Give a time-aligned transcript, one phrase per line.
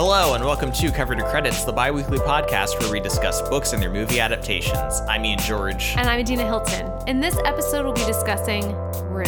[0.00, 3.72] Hello, and welcome to Cover to Credits, the bi weekly podcast where we discuss books
[3.72, 5.00] and their movie adaptations.
[5.08, 5.92] I'm Ian George.
[5.96, 6.88] And I'm Adina Hilton.
[7.08, 8.70] In this episode, we'll be discussing
[9.06, 9.26] Room.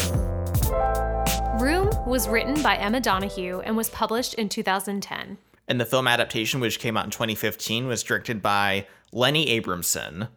[1.60, 5.38] Room was written by Emma Donoghue and was published in 2010.
[5.66, 10.28] And the film adaptation, which came out in 2015, was directed by Lenny Abrahamson.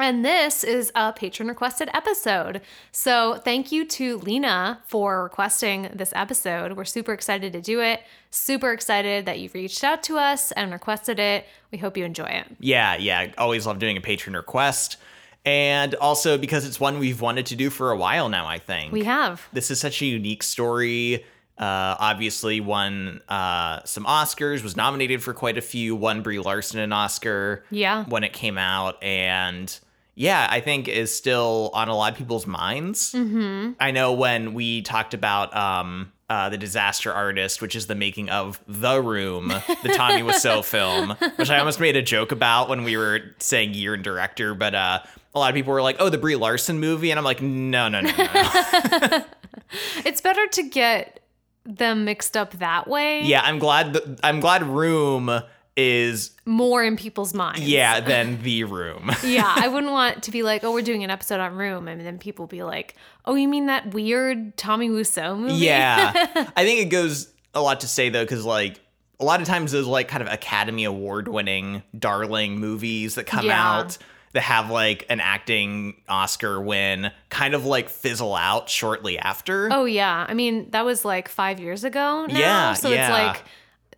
[0.00, 2.62] And this is a patron requested episode.
[2.90, 6.72] So thank you to Lena for requesting this episode.
[6.76, 8.02] We're super excited to do it.
[8.30, 11.46] Super excited that you've reached out to us and requested it.
[11.70, 12.46] We hope you enjoy it.
[12.58, 13.32] Yeah, yeah.
[13.38, 14.96] Always love doing a patron request.
[15.44, 18.92] And also because it's one we've wanted to do for a while now, I think.
[18.92, 19.46] We have.
[19.52, 21.24] This is such a unique story.
[21.58, 26.80] Uh, obviously, won uh, some Oscars, was nominated for quite a few, won Brie Larson
[26.80, 28.04] an Oscar Yeah.
[28.04, 29.02] when it came out.
[29.02, 29.78] And
[30.20, 33.14] yeah, I think is still on a lot of people's minds.
[33.14, 33.72] Mm-hmm.
[33.80, 38.28] I know when we talked about um, uh, the Disaster Artist, which is the making
[38.28, 42.84] of The Room, the Tommy Wiseau film, which I almost made a joke about when
[42.84, 45.00] we were saying year and director, but uh,
[45.34, 47.88] a lot of people were like, "Oh, the Brie Larson movie," and I'm like, "No,
[47.88, 49.24] no, no, no."
[50.04, 51.20] It's better to get
[51.64, 53.22] them mixed up that way.
[53.22, 53.94] yeah, I'm glad.
[53.94, 55.42] th- I'm glad Room
[55.76, 57.60] is More in people's minds.
[57.60, 59.10] yeah than The Room.
[59.24, 62.00] yeah, I wouldn't want to be like, oh, we're doing an episode on Room, and
[62.04, 65.54] then people be like, oh, you mean that weird Tommy Wiseau movie?
[65.54, 66.12] Yeah.
[66.56, 68.80] I think it goes a lot to say though, because like
[69.18, 73.46] a lot of times those like kind of Academy Award winning darling movies that come
[73.46, 73.78] Yeah.
[73.80, 73.98] out
[74.32, 79.68] that have like an acting Oscar win kind of like fizzle out shortly after.
[79.72, 82.26] Oh yeah, I mean that was like five years ago.
[82.28, 83.06] Now, Yeah, so yeah.
[83.06, 83.44] it's like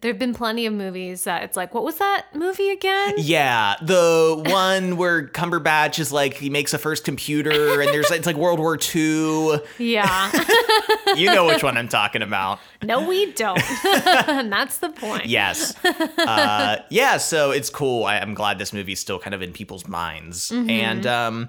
[0.03, 3.15] there've been plenty of movies that it's like, what was that movie again?
[3.17, 8.27] Yeah, the one where Cumberbatch is like he makes a first computer and there's it's
[8.27, 9.61] like World War II.
[9.79, 10.31] Yeah,
[11.17, 12.59] You know which one I'm talking about.
[12.83, 13.61] no, we don't.
[14.29, 15.27] and that's the point.
[15.27, 15.75] Yes.
[15.85, 18.05] Uh, yeah, so it's cool.
[18.05, 20.51] I, I'm glad this movie's still kind of in people's minds.
[20.51, 21.49] And um,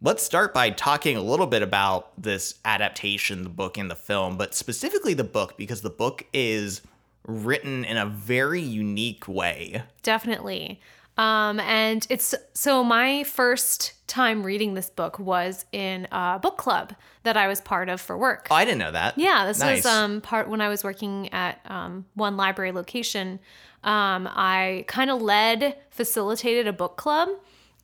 [0.00, 4.36] let's start by talking a little bit about this adaptation, the book and the film,
[4.36, 6.80] but specifically the book, because the book is
[7.26, 9.82] written in a very unique way.
[10.02, 10.80] Definitely.
[11.18, 16.94] Um, and it's so my first time reading this book was in a book club
[17.22, 18.48] that I was part of for work.
[18.50, 19.18] Oh, I didn't know that.
[19.18, 19.84] Yeah, this Nice.
[19.84, 23.40] was um, part when I was working at um, one library location.
[23.84, 27.28] Um, I kind of led, facilitated a book club.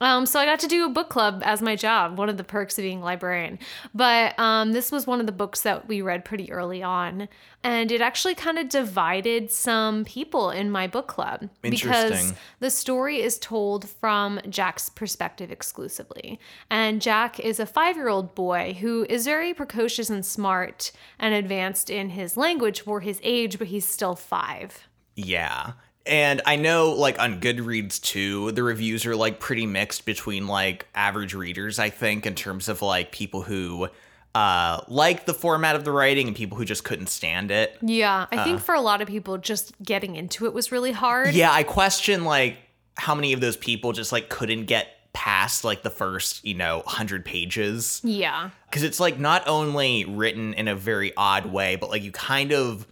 [0.01, 2.45] Um, so I got to do a book club as my job, one of the
[2.45, 3.59] perks of being a librarian.
[3.95, 7.29] But um, this was one of the books that we read pretty early on,
[7.65, 13.21] and it actually kind of divided some people in my book club because the story
[13.21, 16.39] is told from Jack's perspective exclusively.
[16.71, 21.35] And Jack is a five year old boy who is very precocious and smart and
[21.35, 24.87] advanced in his language for his age, but he's still five.
[25.17, 25.73] Yeah.
[26.09, 30.87] And I know, like, on Goodreads too, the reviews are, like, pretty mixed between, like,
[30.95, 33.89] average readers, I think, in terms of, like, people who
[34.35, 37.77] uh, like the format of the writing and people who just couldn't stand it.
[37.83, 41.35] Yeah, I think for a lot of people, just getting into it was really hard.
[41.35, 42.57] Yeah, I question, like,
[42.97, 46.79] how many of those people just, like, couldn't get past, like, the first, you know,
[46.85, 48.01] 100 pages.
[48.05, 48.51] Yeah.
[48.71, 52.53] Because it's, like, not only written in a very odd way, but, like, you kind
[52.53, 52.87] of.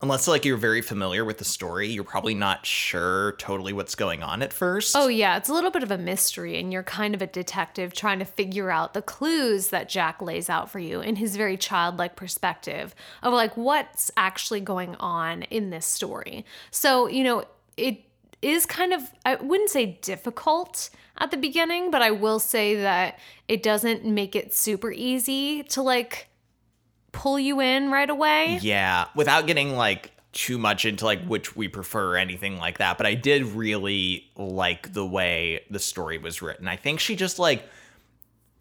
[0.00, 4.22] Unless like you're very familiar with the story, you're probably not sure totally what's going
[4.22, 4.94] on at first.
[4.96, 7.94] Oh, yeah, it's a little bit of a mystery, and you're kind of a detective
[7.94, 11.56] trying to figure out the clues that Jack lays out for you in his very
[11.56, 12.94] childlike perspective
[13.24, 16.44] of like what's actually going on in this story.
[16.70, 17.44] So, you know,
[17.76, 18.04] it
[18.40, 23.18] is kind of, I wouldn't say difficult at the beginning, but I will say that
[23.48, 26.28] it doesn't make it super easy to like
[27.12, 28.58] pull you in right away.
[28.60, 32.98] Yeah, without getting like too much into like which we prefer or anything like that,
[32.98, 36.68] but I did really like the way the story was written.
[36.68, 37.64] I think she just like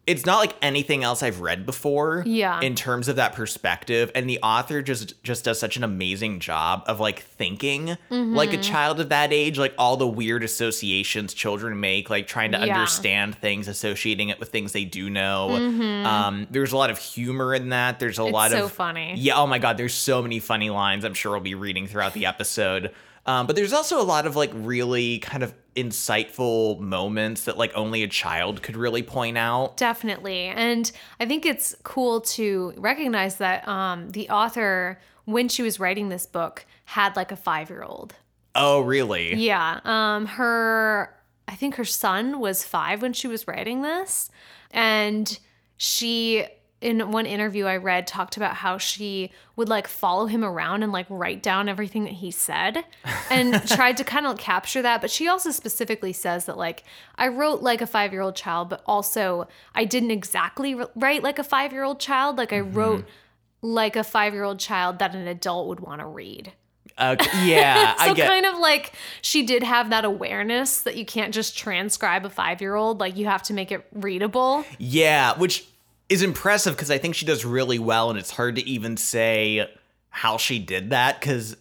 [0.07, 2.23] it's not like anything else I've read before.
[2.25, 2.59] Yeah.
[2.61, 4.09] In terms of that perspective.
[4.15, 8.59] And the author just just does such an amazing job of like thinking like Mm-hmm.
[8.59, 12.57] a child of that age, like all the weird associations children make, like trying to
[12.65, 12.73] Yeah.
[12.73, 15.51] understand things, associating it with things they do know.
[16.05, 17.99] Um, there's a lot of humor in that.
[17.99, 18.27] There's a Mm-hmm.
[18.29, 19.13] It's lot so of funny.
[19.17, 22.13] yeah, oh my god, there's so many funny lines I'm sure we'll be reading throughout
[22.13, 22.91] the episode.
[23.25, 27.71] Um, but there's also a lot of like really kind of insightful moments that like
[27.75, 29.77] only a child could really point out.
[29.77, 30.45] Definitely.
[30.45, 36.09] And I think it's cool to recognize that um, the author, when she was writing
[36.09, 38.15] this book, had like a five year old.
[38.55, 39.35] Oh, really?
[39.35, 39.79] Yeah.
[39.85, 41.15] Um, her,
[41.47, 44.31] I think her son was five when she was writing this.
[44.71, 45.37] And
[45.77, 46.47] she
[46.79, 50.91] in one interview I read talked about how she would like follow him around and
[50.91, 52.85] like write down everything that he said
[53.31, 55.01] and tried to kind of capture that.
[55.01, 56.83] But she also specifically says that like
[57.15, 61.39] I wrote like a five year old child, but also I didn't exactly write like
[61.39, 62.37] a five year old child.
[62.37, 62.77] Like I mm-hmm.
[62.77, 63.05] wrote
[63.61, 66.53] like a five year old child that an adult would want to read.
[66.95, 68.27] Uh, yeah, so I get.
[68.27, 72.61] kind of like she did have that awareness that you can't just transcribe a five
[72.61, 74.65] year old; like you have to make it readable.
[74.79, 75.65] Yeah, which
[76.09, 79.69] is impressive because I think she does really well, and it's hard to even say
[80.09, 81.55] how she did that because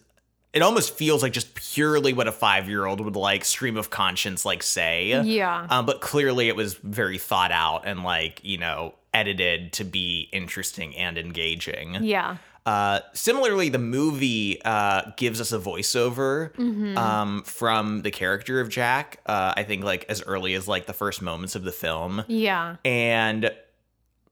[0.53, 3.89] it almost feels like just purely what a five year old would like stream of
[3.89, 5.21] conscience like say.
[5.21, 5.67] Yeah.
[5.69, 10.29] Um, but clearly it was very thought out and like you know edited to be
[10.31, 12.03] interesting and engaging.
[12.03, 12.37] Yeah.
[12.65, 16.97] Uh, similarly, the movie uh, gives us a voiceover mm-hmm.
[16.97, 19.21] um, from the character of Jack.
[19.25, 22.25] Uh, I think like as early as like the first moments of the film.
[22.27, 23.51] Yeah, and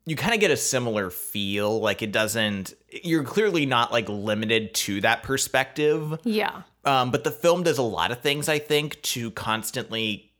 [0.05, 1.79] you kind of get a similar feel.
[1.79, 2.73] Like it doesn't.
[3.03, 6.19] You're clearly not like limited to that perspective.
[6.23, 6.61] Yeah.
[6.83, 10.31] Um, but the film does a lot of things I think to constantly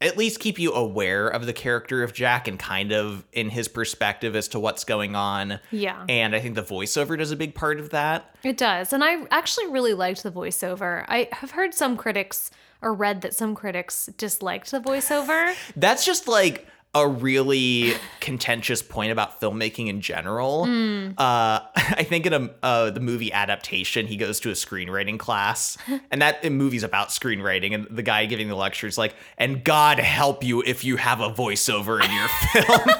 [0.00, 3.68] at least keep you aware of the character of Jack and kind of in his
[3.68, 5.60] perspective as to what's going on.
[5.70, 6.04] Yeah.
[6.08, 8.34] And I think the voiceover does a big part of that.
[8.42, 8.92] It does.
[8.92, 11.04] And I actually really liked the voiceover.
[11.06, 12.50] I have heard some critics
[12.80, 15.54] or read that some critics disliked the voiceover.
[15.76, 20.66] That's just like a really contentious point about filmmaking in general.
[20.66, 21.14] Mm.
[21.16, 25.78] Uh, I think in a uh, the movie adaptation, he goes to a screenwriting class,
[26.10, 29.64] and that in movie's about screenwriting, and the guy giving the lecture is like, "And
[29.64, 32.96] God help you if you have a voiceover in your film."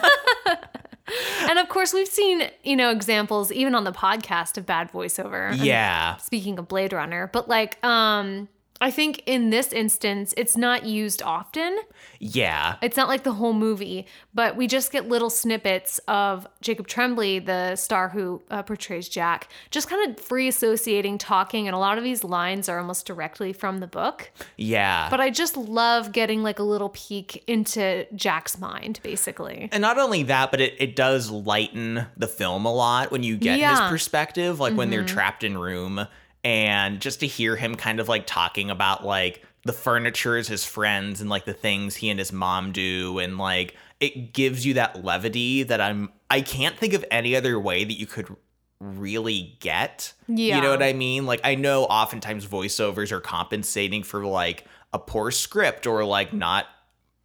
[1.50, 5.54] and of course, we've seen, you know, examples even on the podcast of bad voiceover.
[5.54, 6.16] Yeah.
[6.16, 8.48] Speaking of Blade Runner, but like, um,
[8.82, 11.78] I think in this instance, it's not used often.
[12.18, 12.78] Yeah.
[12.82, 17.38] It's not like the whole movie, but we just get little snippets of Jacob Tremblay,
[17.38, 21.96] the star who uh, portrays Jack, just kind of free associating, talking, and a lot
[21.96, 24.32] of these lines are almost directly from the book.
[24.56, 25.06] Yeah.
[25.10, 29.68] But I just love getting like a little peek into Jack's mind, basically.
[29.70, 33.36] And not only that, but it, it does lighten the film a lot when you
[33.36, 33.82] get yeah.
[33.82, 34.78] his perspective, like mm-hmm.
[34.78, 35.14] when they're mm-hmm.
[35.14, 36.08] trapped in room
[36.44, 40.64] and just to hear him kind of like talking about like the furniture is his
[40.64, 44.74] friends and like the things he and his mom do and like it gives you
[44.74, 48.34] that levity that I'm I can't think of any other way that you could
[48.80, 50.12] really get.
[50.26, 50.56] Yeah.
[50.56, 51.24] You know what I mean?
[51.24, 56.66] Like I know oftentimes voiceovers are compensating for like a poor script or like not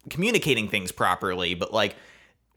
[0.08, 1.96] communicating things properly, but like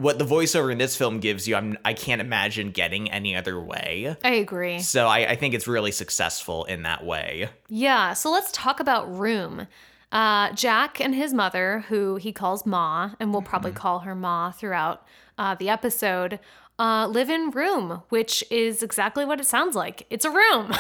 [0.02, 3.60] what the voiceover in this film gives you, I'm I can't imagine getting any other
[3.60, 4.16] way.
[4.24, 4.80] I agree.
[4.80, 7.50] So I, I think it's really successful in that way.
[7.70, 8.14] Yeah.
[8.14, 9.68] So let's talk about Room.
[10.12, 13.78] Uh, Jack and his mother, who he calls Ma, and we'll probably mm-hmm.
[13.78, 15.06] call her Ma throughout
[15.38, 16.40] uh, the episode,
[16.78, 20.06] uh, live in room, which is exactly what it sounds like.
[20.10, 20.74] It's a room.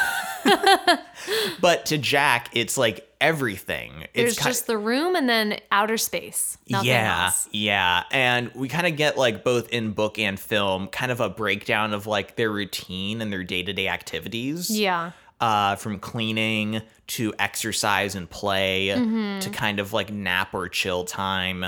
[1.62, 4.08] but to Jack, it's like everything.
[4.14, 6.58] There's it's just the room and then outer space.
[6.66, 7.50] yeah, else.
[7.52, 11.30] yeah, and we kind of get like both in book and film, kind of a
[11.30, 14.70] breakdown of like their routine and their day to day activities.
[14.70, 15.12] Yeah.
[15.40, 19.40] Uh, from cleaning to exercise and play mm-hmm.
[19.40, 21.66] to kind of like nap or chill time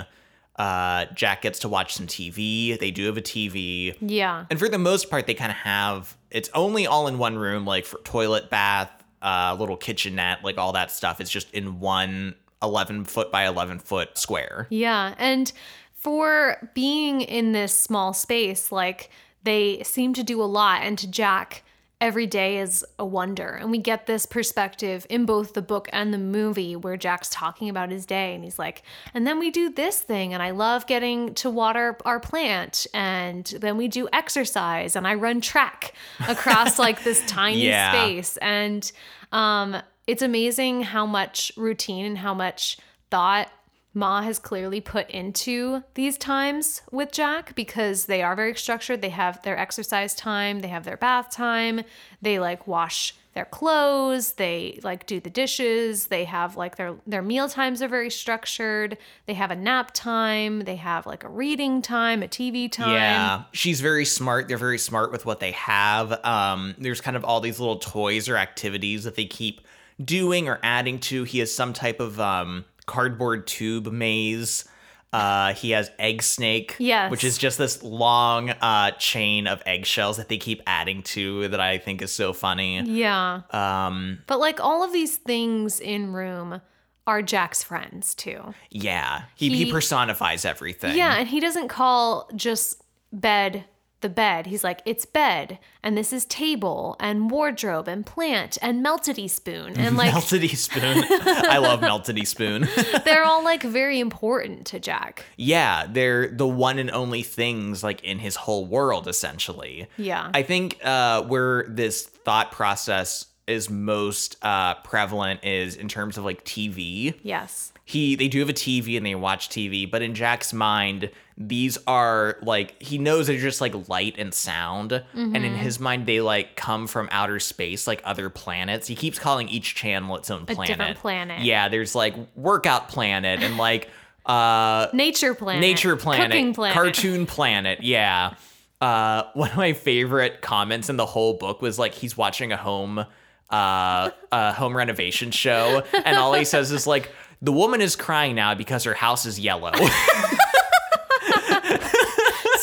[0.55, 2.77] uh, Jack gets to watch some TV.
[2.79, 3.95] They do have a TV.
[4.01, 4.45] Yeah.
[4.49, 7.65] And for the most part, they kind of have it's only all in one room,
[7.65, 8.91] like for toilet, bath,
[9.23, 11.19] uh, little kitchenette, like all that stuff.
[11.19, 14.67] It's just in one 11 foot by 11 foot square.
[14.69, 15.15] Yeah.
[15.17, 15.51] And
[15.93, 19.09] for being in this small space, like
[19.43, 20.81] they seem to do a lot.
[20.83, 21.63] And to Jack,
[22.03, 23.47] every day is a wonder.
[23.47, 27.69] And we get this perspective in both the book and the movie where Jack's talking
[27.69, 28.83] about his day and he's like,
[29.13, 33.45] and then we do this thing and I love getting to water our plant and
[33.45, 35.93] then we do exercise and I run track
[36.27, 37.93] across like this tiny yeah.
[37.93, 38.35] space.
[38.35, 38.91] And
[39.31, 42.77] um, it's amazing how much routine and how much
[43.11, 43.49] thought
[43.93, 49.01] Ma has clearly put into these times with Jack because they are very structured.
[49.01, 51.81] They have their exercise time, they have their bath time,
[52.21, 57.21] they like wash their clothes, they like do the dishes, they have like their their
[57.21, 58.97] meal times are very structured.
[59.27, 62.93] They have a nap time, they have like a reading time, a TV time.
[62.93, 63.43] Yeah.
[63.51, 64.47] She's very smart.
[64.47, 66.23] They're very smart with what they have.
[66.25, 69.61] Um there's kind of all these little toys or activities that they keep
[70.03, 71.23] doing or adding to.
[71.23, 74.65] He has some type of um cardboard tube maze.
[75.11, 77.11] Uh, he has egg snake, yes.
[77.11, 81.59] which is just this long uh, chain of eggshells that they keep adding to that
[81.59, 82.81] I think is so funny.
[82.81, 83.41] Yeah.
[83.51, 86.61] Um, but like all of these things in room
[87.05, 88.55] are Jack's friends too.
[88.71, 90.97] Yeah, he, he, he personifies everything.
[90.97, 93.65] Yeah, and he doesn't call just bed
[94.03, 94.45] the bed.
[94.45, 99.73] He's like, it's bed, and this is table, and wardrobe, and plant, and meltedy spoon.
[99.83, 101.03] And like, Meltedy spoon.
[101.09, 102.67] I love Meltedy spoon.
[103.05, 105.25] they're all like very important to Jack.
[105.37, 109.87] yeah, they're the one and only things like in his whole world, essentially.
[109.97, 110.29] Yeah.
[110.33, 116.23] I think uh, where this thought process is most uh, prevalent is in terms of
[116.23, 117.13] like TV.
[117.23, 117.72] yes.
[117.85, 121.77] He they do have a TV and they watch TV, but in Jack's mind, these
[121.85, 126.21] are like he knows they're just like light and sound, and in his mind they
[126.21, 128.87] like come from outer space, like other planets.
[128.87, 130.67] He keeps calling each channel its own planet.
[130.77, 131.41] different planet.
[131.43, 133.89] Yeah, there's like workout planet and like
[134.25, 135.59] uh Nature planet.
[135.61, 136.73] nature planet, Cooking planet.
[136.73, 137.83] cartoon planet.
[137.83, 138.35] Yeah.
[138.79, 142.57] Uh, one of my favorite comments in the whole book was like he's watching a
[142.57, 143.05] home
[143.49, 147.11] uh, a home renovation show, and all he says is like,
[147.43, 149.71] "The woman is crying now because her house is yellow."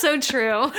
[0.00, 0.72] so true.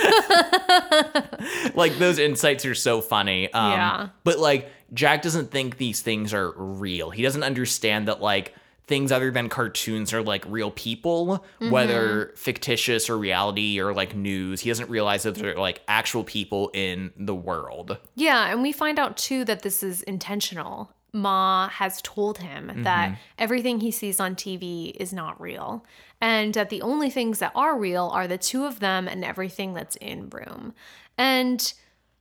[1.74, 3.52] like those insights are so funny.
[3.52, 4.08] Um, Yeah.
[4.24, 7.10] But like Jack doesn't think these things are real.
[7.10, 8.54] He doesn't understand that like
[8.86, 14.60] things other than cartoons are like real people, whether fictitious or reality or like news.
[14.60, 17.96] He doesn't realize that they're like actual people in the world.
[18.16, 20.92] Yeah, and we find out too that this is intentional.
[21.12, 25.84] Ma has told him that everything he sees on TV is not real,
[26.20, 29.74] and that the only things that are real are the two of them and everything
[29.74, 30.72] that's in room.
[31.18, 31.72] And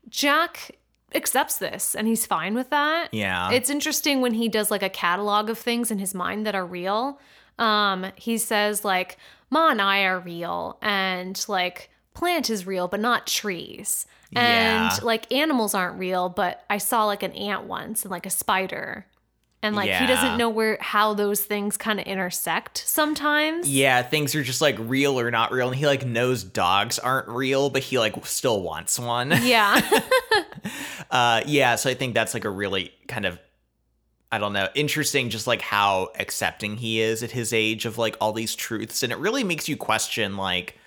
[0.10, 0.72] Jack
[1.14, 3.14] accepts this and he's fine with that.
[3.14, 3.52] Yeah.
[3.52, 6.66] It's interesting when he does like a catalog of things in his mind that are
[6.66, 7.20] real.
[7.60, 9.18] Um, he says like
[9.50, 14.06] Ma and I are real and like plant is real but not trees.
[14.34, 15.00] And Yeah.
[15.04, 19.06] like animals aren't real, but I saw like an ant once and like a spider.
[19.64, 23.70] And like he doesn't know where how those things kind of intersect sometimes.
[23.70, 27.28] Yeah, things are just like real or not real, and he like knows dogs aren't
[27.28, 29.30] real, but he like still wants one.
[29.44, 29.80] Yeah.
[31.10, 33.38] Uh, yeah, so I think that's like a really kind of,
[34.32, 38.16] I don't know, interesting, just like how accepting he is at his age of like
[38.22, 39.04] all these truths.
[39.04, 40.78] And it really makes you question, like,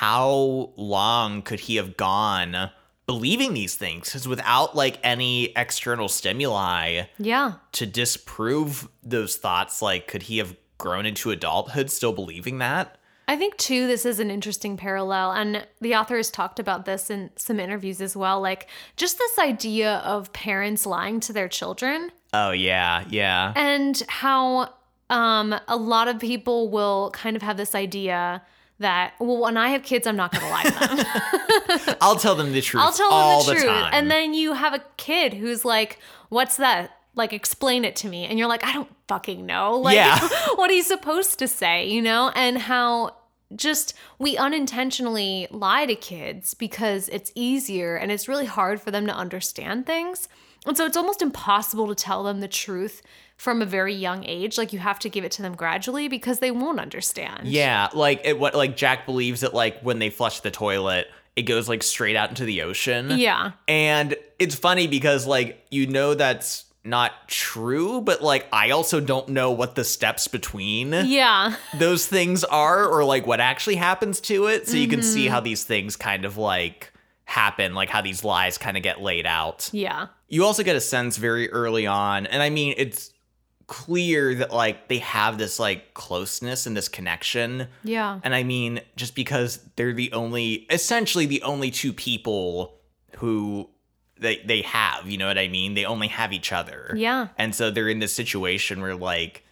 [0.00, 2.70] how long could he have gone
[3.06, 4.08] believing these things?
[4.08, 7.54] Because without like any external stimuli yeah.
[7.72, 12.98] to disprove those thoughts, like, could he have grown into adulthood still believing that?
[13.26, 17.08] I think too this is an interesting parallel and the author has talked about this
[17.08, 22.12] in some interviews as well like just this idea of parents lying to their children
[22.34, 23.52] Oh, yeah, yeah.
[23.56, 24.74] and how
[25.10, 28.42] um a lot of people will kind of have this idea
[28.78, 31.96] that well when I have kids I'm not going to lie to them.
[32.00, 32.82] I'll tell them the truth.
[32.82, 33.72] I'll tell all them the, truth.
[33.72, 33.90] time.
[33.92, 38.26] And then you have a kid who's like, "What's that?" Like, explain it to me.
[38.26, 40.18] And you're like, "I don't fucking know." Like, Yeah.
[40.56, 41.88] what are you supposed to say?
[41.88, 42.30] You know?
[42.34, 43.16] And how
[43.54, 49.06] just we unintentionally lie to kids because it's easier and it's really hard for them
[49.06, 50.28] to understand things.
[50.66, 53.02] And so it's almost impossible to tell them the truth
[53.36, 54.58] from a very young age.
[54.58, 57.46] Like you have to give it to them gradually because they won't understand.
[57.48, 61.06] Yeah, like it what like Jack believes that like when they flush the toilet,
[61.36, 63.10] it goes like straight out into the ocean.
[63.18, 63.52] Yeah.
[63.68, 69.28] And it's funny because like you know that's not true, but like I also don't
[69.30, 71.56] know what the steps between Yeah.
[71.78, 74.66] those things are or like what actually happens to it.
[74.68, 75.08] So you can Mm-hmm.
[75.08, 76.92] see how these things kind of like
[77.24, 79.68] happen, like how these lies kind of get laid out.
[79.72, 80.06] Yeah.
[80.28, 83.12] You also get a sense very early on, and I mean, it's
[83.66, 87.68] clear that like they have this like closeness and this connection.
[87.82, 88.20] Yeah.
[88.22, 92.78] And I mean, just because they're the only, essentially the only two people
[93.16, 93.68] who
[94.18, 95.74] they they have, you know what I mean?
[95.74, 96.94] They only have each other.
[96.96, 97.28] Yeah.
[97.38, 99.44] And so they're in this situation where like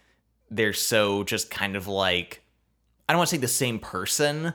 [0.49, 2.41] they're so just kind of like
[3.07, 4.53] I don't want to say the same person,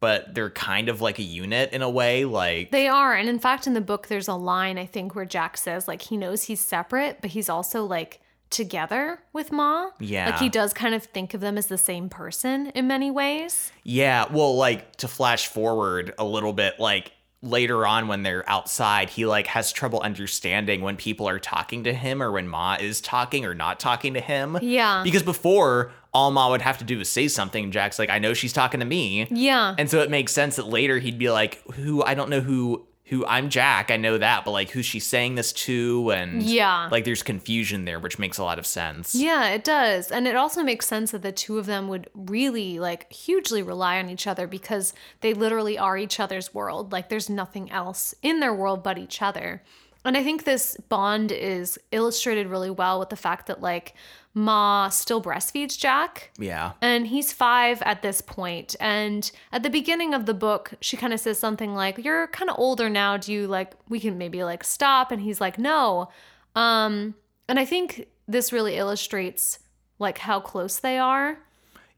[0.00, 2.24] but they're kind of like a unit in a way.
[2.24, 3.14] Like They are.
[3.14, 6.02] And in fact, in the book, there's a line, I think, where Jack says, like,
[6.02, 9.90] he knows he's separate, but he's also, like, together with Ma.
[10.00, 10.30] Yeah.
[10.30, 13.70] Like, he does kind of think of them as the same person in many ways.
[13.84, 19.08] Yeah, well, like to flash forward a little bit, like later on when they're outside,
[19.08, 23.00] he like has trouble understanding when people are talking to him or when Ma is
[23.00, 24.58] talking or not talking to him.
[24.60, 25.02] Yeah.
[25.04, 27.64] Because before, all Ma would have to do is say something.
[27.64, 29.26] and Jack's like, I know she's talking to me.
[29.30, 29.74] Yeah.
[29.78, 32.86] And so it makes sense that later he'd be like, Who I don't know who
[33.04, 36.10] who I'm Jack, I know that, but like who's she saying this to?
[36.12, 36.88] And Yeah.
[36.92, 39.16] like there's confusion there, which makes a lot of sense.
[39.16, 40.12] Yeah, it does.
[40.12, 43.98] And it also makes sense that the two of them would really, like, hugely rely
[43.98, 46.92] on each other because they literally are each other's world.
[46.92, 49.64] Like, there's nothing else in their world but each other.
[50.04, 53.92] And I think this bond is illustrated really well with the fact that like
[54.32, 56.30] Ma still breastfeeds Jack.
[56.38, 56.72] Yeah.
[56.80, 58.76] And he's five at this point.
[58.78, 62.48] And at the beginning of the book, she kind of says something like, You're kind
[62.48, 63.16] of older now.
[63.16, 65.10] Do you like, we can maybe like stop?
[65.10, 66.10] And he's like, No.
[66.54, 67.14] Um,
[67.48, 69.58] and I think this really illustrates
[69.98, 71.38] like how close they are.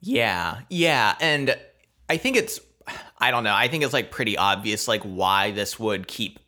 [0.01, 0.61] Yeah.
[0.71, 1.15] Yeah.
[1.21, 1.57] And
[2.09, 2.61] I think it's,
[3.19, 3.55] I don't know.
[3.55, 6.39] I think it's like pretty obvious, like why this would keep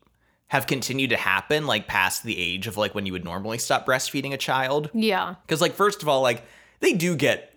[0.54, 3.84] have continued to happen like past the age of like when you would normally stop
[3.84, 4.88] breastfeeding a child.
[4.94, 5.34] Yeah.
[5.44, 6.44] Because like first of all, like
[6.78, 7.52] they do get,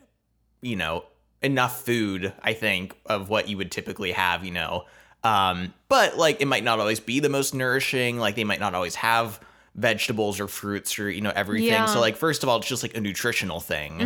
[0.61, 1.05] you know,
[1.43, 4.85] enough food, I think, of what you would typically have, you know.
[5.23, 8.73] Um, but like it might not always be the most nourishing, like they might not
[8.73, 9.39] always have
[9.75, 11.67] vegetables or fruits or you know everything.
[11.69, 11.85] Yeah.
[11.85, 14.01] So like first of all, it's just like a nutritional thing.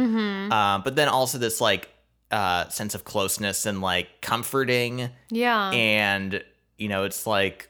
[0.52, 1.88] Um, but then also this like
[2.30, 5.70] uh sense of closeness and like comforting Yeah.
[5.72, 6.44] and
[6.78, 7.70] you know it's like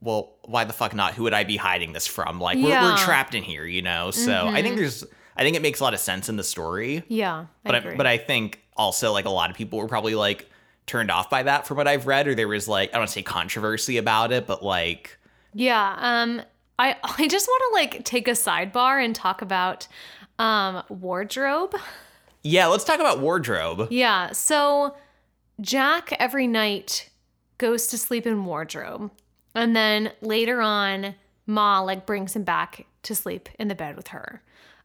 [0.00, 2.82] well why the fuck not who would i be hiding this from like we're, Yeah.
[2.82, 2.90] Mm-hmm.
[2.92, 5.04] we're trapped in here you know so i think there's
[5.36, 7.40] i think it makes a lot of sense in the story yeah.
[7.40, 7.74] I but.
[7.74, 10.50] I, but i think also like a lot of people were probably like
[10.86, 13.08] turned off by that from what i've read or there was like i don't want
[13.08, 15.18] to say controversy about it but like
[15.54, 16.42] Yeah, um
[16.78, 19.88] I I just want to like take a sidebar and talk about
[20.38, 21.74] um wardrobe.
[22.42, 24.94] yeah let's talk about wardrobe Yeah, so
[25.60, 27.08] Jack every night
[27.58, 29.10] goes to sleep in wardrobe.
[29.56, 34.08] And then later on Ma like brings him back to sleep in the bed with
[34.08, 34.42] her.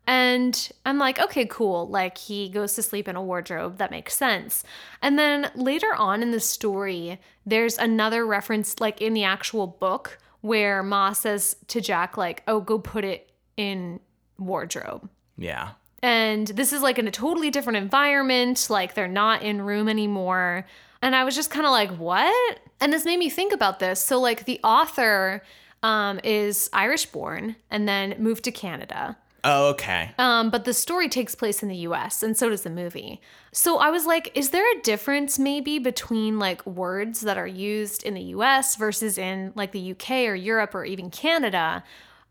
[0.07, 1.87] And I'm like, okay, cool.
[1.87, 3.77] Like he goes to sleep in a wardrobe.
[3.77, 4.63] That makes sense.
[5.01, 10.17] And then later on in the story, there's another reference, like in the actual book,
[10.41, 13.99] where Ma says to Jack, like, oh, go put it in
[14.39, 15.07] wardrobe.
[15.37, 18.67] yeah And this is like in a totally different environment.
[18.69, 20.65] Like they're not in room anymore.
[21.01, 22.59] And I was just kind of like, what?
[22.79, 24.03] And this made me think about this.
[24.03, 25.41] So, like, the author
[25.83, 29.17] um, is Irish born and then moved to Canada.
[29.43, 32.69] oh okay Um, but the story takes place in the US, and so does the
[32.69, 33.19] movie.
[33.51, 38.03] So I was like, is there a difference maybe between like words that are used
[38.03, 41.83] in the US versus in like the UK or Europe or even Canada?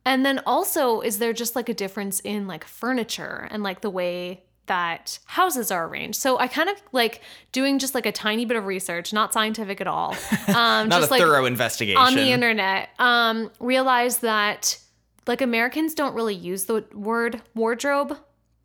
[0.04, 3.90] And then also, is there just like a difference in like furniture and like the
[3.90, 6.18] way that houses are arranged?
[6.20, 7.20] So I kind of like
[7.52, 10.16] doing just like a tiny bit of research, not scientific at all.
[10.48, 14.78] Um, not just a like thorough investigation on the internet um realized that
[15.26, 18.16] like americans don't really use the word wardrobe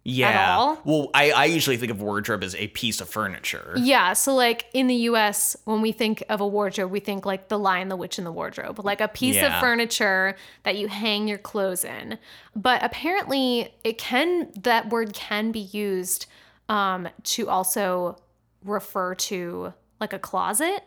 [0.08, 4.36] yeah well I, I usually think of wardrobe as a piece of furniture yeah so
[4.36, 7.90] like in the us when we think of a wardrobe we think like the lion
[7.90, 9.56] the witch and the wardrobe like a piece Yeah.
[9.56, 12.20] of furniture that you hang your clothes in
[12.56, 16.28] but apparently it can that word can be used
[16.70, 18.18] um to also
[18.64, 20.84] refer to like a closet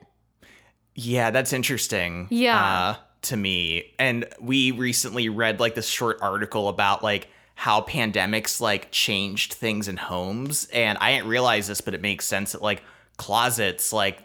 [0.95, 2.27] Yeah, that's interesting.
[2.31, 2.59] Yeah.
[2.59, 7.29] Uh, to me, and we recently read like this short article about like
[7.61, 12.25] how pandemics like changed things in homes, and I didn't realize this, but it makes
[12.25, 12.85] sense that like
[13.17, 14.21] closets, like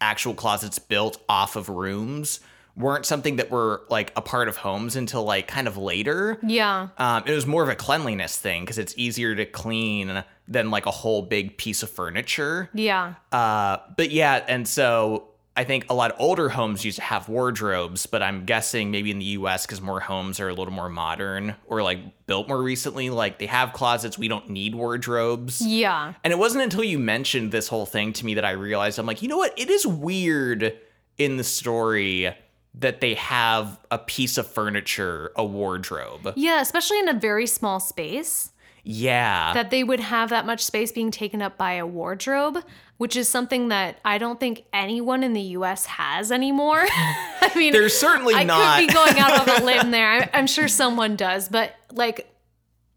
[0.00, 2.40] actual closets built off of rooms,
[2.74, 6.38] weren't something that were like a part of homes until like kind of later.
[6.42, 10.70] yeah Um, it was more of a cleanliness thing because it's easier to clean than
[10.70, 12.70] like a whole big piece of furniture.
[12.72, 15.28] yeah Uh, but yeah, and so
[15.60, 19.10] I think a lot of older homes used to have wardrobes, but I'm guessing maybe
[19.10, 22.62] in the US, because more homes are a little more modern or like built more
[22.62, 24.16] recently, like they have closets.
[24.16, 25.60] We don't need wardrobes.
[25.60, 28.98] yeah And it wasn't until you mentioned this whole thing to me that I realized
[28.98, 29.52] I'm like, you know what?
[29.58, 30.78] It is weird
[31.18, 32.34] in the story
[32.76, 36.32] that they have a piece of furniture, a wardrobe.
[36.36, 38.52] Yeah, especially in a very small space,
[38.84, 39.52] Yeah.
[39.54, 42.62] that they would have that much space being taken up by a wardrobe,
[42.96, 46.84] which is something that I don't think anyone in the US has anymore.
[46.88, 48.78] I mean, There's certainly I not.
[48.78, 50.08] could be going out on a limb there.
[50.10, 52.32] I, I'm sure someone does, but like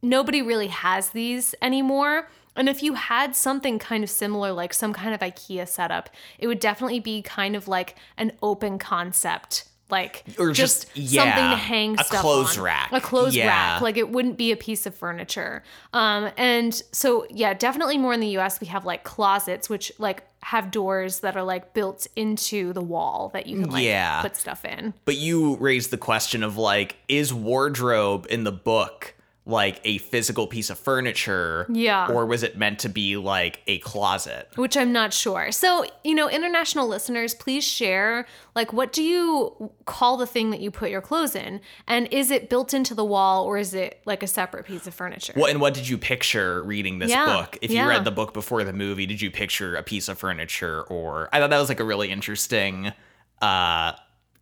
[0.02, 2.30] nobody really has these anymore.
[2.56, 6.46] And if you had something kind of similar, like some kind of IKEA setup, it
[6.48, 11.50] would definitely be kind of like an open concept, like Or just, just- yeah, something
[11.52, 12.64] to hang a stuff clothes on.
[12.64, 12.90] rack.
[12.92, 13.48] a clothes Yeah.
[13.48, 13.82] rack.
[13.82, 15.64] Like it wouldn't be a piece of furniture.
[15.94, 18.60] Um, and so yeah, definitely more in the U.S.
[18.60, 23.30] We have like closets, which like have doors that are like built into the wall
[23.34, 24.22] that you can like Yeah.
[24.22, 24.94] put stuff in.
[25.06, 29.14] But you raised the question of like, is wardrobe in the book
[29.46, 31.68] like a physical piece of furniture?
[31.70, 32.08] Yeah.
[32.08, 34.48] Or was it meant to be like a closet?
[34.56, 35.52] which I'm not sure.
[35.52, 38.26] So, you know, international listeners, please share
[38.56, 41.60] like what do you call the thing that you put your clothes in?
[41.88, 44.94] And is it built into the wall or is it like a separate piece of
[44.94, 45.34] furniture?
[45.36, 47.58] What and what did you picture reading this Yeah, book?
[47.62, 50.84] If you read the book before the movie, did you picture a piece of furniture
[50.84, 52.94] or I thought that was like a really interesting
[53.42, 53.94] uh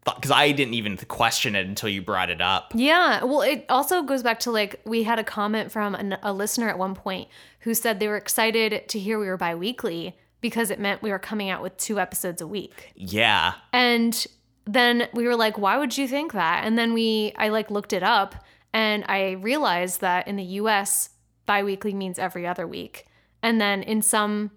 [0.03, 2.71] because I didn't even question it until you brought it up.
[2.75, 3.23] Yeah.
[3.23, 6.69] Well, it also goes back to like we had a comment from an, a listener
[6.69, 10.71] at one point who said they were excited to hear we were bi weekly because
[10.71, 12.91] it meant we were coming out with two episodes a week.
[12.95, 13.53] Yeah.
[13.71, 14.25] And
[14.65, 16.65] then we were like, why would you think that?
[16.65, 18.35] And then we, I like looked it up
[18.73, 21.09] and I realized that in the US,
[21.45, 23.05] bi weekly means every other week.
[23.43, 24.51] And then in some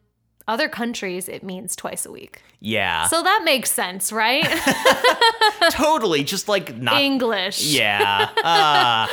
[0.47, 2.43] other countries, it means twice a week.
[2.61, 3.07] Yeah.
[3.07, 4.45] So that makes sense, right?
[5.71, 6.25] totally.
[6.25, 7.01] Just like not.
[7.01, 7.65] English.
[7.65, 8.29] Yeah.
[8.43, 9.07] Uh,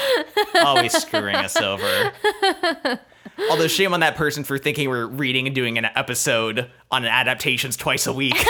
[0.55, 2.11] always screwing us over.
[3.49, 7.75] Although shame on that person for thinking we're reading and doing an episode on adaptations
[7.75, 8.35] twice a week.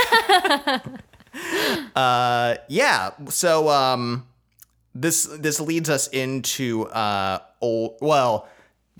[1.95, 3.11] uh, yeah.
[3.29, 4.27] So um,
[4.93, 7.97] this this leads us into uh, old.
[8.01, 8.47] Well,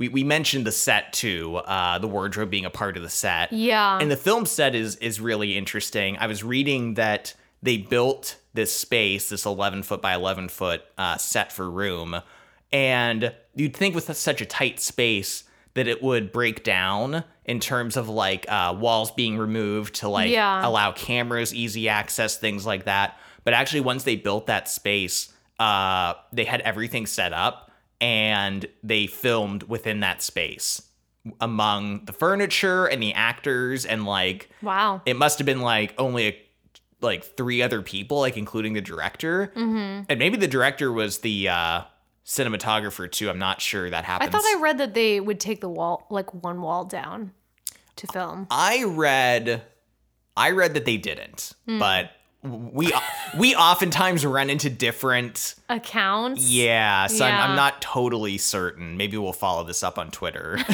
[0.02, 1.58] we we mentioned the set too.
[1.58, 3.54] Uh, the wardrobe being a part of the set.
[3.54, 4.00] Yeah.
[4.02, 6.18] And the film set is is really interesting.
[6.18, 11.18] I was reading that they built this space, this 11 foot by 11 foot uh,
[11.18, 12.20] set for room,
[12.74, 17.96] and you'd think with such a tight space that it would break down in terms
[17.96, 20.68] of like uh, walls being removed to like Yeah.
[20.68, 23.18] allow cameras easy access, things like that.
[23.44, 27.71] But actually, once they built that space, uh, they had everything set up
[28.02, 30.82] and they filmed within that space
[31.40, 35.02] among the furniture and the actors and like wow.
[35.06, 36.42] it must have been like only a,
[37.00, 40.04] like three other people like including the director mm-hmm.
[40.10, 41.82] and maybe the director was the uh
[42.26, 44.30] cinematographer too i'm not sure that happened.
[44.30, 47.32] I thought I read that they would take the wall, like one wall down
[47.98, 48.48] to film.
[48.50, 49.62] I read
[50.36, 51.78] i read that they didn't Hmm.
[51.78, 52.12] but
[52.44, 52.94] we
[53.38, 56.50] we oftentimes run into different Accounts.
[56.50, 58.98] yeah so I'm, I'm not totally certain.
[58.98, 60.60] Maybe we'll follow this up on twitter.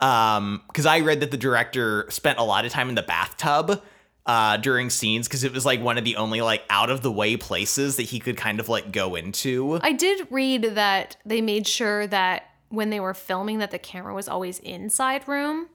[0.00, 3.82] Um because i read that the director spent a lot of time in the bathtub
[4.26, 7.10] uh during scenes because it was like one of the only like out of the
[7.10, 9.78] way places that he could kind of like go into.
[9.82, 14.12] I did read that they made sure that when they were filming that the camera
[14.12, 15.68] was always inside room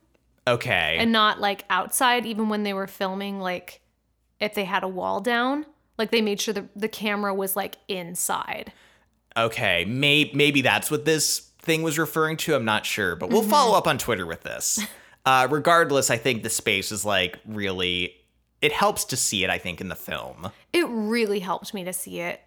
[0.48, 0.98] okay.
[1.00, 3.82] and not like outside even when they were filming like
[4.42, 5.66] if they had a wall down
[5.98, 8.74] like they made sure the, the camera was like inside
[9.38, 12.54] Okay, may- maybe that's what this thing was referring to.
[12.54, 14.80] I'm not sure, but we'll follow up on Twitter with this.
[15.24, 18.16] Uh, regardless, I think the space is like really.
[18.60, 20.52] It helps to see it, I think, in the film.
[20.74, 22.42] it really helped me to see it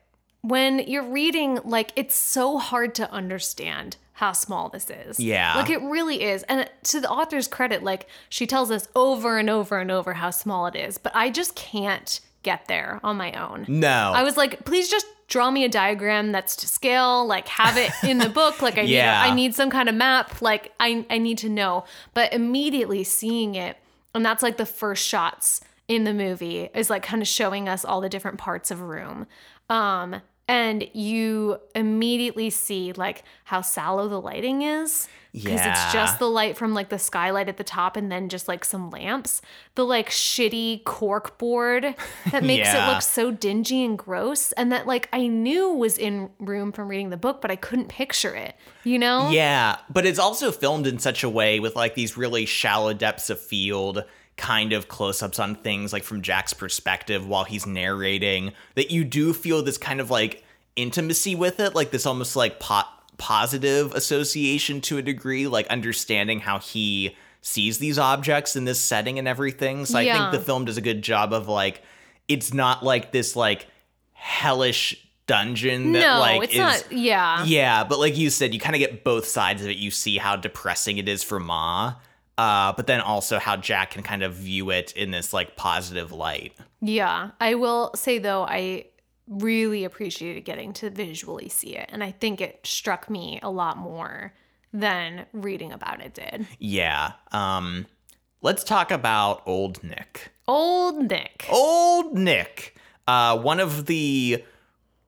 [0.46, 5.54] when you're reading like it's so hard to understand how small this is Yeah.
[5.56, 9.48] like it really is and to the author's credit like she tells us over and
[9.48, 13.32] over and over how small it is but i just can't get there on my
[13.32, 14.12] own No.
[14.14, 17.90] I was like, please just draw me a diagram that's to scale, like have it
[18.06, 18.60] in the book.
[18.60, 19.22] Like I Yeah.
[19.24, 20.42] need I need some kind of map.
[20.42, 21.84] Like I I need to know.
[22.12, 23.78] But immediately seeing it,
[24.14, 27.82] and that's like the first shots in the movie is like kind of showing us
[27.82, 29.26] all the different parts of a room.
[29.70, 35.70] Um and you immediately see like how sallow the lighting is because Yeah.
[35.72, 38.64] it's just the light from like the skylight at the top and then just like
[38.64, 39.42] some lamps.
[39.74, 41.94] The like shitty cork board
[42.30, 46.30] that makes it look so dingy and gross and that like i knew was in
[46.38, 48.54] room from reading the book but i couldn't picture it
[48.84, 49.30] you know?
[49.30, 53.30] Yeah, but it's also filmed in such a way with like these really shallow depths
[53.30, 54.04] of field
[54.36, 59.32] kind of close-ups on things like from Jack's perspective while he's narrating that you do
[59.32, 60.44] feel this kind of like
[60.76, 62.82] intimacy with it, like this almost like po-
[63.16, 69.18] positive association to a degree, like understanding how he sees these objects in this setting
[69.18, 69.84] and everything.
[69.84, 71.82] So I think the film does a good job of like
[72.26, 73.66] it's not like this like
[74.12, 78.60] hellish dungeon that no like it's is not yeah yeah, but like you said, you
[78.60, 79.76] kind of get both sides of it.
[79.76, 81.94] You see how depressing it is for Ma,
[82.38, 86.12] uh, but then also how Jack can kind of view it in this like positive
[86.12, 86.52] light.
[86.80, 88.86] Yeah, I will say though, I
[89.26, 93.76] really appreciated getting to visually see it, and I think it struck me a lot
[93.76, 94.34] more
[94.72, 96.46] than reading about it did.
[96.58, 97.12] Yeah.
[97.30, 97.86] Um,
[98.42, 100.32] let's talk about old Nick.
[100.48, 101.46] Old Nick.
[101.50, 102.76] Old Nick.
[103.06, 104.44] Uh, one of the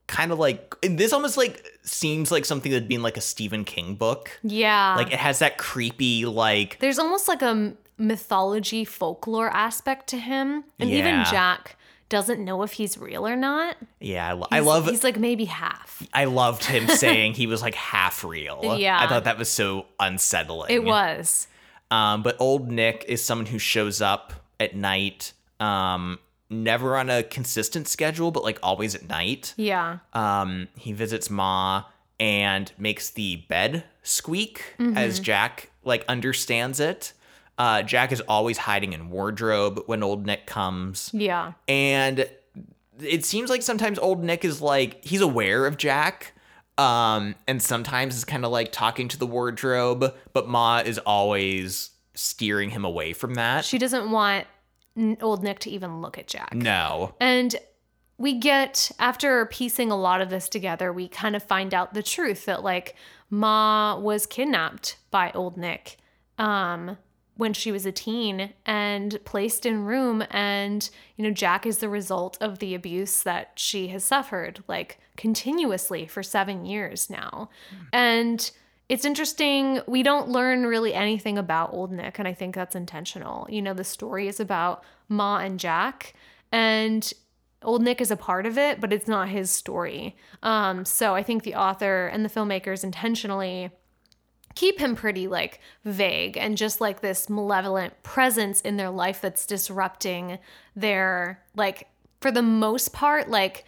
[0.06, 3.64] kind of like this almost like seems like something that'd be in like a Stephen
[3.64, 4.38] King book.
[4.42, 4.96] Yeah.
[4.96, 10.64] Like it has that creepy like There's almost like a mythology folklore aspect to him,
[10.78, 11.76] and even Jack
[12.08, 13.76] doesn't know if he's real or not.
[14.00, 14.28] yeah.
[14.28, 16.06] I, lo- I love He's like maybe half.
[16.12, 18.76] I loved him saying he was like half real.
[18.78, 19.00] Yeah.
[19.00, 20.70] I thought that was so unsettling.
[20.70, 21.48] It was.
[21.90, 27.22] Um, but old Nick is someone who shows up at night, um, never on a
[27.22, 29.54] consistent schedule, but like always at night.
[29.56, 29.98] Yeah.
[30.12, 31.84] Um, he visits Ma
[32.18, 37.12] and makes the bed squeak as Jack like understands it.
[37.58, 41.10] Uh, Jack is always hiding in wardrobe when old Nick comes.
[41.12, 41.52] Yeah.
[41.68, 42.28] And
[43.00, 46.32] it seems like sometimes old Nick is like he's aware of Jack.
[46.78, 51.88] Um, and sometimes is kind of like talking to the wardrobe, but Ma is always
[52.12, 53.64] steering him away from that.
[53.64, 54.46] She doesn't want
[55.20, 56.54] old Nick to even look at Jack.
[56.54, 57.14] no.
[57.20, 57.54] And
[58.18, 62.02] we get, after piecing a lot of this together, we kind of find out the
[62.02, 62.96] truth that, like,
[63.28, 65.98] Ma was kidnapped by old Nick
[66.38, 66.96] um,
[67.36, 70.24] when she was a teen and placed in room.
[70.30, 74.98] And, you know, Jack is the result of the abuse that she has suffered, like,
[75.18, 77.50] continuously for seven years now.
[77.92, 78.50] And,
[78.88, 79.80] it's interesting.
[79.86, 83.46] We don't learn really anything about Old Nick, and I think that's intentional.
[83.50, 86.14] You know, the story is about Ma and Jack,
[86.52, 87.12] and
[87.62, 90.16] Old Nick is a part of it, but it's not his story.
[90.42, 93.70] Um, so I think the author and the filmmakers intentionally
[94.54, 99.44] keep him pretty like vague and just like this malevolent presence in their life that's
[99.46, 100.38] disrupting
[100.74, 101.88] their like
[102.22, 103.66] for the most part like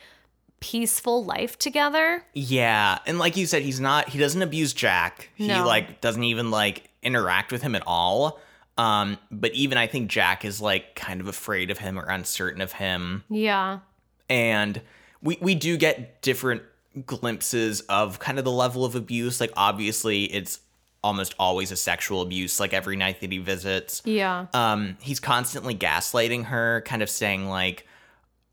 [0.60, 2.24] peaceful life together.
[2.34, 4.08] Yeah, and like you said, he's not.
[4.08, 5.30] He doesn't abuse Jack.
[5.38, 5.54] No.
[5.54, 8.38] He like doesn't even like interact with him at all.
[8.76, 12.60] Um, but even I think Jack is like kind of afraid of him or uncertain
[12.60, 13.24] of him.
[13.28, 13.80] Yeah.
[14.28, 14.80] and
[15.22, 16.62] we we do get different
[17.06, 20.60] glimpses of kind of the level of abuse like obviously it's
[21.02, 24.46] almost always a sexual abuse like every night that he visits Yeah.
[24.54, 27.86] um he's constantly gaslighting her kind of saying like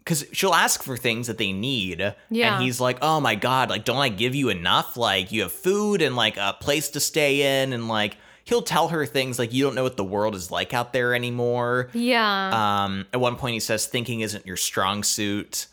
[0.05, 2.53] because she'll ask for things that they need Yeah.
[2.55, 5.51] and he's like oh my god like don't i give you enough like you have
[5.51, 8.15] food and like a place to stay in and like
[8.45, 11.15] he'll tell her things like you don't know what the world is like out there
[11.15, 12.83] anymore Yeah.
[12.85, 15.65] um, at one point, he says, "Thinking isn't your strong suit."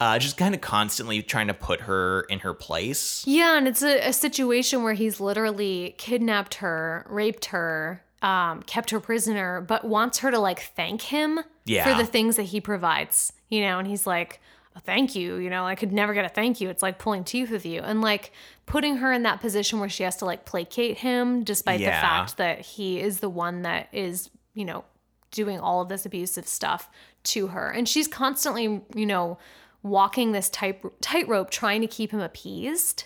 [0.00, 3.22] Uh, just kind of constantly trying to put her in her place.
[3.26, 8.90] Yeah, and it's a, a situation where he's literally kidnapped her, raped her, um, kept
[8.90, 11.84] her prisoner, but wants her to like thank him Yeah.
[11.90, 14.40] for the things that he provides, you know, and he's like,
[14.76, 16.68] "Oh, thank you, you know, I could never get a thank you.
[16.68, 17.80] It's like pulling teeth with you.
[17.80, 18.32] And like
[18.66, 22.36] putting her in that position where she has to like placate him despite the fact
[22.36, 24.84] that he is the one that is, you know,
[25.30, 26.88] doing all of this abusive stuff
[27.22, 27.70] to her.
[27.70, 29.38] And she's constantly, you know,
[29.82, 33.04] walking this tight tightrope trying to keep him appeased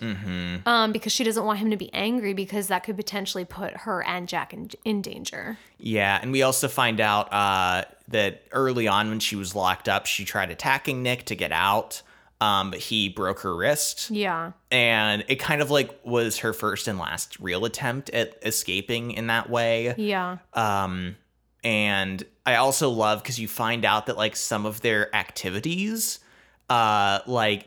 [0.67, 4.03] um, because she doesn't want him to be angry because that could potentially put her
[4.05, 5.57] and Jack in, in danger.
[5.79, 10.07] Yeah, and we also find out uh, that early on when she was locked up,
[10.07, 12.03] she tried attacking Nick to get out,
[12.41, 14.53] um, but he broke her wrist, Yeah.
[14.73, 19.29] and it kind of like was her first and last real attempt at escaping in
[19.29, 19.95] that way.
[19.97, 20.39] Yeah.
[20.55, 21.17] Um,
[21.63, 26.19] and I also love because you find out that like some of their activities,
[26.71, 27.67] uh, like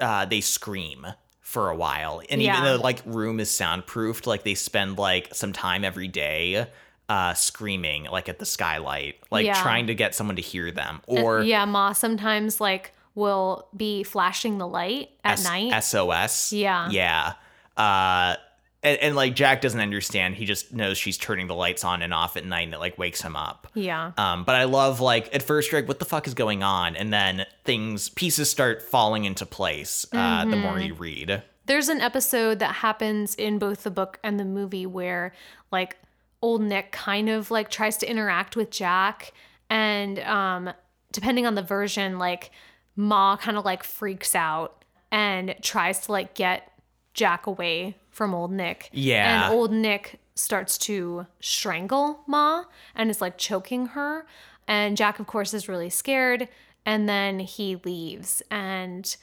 [0.00, 1.06] uh, they scream
[1.40, 2.62] for a while, and even Yeah.
[2.64, 6.66] though like room is soundproofed, like they spend like some time every day,
[7.08, 9.62] uh, screaming like at the skylight, like Yeah.
[9.62, 14.58] trying to get someone to hear them, or yeah, Ma sometimes like will be flashing
[14.58, 15.72] the light at S- night.
[15.84, 16.52] SOS.
[16.52, 16.88] Yeah.
[16.90, 17.32] Yeah.
[17.76, 18.36] Uh,
[18.82, 20.34] and, and like Jack doesn't understand.
[20.36, 22.98] He just knows she's turning the lights on and off at night, and it like
[22.98, 23.66] wakes him up.
[23.74, 24.12] yeah.
[24.16, 26.96] Um, but I love like at first you're like, what the fuck is going on?
[26.96, 30.86] And then things pieces start falling into place uh, the more Mm-hmm.
[30.86, 31.42] you read.
[31.66, 35.32] There's an episode that happens in both the book and the movie where
[35.72, 35.96] like
[36.42, 39.32] old Nick kind of like tries to interact with Jack
[39.68, 40.70] and um
[41.12, 42.50] depending on the version like
[42.94, 46.70] Ma kind of like freaks out and tries to like get
[47.14, 48.88] Jack away from old Nick.
[48.94, 49.44] Yeah.
[49.44, 54.26] And old Nick starts to strangle Ma and is like choking her
[54.66, 56.48] and Jack of course is really scared
[56.86, 59.16] and then he leaves and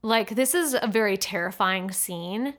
[0.00, 2.54] like this is a very terrifying scene.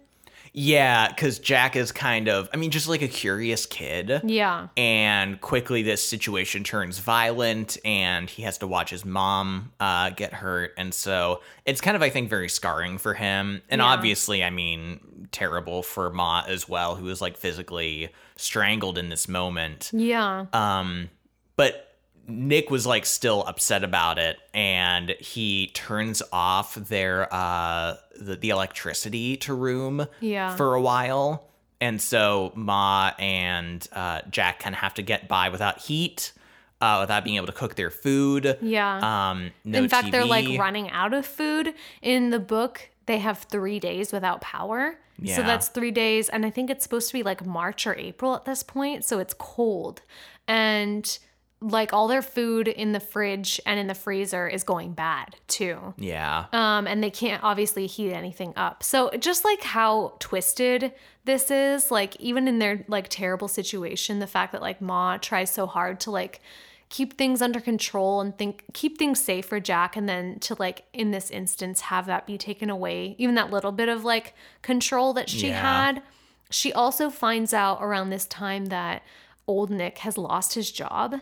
[0.55, 4.21] Yeah, because Jack is kind of, I mean, just like a curious kid.
[4.23, 4.67] Yeah.
[4.77, 10.31] And quickly, this situation turns violent, and he has to watch his mom uh, get
[10.31, 10.73] hurt.
[10.77, 13.63] And so it's kind of, I think, very scarring for him.
[13.69, 13.85] And Yeah.
[13.87, 19.27] obviously, I mean, terrible for Ma as well, who is like physically strangled in this
[19.27, 19.89] moment.
[19.91, 20.45] Yeah.
[20.53, 21.09] Um,
[21.55, 21.92] but
[22.27, 28.49] Nick was like still upset about it, and he turns off their uh the, the
[28.49, 30.55] electricity to room Yeah.
[30.55, 31.49] for a while,
[31.81, 36.31] and so Ma and uh, Jack kind of have to get by without heat,
[36.79, 38.57] uh, without being able to cook their food.
[38.61, 39.29] Yeah.
[39.31, 41.73] Um, no In fact, they're like running out of food.
[42.01, 44.97] In the book, they have three days without power.
[45.19, 45.35] Yeah.
[45.35, 46.29] So that's three days.
[46.29, 49.03] And I think it's supposed to be like March or April at this point.
[49.05, 50.01] So it's cold.
[50.47, 51.17] And
[51.63, 55.93] like all their food in the fridge and in the freezer is going bad too.
[55.97, 56.45] Yeah.
[56.51, 58.83] Um, and they can't obviously heat anything up.
[58.83, 60.91] So just like how twisted
[61.23, 65.51] this is, like even in their like terrible situation, the fact that like Ma tries
[65.51, 66.41] so hard to like
[66.89, 70.83] keep things under control and think keep things safe for Jack and then to like
[70.91, 75.11] in this instance have that be taken away even that little bit of like control
[75.13, 75.61] that she Yeah.
[75.85, 76.03] had
[76.51, 79.01] she also finds out around this time that
[79.47, 81.15] old Nick has lost his job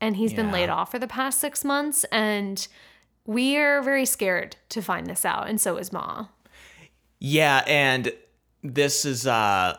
[0.00, 2.68] and he's been laid off for the past 6 months and
[3.26, 6.26] we're very scared to find this out and so is Ma
[7.20, 8.12] Yeah, and
[8.62, 9.76] this is uh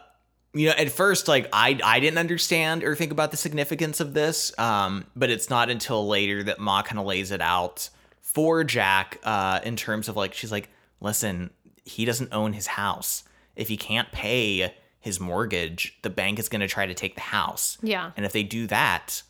[0.54, 4.14] you know, at first like I I didn't understand or think about the significance of
[4.14, 4.58] this.
[4.58, 7.90] Um, but it's not until later that Ma kind of lays it out
[8.22, 10.70] for Jack uh in terms of like she's like,
[11.02, 11.50] "Listen,
[11.84, 13.24] he doesn't own his house.
[13.56, 17.22] If he can't pay his mortgage, the bank is going to try to take the
[17.22, 17.78] house.
[17.84, 19.22] yeah And if they do that,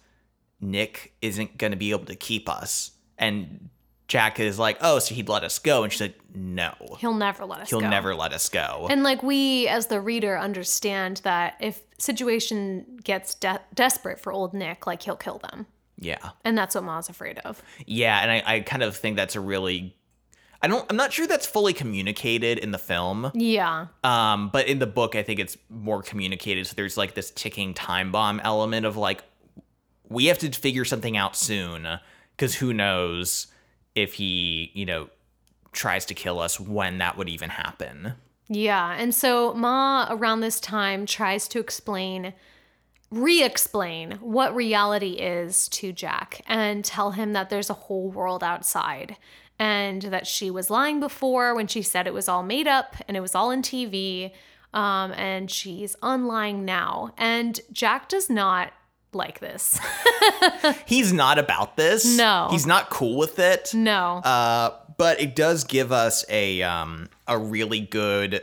[0.61, 3.69] Nick isn't going to be able to keep us." And
[4.07, 6.73] Jack is like, "Oh, so he'd let us go." And she's like, "No.
[6.99, 9.99] he'll never let us He'll go never let us go." And like we as the
[9.99, 15.65] reader understand that if situation gets de- desperate for old Nick, like he'll kill them.
[15.97, 16.31] yeah.
[16.43, 17.63] And that's what Ma's afraid of.
[17.85, 19.95] Yeah, and I, I kind of think that's a really
[20.61, 23.31] I don't I'm not sure that's fully communicated in the film.
[23.33, 23.87] Yeah.
[24.03, 26.67] Um, but in the book I think it's more communicated.
[26.67, 29.23] So there's like this ticking time bomb element of like
[30.09, 31.99] we have to figure something out soon
[32.35, 33.47] because who knows
[33.95, 35.09] if he, you know,
[35.71, 38.13] tries to kill us when that would even happen.
[38.47, 38.95] Yeah.
[38.97, 42.33] And so Ma around this time tries to explain
[43.11, 49.15] re-explain what reality is to Jack and tell him that there's a whole world outside
[49.57, 53.15] and that she was lying before when she said it was all made up and
[53.15, 54.31] it was all in TV
[54.73, 58.73] um, and she's unlying now and Jack does not
[59.15, 59.79] like this.
[60.85, 62.05] He's not about this.
[62.17, 62.49] No.
[62.51, 63.73] He's not cool with it.
[63.73, 64.17] no.
[64.17, 68.41] Uh, but it does give us a um a really good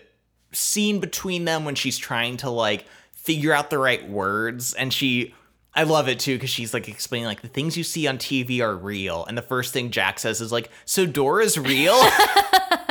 [0.53, 4.75] scene between them when she's trying to like figure out the right words.
[4.75, 5.35] And she
[5.75, 8.61] I love it too because she's like explaining like the things you see on TV
[8.61, 9.25] are real.
[9.25, 11.99] And the first thing Jack says is like so Dora's real?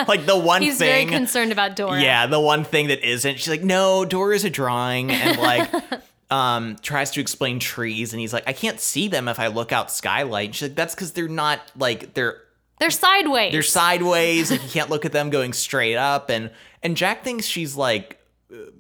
[0.07, 2.01] Like the one he's thing very concerned about Dora.
[2.01, 3.37] Yeah the one thing that isn't.
[3.37, 5.11] She's like no Dora's a drawing.
[5.11, 5.69] And like
[6.31, 9.71] um tries to explain trees and he's like I can't see them if I look
[9.71, 10.45] out skylight.
[10.47, 12.41] And she's like that's because they're not like they're
[12.79, 13.51] they're sideways.
[13.51, 16.49] They're sideways like you can't look at them going straight up and
[16.81, 18.20] and jack thinks she's like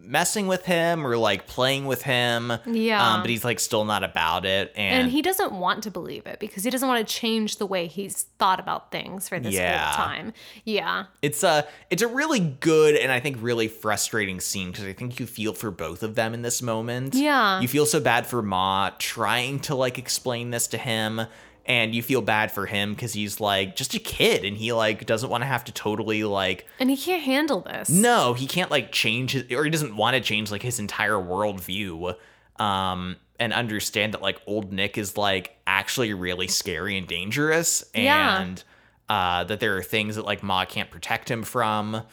[0.01, 3.13] messing with him or like playing with him Yeah.
[3.15, 6.25] um, but he's like still not about it and, And he doesn't want to believe
[6.27, 9.53] it because he doesn't want to change the way he's thought about things for this
[9.53, 9.85] Yeah.
[9.93, 10.33] whole time.
[10.65, 11.05] Yeah.
[11.21, 15.19] it's a it's a really good and i think really frustrating scene because i think
[15.19, 17.61] you feel for both of them in this moment Yeah.
[17.61, 21.21] you feel so bad for ma trying to like explain this to him
[21.65, 25.05] and you feel bad for him because he's like just a kid and he like
[25.05, 27.89] doesn't want to have to totally like And he can't handle this.
[27.89, 31.13] No, he can't like change his, or he doesn't want to change like his entire
[31.13, 32.15] worldview.
[32.59, 38.41] Um, and understand that like old Nick is like actually really scary and dangerous, Yeah.
[38.41, 38.63] and
[39.09, 42.03] uh, that there are things that like Ma can't protect him from.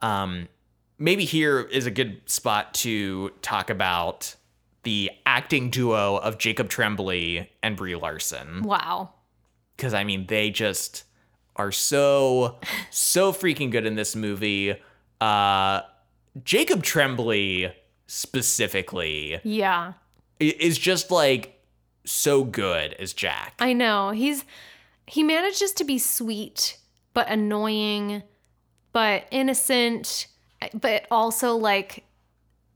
[0.00, 0.48] Um,
[0.98, 4.34] maybe here is a good spot to talk about
[4.88, 9.10] the acting duo of Jacob Tremblay and Brie Larson Wow.
[9.76, 11.04] because I mean they just
[11.56, 12.56] are so
[12.90, 14.76] so freaking good in this movie.
[15.20, 15.82] Uh,
[16.42, 17.74] Jacob Tremblay
[18.06, 19.92] specifically Yeah.
[20.40, 21.62] is just like
[22.06, 23.54] so good as Jack.
[23.58, 24.10] I know.
[24.12, 24.46] He's
[25.06, 26.78] he manages to be sweet
[27.12, 28.22] but annoying
[28.94, 30.28] but innocent
[30.72, 32.04] but also like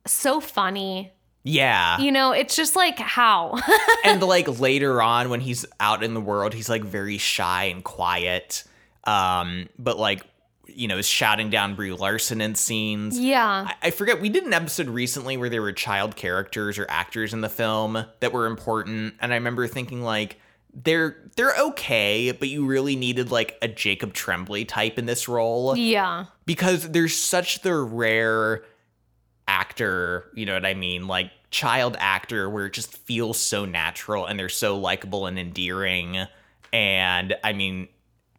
[0.07, 1.13] so funny.
[1.45, 3.59] Yeah, You know, it's just like how.
[4.05, 7.83] and like later on when he's out in the world, he's like very shy and
[7.83, 8.65] quiet.
[9.05, 10.25] Um, but like
[10.75, 13.19] you know is shouting down Brie Larson in scenes.
[13.19, 13.67] yeah.
[13.69, 17.35] I- I forget we did an episode recently where there were child characters or actors
[17.35, 20.39] in the film that were important and I remember thinking like
[20.73, 25.77] they're they're okay but you really needed like a Jacob Tremblay type in this role
[25.77, 26.27] Yeah.
[26.47, 28.63] because there's such the rare
[29.49, 34.25] actor, you know what I mean, like child actor where it just feels so natural
[34.27, 36.27] and they're so likable and endearing
[36.73, 37.89] and I mean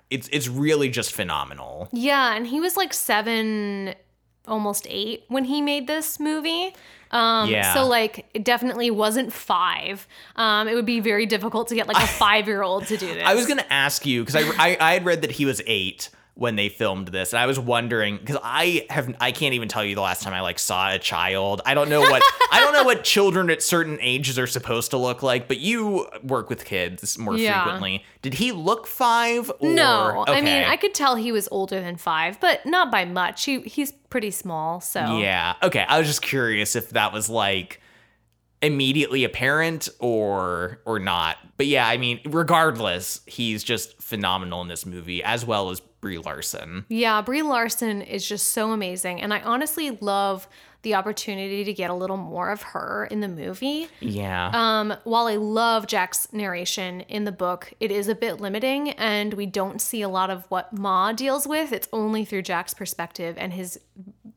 [0.09, 1.89] it's it's really just phenomenal.
[1.91, 3.95] Yeah, and he was like seven,
[4.47, 6.75] almost eight when he made this movie.
[7.09, 7.73] Um, Yeah.
[7.73, 10.07] So like, it definitely wasn't five.
[10.35, 13.07] Um, it would be very difficult to get like a five year old to do
[13.13, 13.23] this.
[13.25, 16.09] I was gonna ask you because I, I I had read that he was eight
[16.36, 19.86] when they filmed this, and I was wondering because I have I can't even tell
[19.86, 21.61] you the last time I like saw a child.
[21.63, 24.97] I don't know what I don't know what children at certain ages are supposed to
[24.97, 27.61] look like, but you work with kids more Yeah.
[27.63, 28.03] frequently.
[28.23, 29.51] Did he look five?
[29.59, 33.05] Or, No, I mean I could tell he was older than five, but not by
[33.05, 33.45] much.
[33.45, 35.53] He he's pretty small, so Yeah.
[35.61, 35.86] Okay.
[35.88, 37.79] I was just curious if that was like
[38.61, 41.38] immediately apparent or or not.
[41.57, 46.18] But yeah, I mean, regardless, he's just phenomenal in this movie as well as Brie
[46.18, 46.84] Larson.
[46.89, 49.22] Yeah, Brie Larson is just so amazing.
[49.22, 50.49] And I honestly love
[50.82, 53.88] the opportunity to get a little more of her in the movie.
[54.01, 54.51] Yeah.
[54.54, 59.34] Um, while I love Jack's narration in the book, it is a bit limiting and
[59.36, 61.72] we don't see a lot of what Ma deals with.
[61.72, 63.80] It's only through Jack's perspective and his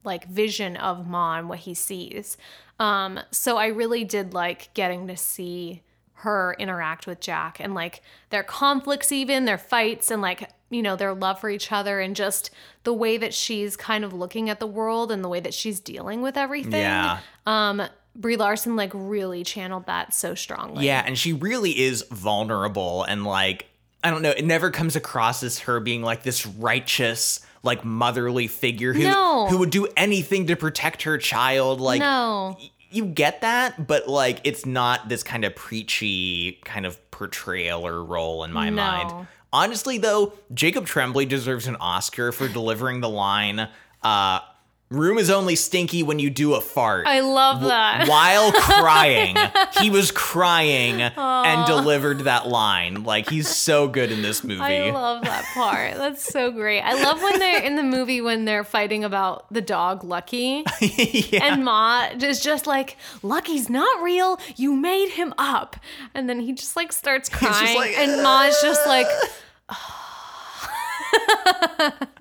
[0.04, 2.36] like vision of Ma and what he sees.
[2.78, 5.82] Um, so I really did like getting to see
[6.20, 10.96] her interact with Jack and like their conflicts, even their fights, and like, you know,
[10.96, 12.50] their love for each other, and just
[12.84, 15.78] the way that she's kind of looking at the world and the way that she's
[15.80, 16.72] dealing with everything.
[16.80, 17.20] Yeah.
[17.46, 17.82] Um,
[18.14, 20.86] Brie Larson like really channeled that so strongly.
[20.86, 23.66] Yeah, and she really is vulnerable and like
[24.02, 28.46] I don't know, it never comes across as her being like this righteous, like motherly
[28.46, 29.46] figure who No.
[29.48, 31.80] who would do anything to protect her child.
[31.80, 32.56] Like no.
[32.90, 38.04] You get that, but like it's not this kind of preachy kind of portrayal or
[38.04, 38.76] role in my No.
[38.76, 39.26] mind.
[39.52, 43.68] Honestly though, Jacob Tremblay deserves an Oscar for delivering the line
[44.02, 44.40] uh
[44.88, 48.06] Room is only stinky when you do a fart I love that.
[48.08, 49.36] while crying.
[49.80, 53.02] he was crying and delivered that line.
[53.02, 54.60] Like he's so good in this movie.
[54.62, 55.96] I love that part.
[55.96, 56.82] That's so great.
[56.82, 60.62] I love when they're in the movie when they're fighting about the dog Lucky.
[60.80, 61.44] yeah.
[61.44, 64.38] And Ma is just like, Lucky's not real.
[64.54, 65.74] You made him up.
[66.14, 67.76] And then he just like starts crying.
[67.76, 69.08] like, and Ma's just like,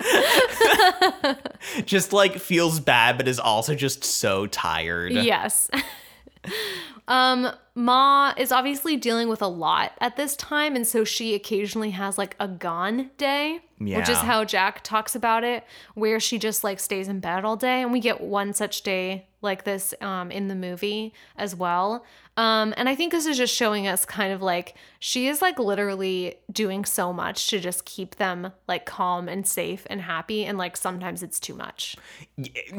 [1.84, 5.12] just like feels bad, but is also just so tired.
[5.12, 5.70] yes.
[7.08, 10.74] um, Ma is obviously dealing with a lot at this time.
[10.74, 15.44] And so she occasionally has like a gone day, which is how Jack talks about
[15.44, 17.82] it, where she just like stays in bed all day.
[17.82, 22.04] And we get one such day like this um, in the movie as well.
[22.36, 25.58] Um, and I think this is just showing us kind of like she is like
[25.58, 30.44] literally doing so much to just keep them like calm and safe and happy.
[30.44, 31.96] And like sometimes it's too much.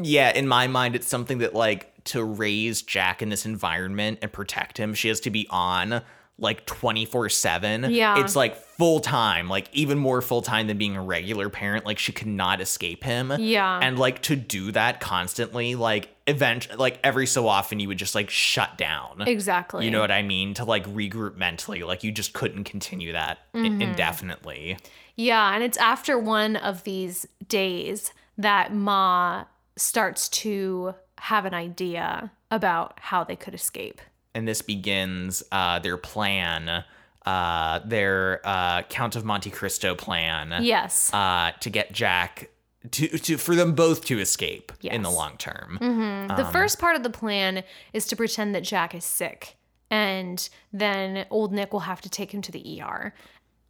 [0.00, 4.32] Yeah, in my mind, it's something that like to raise Jack in this environment and
[4.32, 6.02] protect him, she has to be on
[6.38, 7.90] like 24 7.
[7.90, 8.20] Yeah.
[8.20, 11.84] It's like full time, like even more full time than being a regular parent.
[11.84, 13.32] Like she could not escape him.
[13.38, 13.80] Yeah.
[13.82, 18.14] And like to do that constantly, like event like every so often you would just
[18.14, 19.24] like shut down.
[19.26, 19.84] Exactly.
[19.84, 20.54] You know what I mean?
[20.54, 21.82] To like regroup mentally.
[21.82, 23.82] Like you just couldn't continue that Mm-hmm.
[23.82, 24.78] indefinitely.
[25.16, 32.30] Yeah, and it's after one of these days that Ma starts to have an idea
[32.52, 34.00] about how they could escape.
[34.34, 36.84] And this begins uh, their plan,
[37.26, 41.12] uh, their uh, Count of Monte Cristo plan, Yes.
[41.12, 42.50] uh, to get Jack
[42.92, 45.78] to, to for them both to escape in the long term.
[45.80, 49.56] the first part of the plan is to pretend that Jack is sick,
[49.90, 53.12] and then old Nick will have to take him to the ER.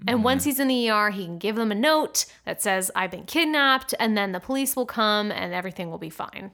[0.06, 3.10] And once he's in the ER, he can give them a note that says, I've
[3.10, 6.52] been kidnapped, and then the police will come and everything will be fine.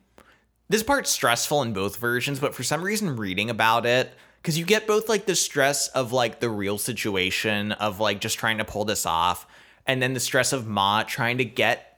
[0.69, 4.65] This part's stressful in both versions, but for some reason, reading about it, because you
[4.65, 8.65] get both like the stress of like the real situation of like just trying to
[8.65, 9.47] pull this off,
[9.87, 11.95] and then the stress of Ma trying to get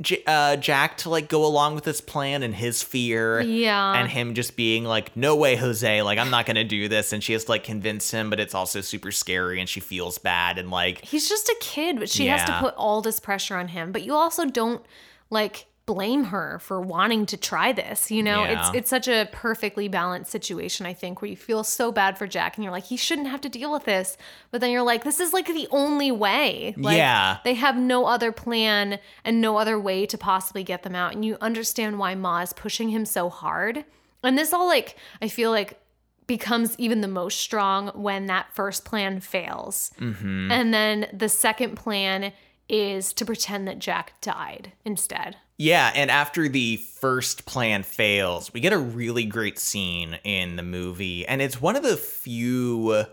[0.00, 3.40] J- uh, Jack to like go along with this plan and his fear.
[3.40, 3.94] Yeah.
[3.94, 7.12] And him just being like, no way, Jose, like, I'm not going to do this.
[7.12, 10.18] And she has to like convince him, but it's also super scary and she feels
[10.18, 10.56] bad.
[10.58, 13.68] And like, He's just a kid, but she has to put all this pressure on
[13.68, 13.90] him.
[13.90, 14.84] But you also don't
[15.30, 18.10] like blame her for wanting to try this.
[18.10, 18.58] You know, Yeah.
[18.68, 22.26] it's it's such a perfectly balanced situation, I think, where you feel so bad for
[22.26, 24.18] Jack and you're like, he shouldn't have to deal with this.
[24.50, 26.74] But then you're like, this is like the only way.
[26.76, 27.38] Like, Yeah.
[27.42, 31.14] They have no other plan and no other way to possibly get them out.
[31.14, 33.86] And you understand why Ma is pushing him so hard.
[34.22, 35.80] And this all like I feel like
[36.26, 39.90] becomes even the most strong when that first plan fails.
[39.98, 40.52] Mm-hmm.
[40.52, 42.32] And then the second plan
[42.68, 45.38] is to pretend that Jack died instead.
[45.58, 45.92] Yeah.
[45.94, 51.26] And after the first plan fails, we get a really great scene in the movie.
[51.26, 53.04] And it's one of the few.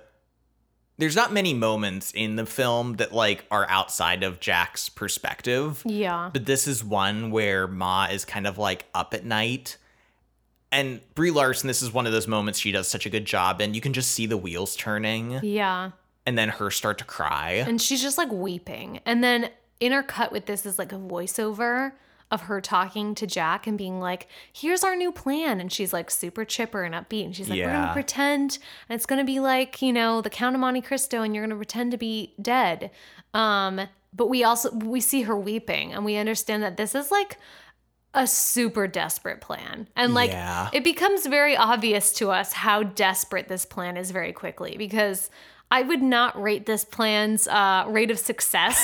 [0.98, 5.82] There's not many moments in the film that like are outside of Jack's perspective.
[5.86, 6.30] Yeah.
[6.32, 9.78] But this is one where Ma is kind of like up at night.
[10.72, 13.60] And Brie Larson, this is one of those moments she does such a good job
[13.62, 15.92] and You can just see the wheels turning Yeah.
[16.26, 17.52] and then her start to cry.
[17.68, 19.00] And she's just like weeping.
[19.06, 19.50] And then
[19.82, 21.92] intercut with this is like a voiceover
[22.32, 25.60] of her talking to Jack and being like, here's our new plan.
[25.60, 27.26] And she's like super chipper and upbeat.
[27.26, 28.58] And she's like, we're going to pretend.
[28.90, 31.44] And it's going to be like, you know, the Count of Monte Cristo and you're
[31.44, 32.90] going to pretend to be dead.
[33.34, 33.82] Um,
[34.14, 37.38] but we also, we see her weeping and we understand that this is like,
[38.18, 39.90] a super desperate plan.
[39.98, 40.70] And like Yeah.
[40.72, 45.30] it becomes very obvious to us how desperate this plan is very quickly because
[45.70, 48.80] I would not rate this plan's uh, rate of success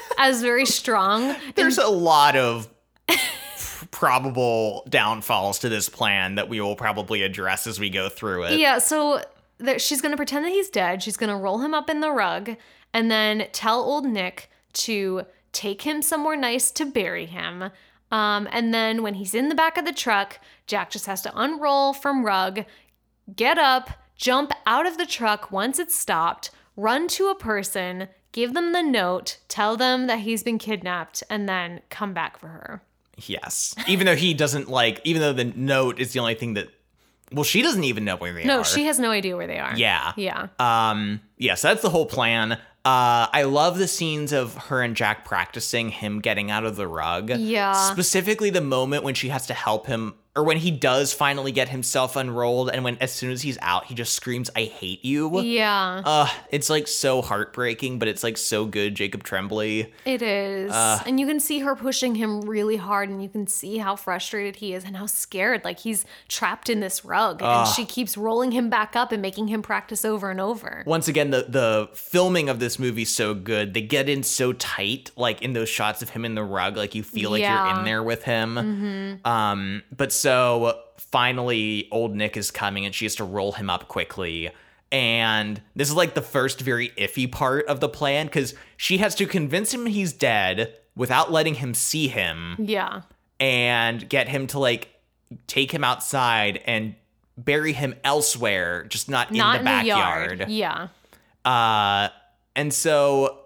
[0.18, 1.34] as very strong.
[1.56, 2.68] There's a lot of
[3.90, 8.58] probable downfalls to this plan that we will probably address as we go through it.
[8.58, 9.22] Yeah, so
[9.58, 11.02] that she's going to pretend that he's dead.
[11.02, 12.56] She's going to roll him up in the rug
[12.92, 15.22] and then tell old Nick to
[15.52, 17.70] take him somewhere nice to bury him.
[18.10, 21.32] Um, and then when he's in the back of the truck, Jack just has to
[21.34, 22.64] unroll from rug,
[23.34, 28.54] get up, jump out of the truck once it's stopped, run to a person, give
[28.54, 32.82] them the note, tell them that he's been kidnapped, and then come back for her.
[33.26, 33.74] Yes.
[33.86, 36.68] Even though he doesn't like, even though the note is the only thing that,
[37.32, 38.46] well, she doesn't even know where they are.
[38.46, 39.76] No, she has no idea where they are.
[39.76, 40.12] Yeah.
[40.16, 40.48] Yeah.
[40.58, 42.52] Um, yeah, so that's the whole plan.
[42.84, 46.86] Uh, I love the scenes of her and Jack practicing him getting out of the
[46.86, 47.30] rug.
[47.30, 47.72] Yeah.
[47.72, 51.68] Specifically the moment when she has to help him or when he does finally get
[51.68, 55.40] himself unrolled and when as soon as he's out, he just screams, I hate you.
[55.40, 56.00] Yeah.
[56.04, 59.90] Uh, it's like so heartbreaking, but it's like so good, Jacob Tremblay.
[60.04, 60.70] It is.
[60.70, 61.02] Uh.
[61.06, 64.56] and you can see her pushing him really hard and you can see how frustrated
[64.56, 68.52] he is and how scared like he's trapped in this rug and she keeps rolling
[68.52, 70.84] him back up and making him practice over and over.
[70.86, 73.74] Once again, the the filming of this movie is so good.
[73.74, 76.94] They get in so tight, like in those shots of him in the rug, like
[76.94, 77.78] you feel like you're Mm-hmm.
[77.80, 79.18] in there with him.
[79.24, 80.27] Um, but so
[80.96, 84.50] finally, old Nick is coming, and she has to roll him up quickly.
[84.90, 89.14] And this is like the first very iffy part of the plan because she has
[89.16, 93.02] to convince him he's dead without letting him see him Yeah.
[93.38, 94.88] and get him to like
[95.46, 96.94] take him outside and
[97.36, 100.46] bury him elsewhere, just not, Not in the backyard.
[100.48, 100.88] Yeah.
[101.44, 102.08] Uh,
[102.56, 103.40] and so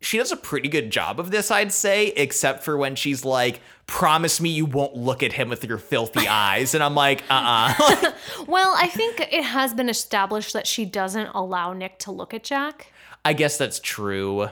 [0.00, 3.60] she does a pretty good job of this, I'd say, except for when she's like,
[3.86, 6.74] promise me you won't look at him with your filthy eyes.
[6.74, 8.12] And I'm like, uh uh
[8.46, 12.44] Well, I think it has been established that she doesn't allow Nick to look at
[12.44, 12.92] Jack.
[13.24, 14.48] I guess that's true.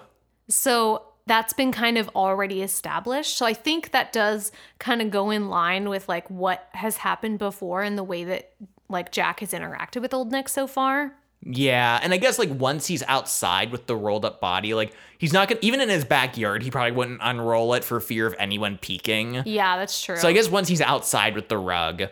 [0.48, 3.36] So that's been kind of already established.
[3.36, 7.38] So I think that does kind of go in line with like what has happened
[7.38, 8.52] before and the way that
[8.88, 11.14] like Jack has interacted with old Nick so far.
[11.44, 11.98] Yeah.
[12.02, 15.48] And I guess like once he's outside with the rolled up body, like he's not
[15.48, 19.42] gonna, even in his backyard, he probably wouldn't unroll it for fear of anyone peeking.
[19.44, 20.16] Yeah, that's true.
[20.16, 22.04] So I guess once he's outside with the rug,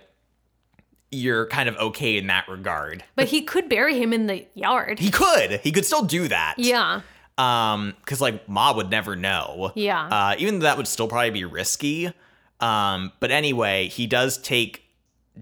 [1.12, 3.02] you're kind of okay in that regard.
[3.16, 4.98] but he could bury him in the yard.
[4.98, 5.60] He could.
[5.60, 6.54] He could still do that.
[6.58, 7.00] yeah.
[7.38, 9.72] Um, because like Ma would never know.
[9.74, 10.06] Yeah.
[10.06, 12.12] Uh, even though that would still probably be risky.
[12.60, 14.82] Um, but anyway, he does take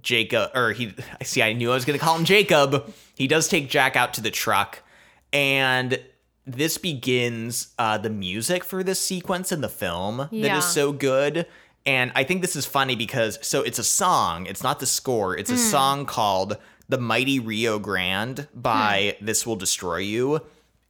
[0.01, 0.95] Jacob, or he.
[1.21, 1.43] I see.
[1.43, 2.95] I knew I was gonna call him Jacob.
[3.19, 4.83] He does take Jack out to the truck,
[5.33, 5.99] and
[6.47, 10.59] this begins uh, the music for this sequence in the film that Yeah.
[10.59, 11.47] is so good.
[11.85, 14.47] And I think this is funny because so it's a song.
[14.47, 15.37] It's not the score.
[15.37, 15.59] It's a Hmm.
[15.59, 16.57] song called
[16.89, 19.27] "The Mighty Rio Grande" by Hmm.
[19.27, 20.41] This Will Destroy You.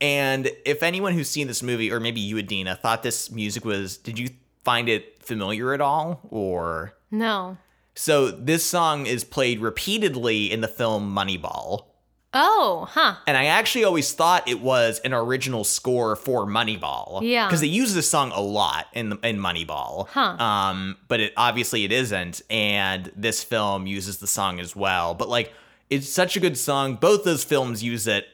[0.00, 3.96] And if anyone who's seen this movie, or maybe you, Adina, thought this music was,
[3.96, 4.28] did you
[4.64, 6.20] find it familiar at all?
[6.30, 7.56] Or No.
[7.96, 11.86] so this song is played repeatedly in the film Moneyball.
[12.34, 13.14] Oh, huh.
[13.26, 17.20] And I actually always thought it was an original score for Moneyball.
[17.22, 17.46] Yeah.
[17.46, 20.08] Because they use this song a lot in in Moneyball.
[20.08, 20.36] Huh.
[20.42, 25.14] Um, but it obviously it isn't, and this film uses the song as well.
[25.14, 25.52] But like,
[25.88, 26.96] it's such a good song.
[26.96, 28.26] Both those films use it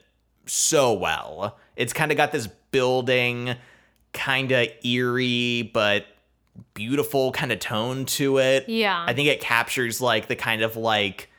[0.47, 1.57] so well.
[1.77, 3.55] It's kind of got this building,
[4.13, 6.07] kind of eerie but
[6.75, 8.69] beautiful kind of tone to it.
[8.69, 9.05] Yeah.
[9.07, 11.31] I think it captures like the kind of like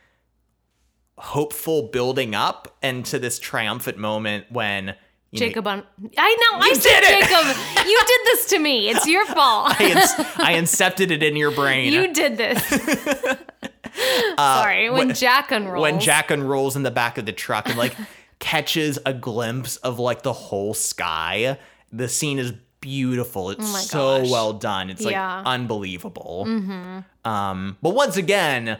[1.17, 4.95] hopeful building up and to this triumphant moment when
[5.31, 5.83] you Jacob on
[6.17, 7.27] I know, I You said did it!
[7.27, 7.85] Jacob.
[7.87, 8.89] You did this to me.
[8.89, 9.79] It's your fault.
[9.79, 11.93] I, ins- I incepted it in your brain.
[11.93, 12.61] you did this.
[14.37, 14.89] Sorry.
[14.89, 15.81] When, Uh, when- Jack unrolls.
[15.81, 17.95] when Jack unrolls in the back of the truck and like
[18.39, 21.57] catches a glimpse of like the whole sky.
[21.91, 23.51] The scene is beautiful.
[23.51, 24.31] It's Oh so gosh.
[24.31, 24.89] well done.
[24.89, 25.37] It's like Yeah.
[25.37, 25.47] Mm-hmm.
[25.47, 27.03] unbelievable.
[27.23, 28.79] Um, but once again,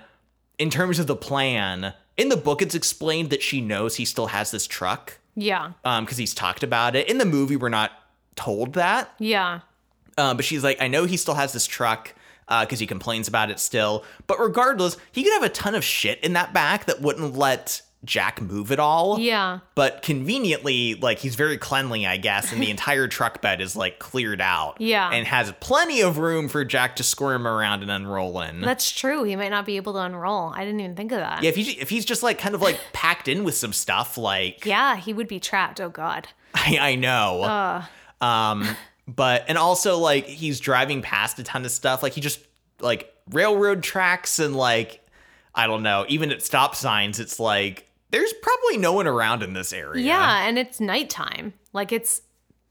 [0.60, 4.28] in terms of the plan, in the book, it's explained that she knows he still
[4.28, 5.72] has this truck Yeah.
[5.84, 7.09] because he's talked about it.
[7.09, 7.91] In the movie, we're not
[8.36, 9.11] told that.
[9.20, 9.61] Yeah.
[10.18, 12.13] Uh, but she's like, I know he still has this truck
[12.61, 14.03] because he complains about it still.
[14.28, 17.82] But regardless, he could have a ton of shit in that back that wouldn't let
[18.06, 19.20] Jack move at all.
[19.20, 19.60] Yeah.
[19.74, 23.99] But conveniently, like he's very cleanly, I guess, and the entire truck bed is like
[23.99, 24.80] cleared out.
[24.80, 25.10] Yeah.
[25.12, 28.62] And has plenty of room for Jack to squirm around and unroll in.
[28.62, 29.24] That's true.
[29.24, 30.53] He might not be able to unroll.
[30.56, 31.43] I didn't even think of that.
[31.43, 34.18] yeah, if, he, if he's just like kind of like packed in with some stuff,
[34.18, 35.82] like Yeah, he would be trapped.
[35.82, 36.28] Oh God.
[36.56, 37.84] I, I know.
[38.22, 38.68] Um,
[39.08, 42.01] but and also like he's driving past a ton of stuff.
[42.01, 42.39] Like he just
[42.80, 45.01] like railroad tracks and like
[45.53, 49.53] I don't know, even at stop signs, it's like there's probably no one around in
[49.53, 50.01] this area.
[50.03, 51.53] Yeah, and it's nighttime.
[51.74, 52.22] Like it's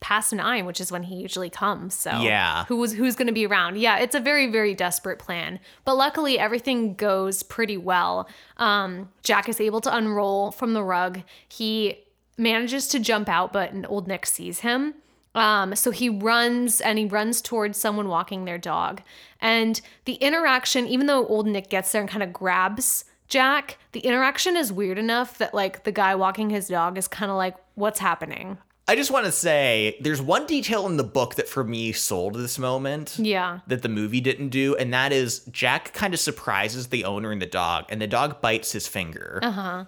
[0.01, 1.95] past nine, which is when he usually comes.
[1.95, 2.65] So Yeah.
[2.65, 3.79] who was who's going to be around?
[3.79, 8.29] Yeah, it's a very very desperate plan, but luckily everything goes pretty well.
[8.57, 11.21] Um, Jack is able to unroll from the rug.
[11.49, 11.99] He
[12.37, 14.95] manages to jump out, but old Nick sees him.
[15.35, 19.03] Um, so he runs and he runs towards someone walking their dog.
[19.41, 24.01] And the interaction, even though old Nick gets there and kind of grabs Jack, the
[24.01, 27.57] interaction is weird enough that like the guy walking his dog is kind of like,
[27.75, 28.59] what's happening?
[28.87, 32.35] I just want to say there's one detail in the book that for me sold
[32.35, 33.17] this moment.
[33.19, 33.61] Yeah.
[33.67, 37.41] That the movie didn't do, and that is Jack kind of surprises the owner and
[37.41, 39.41] the dog, and the dog bites his finger.
[39.43, 39.85] Uh huh.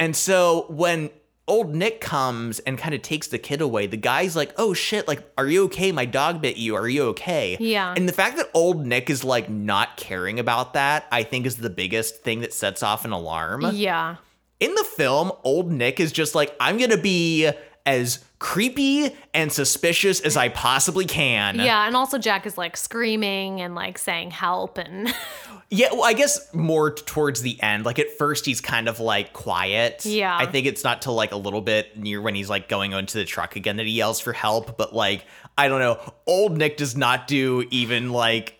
[0.00, 1.10] And so when
[1.52, 5.06] old Nick comes and kind of takes the kid away, the guy's like, "Oh shit!
[5.06, 5.92] Like, are you okay?
[5.92, 6.74] My dog bit you.
[6.74, 7.92] Are you okay?" Yeah.
[7.94, 11.56] And the fact that old Nick is like not caring about that, I think, is
[11.56, 13.66] the biggest thing that sets off an alarm.
[13.74, 14.16] Yeah.
[14.60, 17.50] In the film, old Nick is just like, "I'm gonna be."
[17.84, 21.60] As creepy and suspicious as I possibly can.
[21.60, 21.86] Yeah.
[21.86, 25.14] And also Jack is like screaming and like saying help and
[25.70, 27.86] Yeah, well, I guess more t- towards the end.
[27.86, 30.04] Like at first, he's kind of like quiet.
[30.04, 30.36] Yeah.
[30.36, 33.18] I think it's not till like a little bit near when he's like going onto
[33.18, 34.76] the truck again that he yells for help.
[34.76, 35.24] But like,
[35.56, 35.98] I don't know.
[36.26, 38.58] Old Nick does not do even like.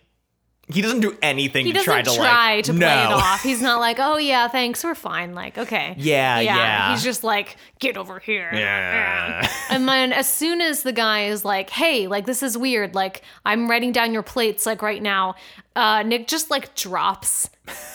[0.69, 2.65] He doesn't do anything he to try to try like.
[2.67, 2.87] to no.
[2.87, 3.43] play it off.
[3.43, 5.35] He's not like, oh yeah, thanks, we're fine.
[5.35, 5.95] Like, okay.
[5.99, 6.93] Yeah, yeah.
[6.93, 8.49] He's just like, get over here.
[8.53, 9.49] Yeah.
[9.71, 13.23] And then as soon as the guy is like, hey, like this is weird, like
[13.45, 15.35] I'm writing down your plates like right now,
[15.75, 17.51] uh, Nick just like drops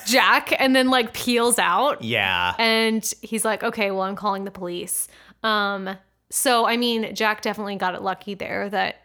[0.05, 2.03] Jack and then like peels out.
[2.03, 2.53] Yeah.
[2.59, 5.07] And he's like, okay, well, I'm calling the police.
[5.41, 5.97] Um,
[6.29, 9.03] so I mean, Jack definitely got it lucky there that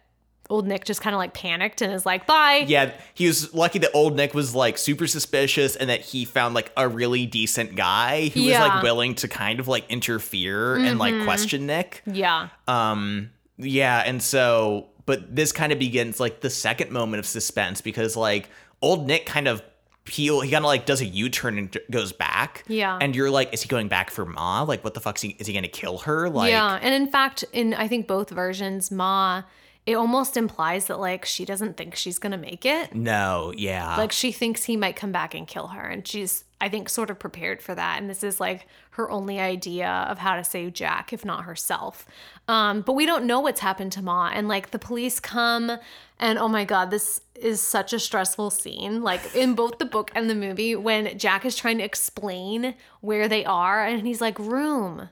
[0.52, 2.64] old Nick just kind of like panicked and is like, bye.
[2.68, 6.54] Yeah, he was lucky that old Nick was like super suspicious and that he found
[6.54, 10.98] like a really decent guy who was like willing to kind of like interfere and
[10.98, 12.02] like question Nick.
[12.06, 12.50] Yeah.
[12.68, 17.80] Um, yeah, and so, but this kind of begins like the second moment of suspense
[17.80, 18.50] because like
[18.82, 19.62] old Nick kind of
[20.04, 22.64] peel, he kind of like does a U turn and goes back.
[22.68, 22.98] Yeah.
[23.00, 24.62] and you're like, is he going back for Ma?
[24.62, 25.30] Like, what the fuck's he?
[25.38, 26.28] Is he gonna kill her?
[26.28, 26.78] Like, yeah.
[26.82, 29.44] And in fact, in I think both versions, Ma,
[29.84, 32.94] it almost implies that like she doesn't think she's gonna make it.
[32.94, 35.82] no, yeah, Like she thinks he might come back and kill her.
[35.82, 38.00] And she's, I think, sort of prepared for that.
[38.00, 42.06] And this is like her only idea of how to save Jack, if not herself.
[42.46, 44.30] Um, but we don't know what's happened to Ma.
[44.32, 45.72] And like the police come,
[46.20, 49.02] and oh my God, this is such a stressful scene.
[49.02, 53.26] Like in both the book and the movie, when Jack is trying to explain where
[53.26, 55.08] they are, and he's like, room.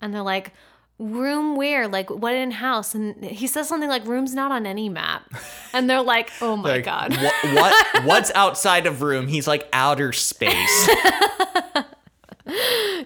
[0.00, 0.52] And they're like,
[0.98, 4.88] room where like what in house and he says something like room's not on any
[4.88, 5.28] map
[5.72, 9.26] and they're like oh my Like, god what, what what's outside of room?
[9.26, 10.88] He's like outer space.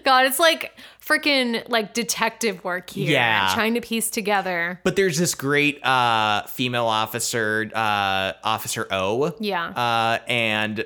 [0.03, 3.11] God, it's like freaking like detective work here.
[3.11, 3.51] Yeah.
[3.53, 4.79] Trying to piece together.
[4.83, 9.33] But there's this great uh, female officer, uh, Officer O.
[9.39, 9.67] Yeah.
[9.69, 10.85] Uh, and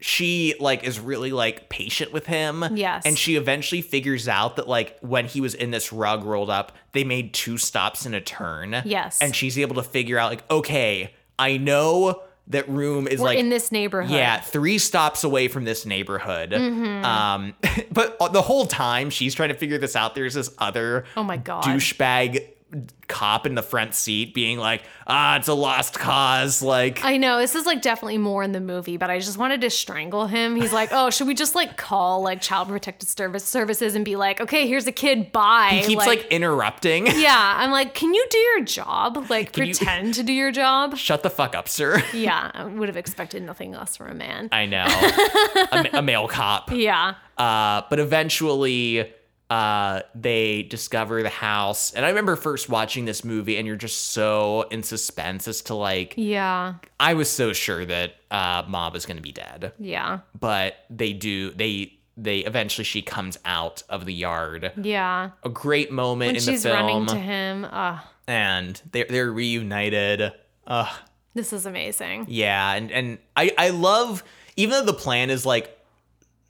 [0.00, 2.64] she like is really like patient with him.
[2.74, 3.04] Yes.
[3.06, 6.72] And she eventually figures out that like when he was in this rug rolled up,
[6.92, 8.82] they made two stops in a turn.
[8.84, 9.20] Yes.
[9.22, 13.38] And she's able to figure out like, okay, I know that room is We're like
[13.38, 14.14] in this neighborhood.
[14.14, 16.50] yeah, three stops away from this neighborhood.
[16.50, 17.04] Mm-hmm.
[17.04, 17.54] Um,
[17.90, 21.36] but the whole time she's trying to figure this out, there's this other Oh my
[21.38, 21.64] God.
[21.64, 22.46] douchebag
[23.08, 26.60] cop in the front seat being like, ah, it's a lost cause.
[26.62, 29.60] Like, I know this is like definitely more in the movie, but I just wanted
[29.62, 30.56] to strangle him.
[30.56, 34.16] He's like, "Oh, should we just like call like child protective service services and be
[34.16, 37.06] like, okay, here's a kid, bye." he keeps like, interrupting.
[37.06, 39.26] yeah, I'm like, can you do your job?
[39.30, 40.96] Like, you- pretend to do your job.
[40.96, 42.02] Shut the fuck up, sir.
[42.12, 44.48] Yeah, I would have expected nothing less from a man.
[44.50, 44.86] I know.
[45.72, 46.70] a, a male cop.
[46.72, 49.12] yeah, Uh, but eventually,
[49.48, 51.92] uh, they discover the house.
[51.92, 55.74] And I remember first watching this movie, and you're just so in suspense as to
[55.74, 60.20] like, yeah, I was so sure that uh, Ma was going to be dead, yeah,
[60.38, 61.50] but they do.
[61.52, 64.72] They they eventually she comes out of the yard.
[64.82, 65.30] yeah.
[65.44, 69.30] A great moment When in she's the film, running to him, uh, and they're they're
[69.32, 70.32] reunited.
[70.66, 70.98] Ugh,
[71.34, 72.24] this is amazing.
[72.28, 74.24] yeah, and and I I love
[74.56, 75.75] even though the plan is like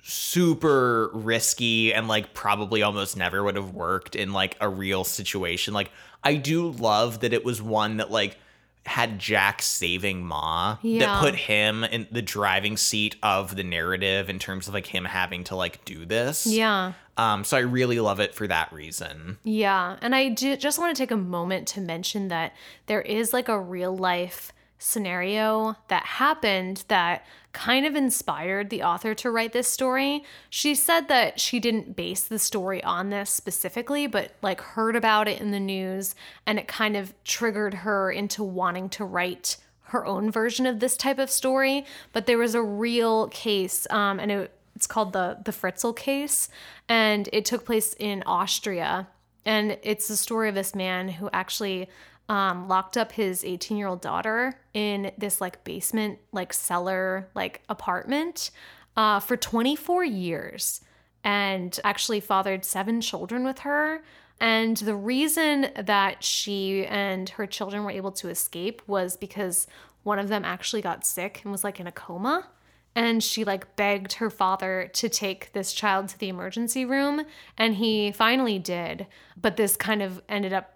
[0.08, 5.74] super risky and like probably almost never would have worked in like a real situation.
[5.74, 5.90] Like
[6.22, 8.38] I do love that it was one that like
[8.84, 11.00] had Jack saving Ma Yeah.
[11.06, 15.04] that put him in the driving seat of the narrative in terms of like him
[15.04, 16.46] having to like do this.
[16.46, 16.92] Yeah.
[17.16, 19.38] Um so I really love it for that reason.
[19.42, 22.52] Yeah, and I ju- just want to take a moment to mention that
[22.86, 27.24] there is like a real life scenario that happened that
[27.56, 30.22] kind of inspired the author to write this story.
[30.50, 35.26] She said that she didn't base the story on this specifically, but like heard about
[35.26, 40.04] it in the news and it kind of triggered her into wanting to write her
[40.04, 41.86] own version of this type of story.
[42.12, 46.50] But there was a real case, um, and it, it's called the the Fritzl case,
[46.90, 49.08] and it took place in Austria.
[49.46, 51.88] And it's the story of this man who actually
[52.28, 57.62] um, locked up his 18 year old daughter in this like basement, like cellar, like
[57.68, 58.50] apartment
[58.96, 60.80] uh, for 24 years
[61.22, 64.02] and actually fathered seven children with her.
[64.40, 69.66] And the reason that she and her children were able to escape was because
[70.02, 72.48] one of them actually got sick and was like in a coma.
[72.94, 77.24] And she like begged her father to take this child to the emergency room.
[77.58, 79.06] And he finally did.
[79.40, 80.75] But this kind of ended up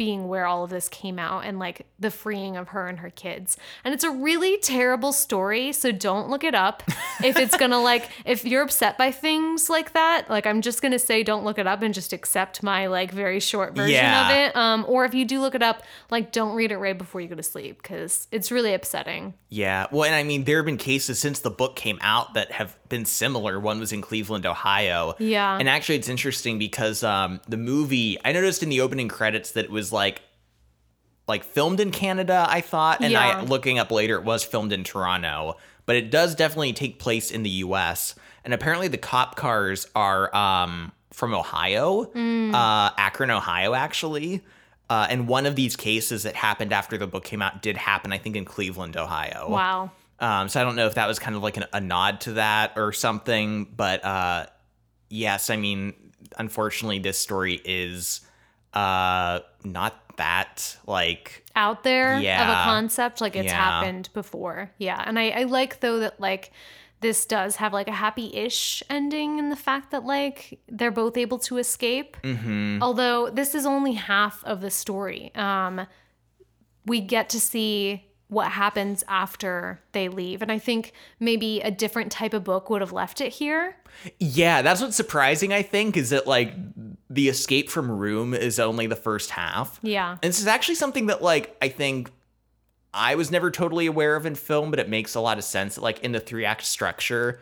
[0.00, 3.10] being where all of this came out and like the freeing of her and her
[3.10, 3.58] kids.
[3.84, 6.82] And it's a really terrible story, so don't look it up.
[7.22, 10.98] if it's gonna like, if you're upset by things like that, like I'm just gonna
[10.98, 14.24] say don't look it up and just accept my like very short version Yeah.
[14.30, 14.56] of it.
[14.56, 17.28] Um, or if you do look it up, like don't read it right before you
[17.28, 19.34] go to sleep because it's really upsetting.
[19.50, 19.84] Yeah.
[19.92, 22.74] Well, and I mean, there have been cases since the book came out that have
[22.88, 23.60] been similar.
[23.60, 25.14] One was in Cleveland, Ohio.
[25.18, 25.58] Yeah.
[25.58, 29.66] And actually, it's interesting because um, the movie, I noticed in the opening credits that
[29.66, 30.22] it was like,
[31.28, 33.02] like filmed in Canada, I thought.
[33.02, 33.40] And Yeah.
[33.40, 35.56] I looking up later, it was filmed in Toronto.
[35.86, 38.14] But it does definitely take place in the US.
[38.44, 42.54] And apparently, the cop cars are um, from Ohio, Mm.
[42.54, 44.42] uh, Akron, Ohio, actually.
[44.88, 48.12] Uh, and one of these cases that happened after the book came out did happen,
[48.12, 49.46] I think, in Cleveland, Ohio.
[49.48, 49.90] Wow.
[50.18, 52.32] Um, so I don't know if that was kind of like an, a nod to
[52.34, 54.46] that or something, but uh,
[55.08, 55.94] yes, I mean,
[56.38, 58.20] unfortunately, this story is
[58.74, 62.42] uh, not that like out there yeah.
[62.42, 63.54] of a concept like it's Yeah.
[63.54, 66.50] happened before yeah and I, I like though that like
[67.00, 71.38] this does have like a happy-ish ending in the fact that like they're both able
[71.38, 72.82] to escape Mm-hmm.
[72.82, 75.86] although this is only half of the story um
[76.84, 82.12] we get to see what happens after they leave and i think maybe a different
[82.12, 83.74] type of book would have left it here
[84.20, 84.62] yeah.
[84.62, 85.52] That's what's surprising.
[85.52, 86.52] I think is that like
[87.12, 89.78] the escape from room is only the first half.
[89.82, 92.10] yeah And this is actually something that like I think
[92.94, 95.76] I was never totally aware of in film, but it makes a lot of sense.
[95.78, 97.40] Like in the three act structure,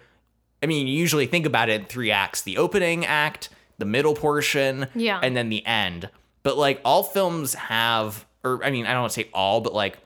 [0.62, 3.49] I mean, you usually think about it in three acts: the opening act,
[3.79, 5.21] the middle portion, Yeah.
[5.23, 6.11] and then the end.
[6.43, 9.73] But like all films have, or I mean, I don't want to say all, but
[9.75, 9.99] like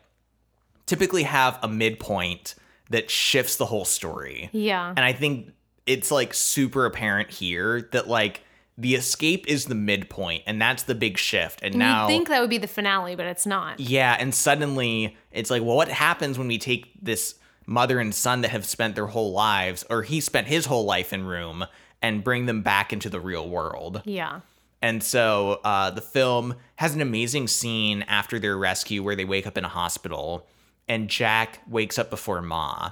[0.87, 2.55] typically have a midpoint
[2.91, 4.51] that shifts the whole story.
[4.53, 5.53] yeah And I think
[5.87, 8.43] it's like super apparent here that like
[8.83, 11.61] the escape is the midpoint, and that's the big shift.
[11.63, 15.17] And now you'd think that would be the finale but it's not yeah, and suddenly
[15.31, 18.95] it's like, well, what happens when we take this mother and son that have spent
[18.95, 21.65] their whole lives, or he spent his whole life in room,
[22.03, 24.03] and bring them back into the real world?
[24.05, 24.41] yeah
[24.83, 29.47] And so uh, the film has an amazing scene after their rescue where they wake
[29.47, 30.47] up in a hospital,
[30.89, 32.91] and Jack wakes up before Ma.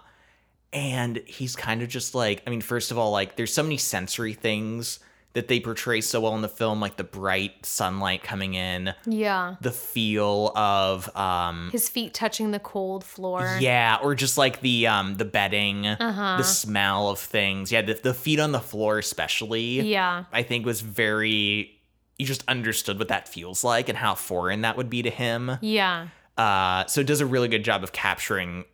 [0.73, 3.77] And he's kind of just like, I mean, first of all, like, there's so many
[3.77, 5.01] sensory things
[5.33, 9.55] that they portray so well in the film, like the bright sunlight coming in, yeah.
[9.61, 13.57] The feel of um his feet touching the cold floor.
[13.61, 16.37] Yeah or just like the um the bedding Uh-huh.
[16.37, 17.71] the smell of things.
[17.71, 20.25] Yeah the, the feet on the floor especially yeah.
[20.33, 21.77] I think was very
[22.19, 25.59] you just understood what that feels like and how foreign that would be to him.
[25.61, 26.09] Yeah.
[26.37, 28.65] Uh so it does a really good job of capturing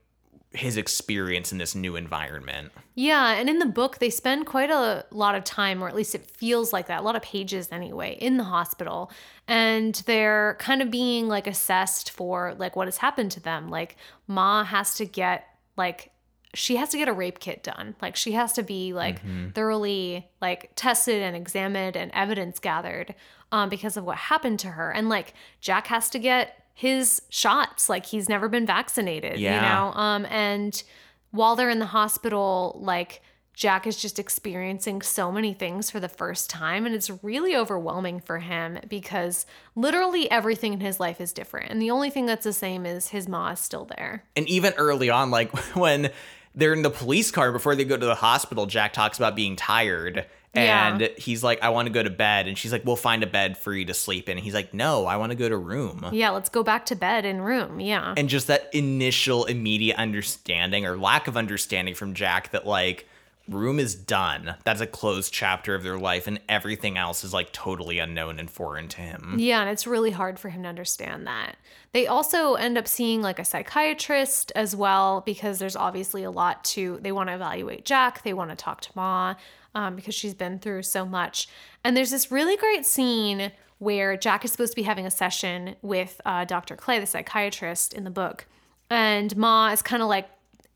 [0.57, 5.05] his experience in this new environment Yeah, and in the book, they spend quite a
[5.11, 8.17] lot of time, or at least it feels like that, a lot of pages anyway,
[8.19, 9.13] in the hospital.
[9.47, 13.69] And they're kind of being like assessed for like what has happened to them.
[13.69, 13.97] Like,
[14.27, 15.45] Ma has to get
[15.77, 16.11] like,
[16.55, 17.97] she has to get a rape kit done.
[18.01, 19.21] Like, she has to be like
[19.53, 23.15] thoroughly like tested and examined and evidence gathered
[23.53, 24.91] um, because of what happened to her.
[24.91, 27.89] And like, Jack has to get his shots.
[27.89, 29.55] Like, he's never been vaccinated, Yeah.
[29.57, 29.99] you know?
[29.99, 30.83] Um, and
[31.31, 33.23] while they're in the hospital, like
[33.55, 36.85] Jack is just experiencing so many things for the first time.
[36.85, 41.71] And it's really overwhelming for him because literally everything in his life is different.
[41.71, 44.25] And the only thing that's the same is his ma is still there.
[44.37, 46.11] and even early on like when
[46.55, 49.57] they're in the police car before they go to the hospital jack talks about being
[49.57, 51.09] tired and Yeah.
[51.19, 53.59] he's like i want to go to bed and she's like we'll find a bed
[53.59, 56.07] for you to sleep in and he's like no i want to go to room
[56.13, 57.81] Yeah, let's go back to bed in room.
[57.81, 58.15] Yeah.
[58.17, 63.07] and just that initial immediate understanding or lack of understanding from jack that like
[63.49, 64.57] room is done.
[64.65, 68.51] That's a closed chapter of their life, and everything else is like totally unknown and
[68.51, 69.37] foreign to him.
[69.39, 71.55] Yeah, and it's really hard for him to understand that.
[71.93, 76.65] They also end up seeing like a psychiatrist as well because there's obviously a lot
[76.65, 76.99] to.
[77.01, 78.25] They want to evaluate Jack.
[78.25, 79.37] They want to talk to Ma
[79.77, 81.49] um, because she's been through so much.
[81.85, 85.77] And there's this really great scene where Jack is supposed to be having a session
[85.83, 86.77] with uh, Dr.
[86.77, 88.47] Clay, the psychiatrist in the book.
[88.89, 90.31] And Ma is kind of like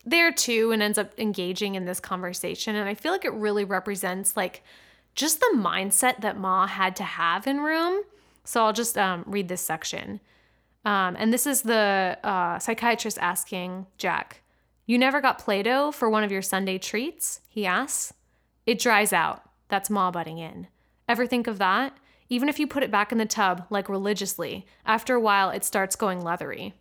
[0.04, 2.76] there too and ends up engaging in this conversation.
[2.76, 4.62] And I feel like it really represents like
[5.14, 8.02] just the mindset that Ma had to have in room.
[8.44, 10.20] So I'll just um, read this section.
[10.84, 14.42] Um, and this is the uh, psychiatrist asking Jack,
[14.84, 17.40] You never got Play Doh for one of your Sunday treats?
[17.48, 18.12] He asks.
[18.70, 19.42] It dries out.
[19.66, 20.68] That's Ma butting in.
[21.08, 21.98] Ever think of that?
[22.28, 25.64] Even if you put it back in the tub, like religiously, after a while it
[25.64, 26.74] starts going leathery.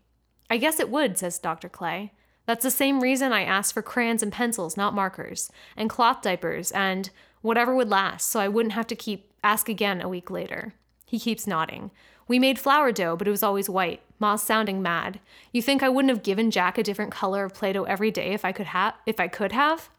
[0.51, 1.67] I guess it would, says Dr.
[1.67, 2.13] Clay.
[2.45, 6.69] That's the same reason I asked for crayons and pencils, not markers, and cloth diapers,
[6.73, 7.09] and
[7.41, 10.75] whatever would last, so I wouldn't have to keep ask again a week later.
[11.07, 11.89] He keeps nodding.
[12.27, 14.03] We made flour dough, but it was always white.
[14.19, 15.19] Ma's sounding mad.
[15.51, 18.45] You think I wouldn't have given Jack a different color of Play-Doh every day if
[18.45, 19.89] I could have if I could have?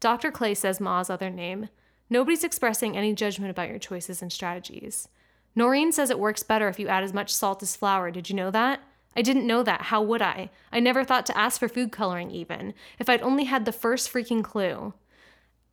[0.00, 0.30] Dr.
[0.30, 1.68] Clay says Ma's other name.
[2.08, 5.08] Nobody's expressing any judgment about your choices and strategies.
[5.54, 8.10] Noreen says it works better if you add as much salt as flour.
[8.10, 8.80] Did you know that?
[9.16, 9.82] I didn't know that.
[9.82, 10.50] How would I?
[10.70, 12.74] I never thought to ask for food coloring, even.
[12.98, 14.92] If I'd only had the first freaking clue.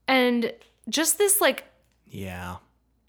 [0.08, 0.54] And
[0.90, 1.66] just this, like,
[2.08, 2.58] Yeah.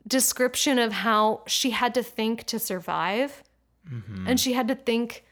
[0.07, 3.45] description of how she had to think to survive.
[3.89, 4.27] Mm-hmm.
[4.27, 5.25] And she had to think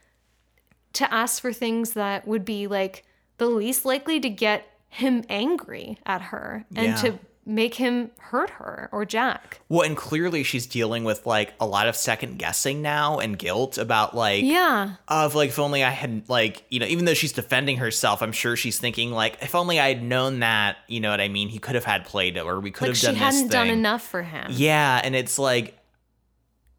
[0.92, 3.04] to ask for things that would be like
[3.38, 6.96] the least likely to get him angry at her and Yeah.
[6.96, 9.60] to make him hurt her or Jack.
[9.68, 13.78] Well, and clearly she's dealing with like a lot of second guessing now and guilt
[13.78, 14.96] about like Yeah.
[15.08, 18.30] of like if only I had like you know even though she's defending herself, I'm
[18.32, 21.48] sure she's thinking like if only I had known that you know what I mean
[21.48, 23.68] he could have had Play-Doh or we could Like have she done this hadn't done
[23.70, 24.48] enough for him.
[24.50, 25.76] Yeah, and it's like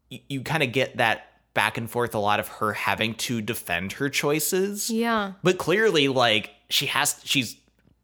[0.08, 3.40] you, you kind of get that back and forth a lot of her having to
[3.42, 4.88] defend her choices.
[4.88, 5.32] Yeah.
[5.42, 7.56] But clearly like she has she's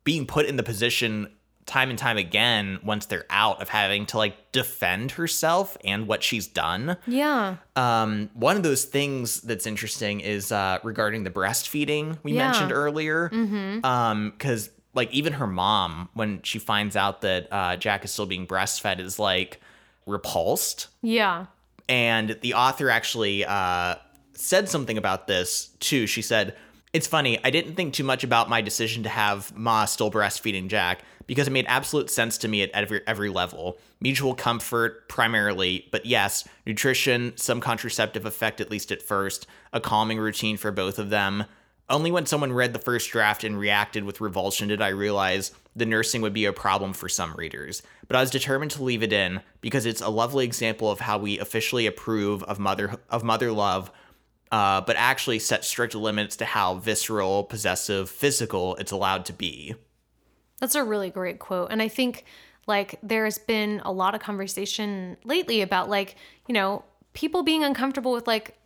[0.05, 1.31] being put in the position
[1.67, 6.23] time and time again once they're out of having to like defend herself and what
[6.23, 6.97] she's done.
[7.07, 7.57] Yeah.
[7.77, 12.47] Um, one of those things that's interesting is uh, regarding the breastfeeding we Yeah.
[12.47, 13.29] mentioned earlier.
[13.29, 13.85] Mm-hmm.
[13.85, 18.27] Um, because like even her mom, when she finds out that uh, Jack is still
[18.27, 19.61] being breastfed, is like
[20.07, 20.89] repulsed.
[21.03, 21.47] Yeah.
[21.89, 23.95] And the author actually uh,
[24.35, 26.07] said something about this too.
[26.09, 26.57] She said,
[26.93, 30.67] It's funny, I didn't think too much about my decision to have Ma still breastfeeding
[30.67, 33.79] Jack because it made absolute sense to me at every, every level.
[34.01, 40.19] Mutual comfort, primarily, but yes, nutrition, some contraceptive effect, at least at first, a calming
[40.19, 41.45] routine for both of them.
[41.89, 45.87] Only when someone read the first draft and reacted with revulsion did I realize the
[45.87, 47.85] nursing would be a problem for some readers.
[48.09, 51.19] But I was determined to leave it in because it's a lovely example of how
[51.19, 53.93] we officially approve of mother of mother love,
[54.53, 59.75] uh, but actually set strict limits to how visceral, possessive, physical it's allowed to be.
[60.59, 61.71] That's a really great quote.
[61.71, 62.25] And I think
[62.67, 68.13] like there's been a lot of conversation lately about like, you know, people being uncomfortable
[68.13, 68.57] with like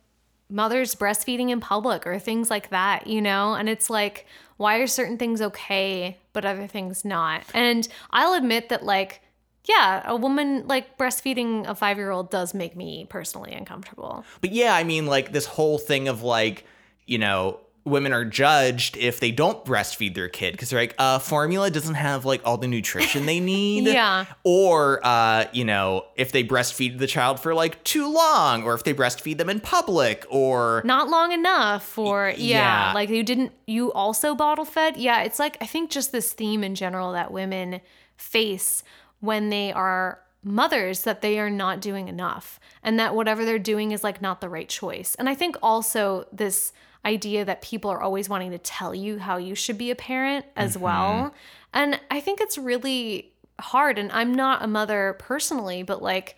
[0.49, 3.53] mothers breastfeeding in public or things like that, you know?
[3.53, 4.25] And it's like,
[4.57, 7.43] why are certain things okay, but other things not?
[7.53, 9.21] And I'll admit that like,
[9.65, 14.23] yeah, a woman like breastfeeding a five year old does make me personally uncomfortable.
[14.41, 16.65] But yeah, I mean, like this whole thing of like,
[17.05, 21.19] you know, women are judged if they don't breastfeed their kid because they're like, uh,
[21.19, 23.85] formula doesn't have like all the nutrition they need.
[23.85, 24.25] Yeah.
[24.43, 28.83] Or, uh, you know, if they breastfeed the child for like too long, or if
[28.83, 32.93] they breastfeed them in public, or not long enough or yeah, yeah.
[32.93, 36.63] like you didn't you also bottle fed yeah it's like i think just this theme
[36.63, 37.79] in general that women
[38.17, 38.83] face
[39.25, 43.91] when they are mothers that they are not doing enough and that whatever they're doing
[43.91, 45.15] is like not the right choice.
[45.15, 46.71] And i think also this
[47.03, 50.45] idea that people are always wanting to tell you how you should be a parent
[50.55, 50.83] as mm-hmm.
[50.83, 51.33] well.
[51.73, 56.35] And i think it's really hard and i'm not a mother personally but like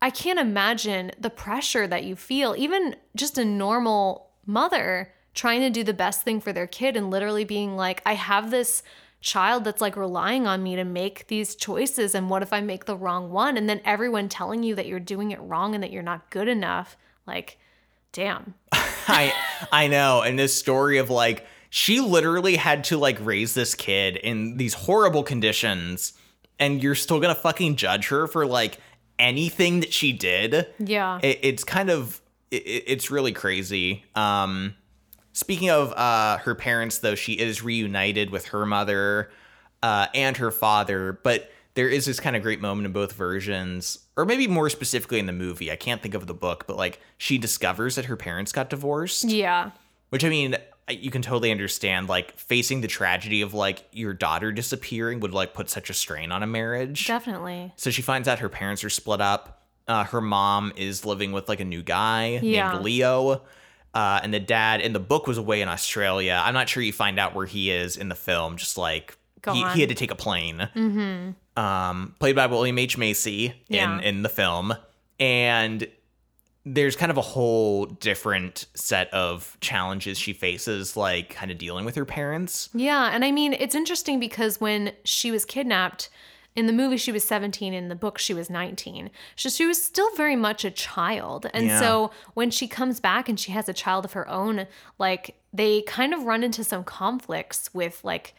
[0.00, 5.70] I can't imagine the pressure that you feel, even just a normal mother trying to
[5.70, 8.82] do the best thing for their kid and literally being like, I have this
[9.20, 12.14] child that's like relying on me to make these choices.
[12.14, 13.56] And what if I make the wrong one?
[13.56, 16.48] And then everyone telling you that you're doing it wrong and that you're not good
[16.48, 16.96] enough.
[17.26, 17.58] Like,
[18.12, 18.54] damn.
[18.72, 19.32] I
[19.72, 20.22] I know.
[20.22, 24.74] And this story of like she literally had to like raise this kid in these
[24.74, 26.14] horrible conditions,
[26.58, 28.78] and you're still gonna fucking judge her for like
[29.18, 30.66] anything that she did.
[30.78, 31.18] Yeah.
[31.22, 34.04] It, it's kind of it, it's really crazy.
[34.14, 34.74] Um,
[35.38, 39.30] speaking of uh, her parents, though, she is reunited with her mother.
[39.82, 41.20] uh, and her father.
[41.22, 45.20] But there is this kind of great moment in both versions, or maybe more specifically
[45.20, 45.70] in the movie.
[45.70, 49.22] I can't think of the book, but like she discovers that her parents got divorced.
[49.24, 49.70] Yeah.
[50.10, 50.56] Which I mean,
[50.90, 52.08] you can totally understand.
[52.08, 56.32] Like facing the tragedy of like your daughter disappearing would like put such a strain
[56.32, 57.06] on a marriage.
[57.06, 57.72] Definitely.
[57.76, 59.62] So she finds out her parents are split up.
[59.86, 62.72] Uh, her mom is living with like a new guy Yeah.
[62.72, 63.42] named Leo.
[63.94, 66.40] Uh, and the dad in the book was away in Australia.
[66.44, 68.56] I'm not sure you find out where he is in the film.
[68.56, 69.16] Just like
[69.50, 70.68] he, he had to take a plane.
[70.74, 71.60] Mm-hmm.
[71.62, 73.98] Um, played by William H Macy Yeah.
[73.98, 74.74] in in the film,
[75.18, 75.86] and
[76.64, 81.84] there's kind of a whole different set of challenges she faces, like kind of dealing
[81.86, 82.68] with her parents.
[82.74, 86.10] Yeah, and I mean, it's interesting because when she was kidnapped,
[86.58, 89.10] in the movie she was 17, in the book she was 19.
[89.36, 91.46] So she was still very much a child.
[91.54, 91.78] And Yeah.
[91.78, 94.66] so when she comes back and she has a child of her own,
[94.98, 98.34] like they kind of run into some conflicts with like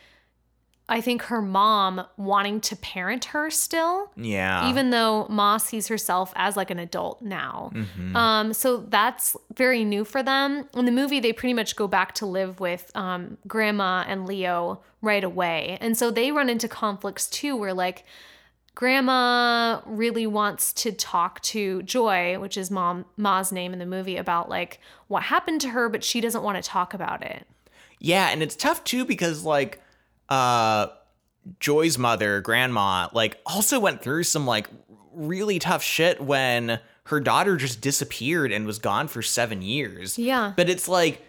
[0.89, 6.33] I think her mom wanting to parent her still Yeah, even though Ma sees herself
[6.35, 7.71] as like an adult now.
[7.73, 8.15] Mm-hmm.
[8.15, 10.67] Um, so that's very new for them.
[10.73, 14.81] In the movie, they pretty much go back to live with um, Grandma and Leo
[15.01, 15.77] right away.
[15.79, 18.03] And so they run into conflicts too, where like
[18.75, 24.17] Grandma really wants to talk to Joy, which is Mom Ma's name in the movie,
[24.17, 27.45] about like what happened to her, but she doesn't want to talk about it.
[27.99, 29.81] Yeah, and it's tough too because like
[30.29, 30.87] uh
[31.59, 34.67] Joy's mother, grandma, like also went through some like
[35.13, 40.17] really tough shit when her daughter just disappeared and was gone for 7 years.
[40.19, 40.53] Yeah.
[40.55, 41.21] But it's like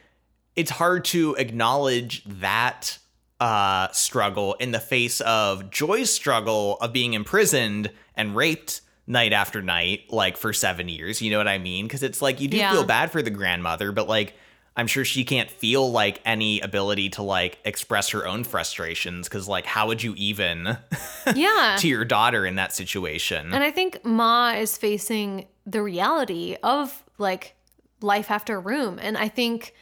[0.57, 2.98] it's hard to acknowledge that
[3.38, 9.62] uh struggle in the face of Joy's struggle of being imprisoned and raped night after
[9.62, 11.88] night like for 7 years, you know what I mean?
[11.88, 12.72] Cuz it's like you do Yeah.
[12.72, 14.34] feel bad for the grandmother, but like
[14.80, 19.46] I'm sure she can't feel like any ability to like express her own frustrations cuz
[19.46, 20.78] like how would you even
[21.34, 21.76] Yeah.
[21.80, 23.52] to your daughter in that situation?
[23.52, 27.54] And I think Ma is facing the reality of like
[28.00, 28.98] life after room.
[29.02, 29.74] And I think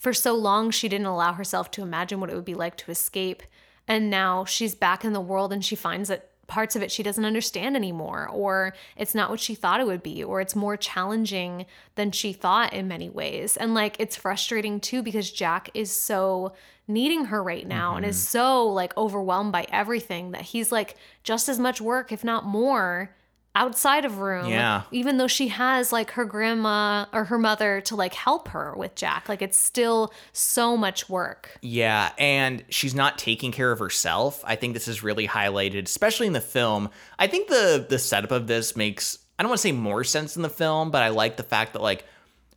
[0.00, 2.90] for so long she didn't allow herself to imagine what it would be like to
[2.90, 3.42] escape.
[3.86, 7.02] And now she's back in the world and she finds that parts of it she
[7.02, 10.76] doesn't understand anymore, or it's not what she thought it would be, or it's more
[10.76, 13.56] challenging than she thought in many ways.
[13.56, 16.52] And like it's frustrating too because Jack is so
[16.88, 18.38] needing her right now and is mm-hmm.
[18.38, 23.15] so like overwhelmed by everything that he's like just as much work, if not more,
[23.56, 24.48] outside of room.
[24.48, 24.82] Yeah.
[24.92, 28.94] Even though she has like her grandma or her mother to like help her with
[28.94, 29.28] Jack.
[29.28, 31.58] Like it's still so much work.
[31.62, 34.44] Yeah, and she's not taking care of herself.
[34.46, 36.90] I think this is really highlighted, especially in the film.
[37.18, 40.36] I think the the setup of this makes I don't want to say more sense
[40.36, 42.04] in the film, but I like the fact that like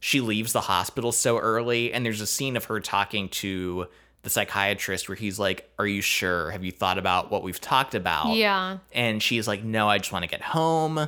[0.01, 3.87] she leaves the hospital so early and there's a scene of her talking to
[4.23, 6.51] the psychiatrist where he's like, "Are you sure?
[6.51, 8.77] Have you thought about what we've talked about?" Yeah.
[8.91, 11.07] And she's like, "No, I just want to get home."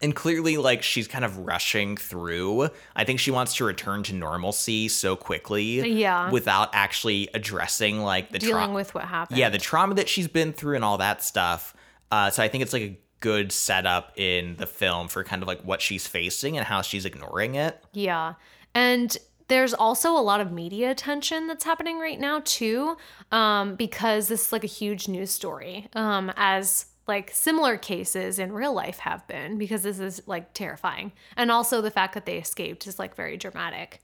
[0.00, 2.68] And clearly, like, she's kind of rushing through.
[2.94, 5.90] I think she wants to return to normalcy so quickly.
[5.90, 6.30] Yeah.
[6.30, 8.74] Without actually addressing, like, the Dealing trauma.
[8.74, 9.38] with what happened.
[9.38, 11.74] Yeah, the trauma that she's been through and all that stuff.
[12.12, 15.48] Uh, so I think it's like a good setup in the film for kind of
[15.48, 17.82] like what she's facing and how she's ignoring it.
[17.92, 18.34] Yeah.
[18.76, 19.16] And
[19.48, 22.96] there's also a lot of media attention that's happening right now too
[23.32, 28.52] um, because this is like a huge news story um, as like similar cases in
[28.52, 31.10] real life have been because this is like terrifying.
[31.36, 34.02] And also the fact that they escaped is like very dramatic.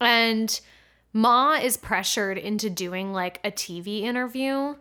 [0.00, 0.58] And
[1.12, 4.74] ma is pressured into doing like a tv interview.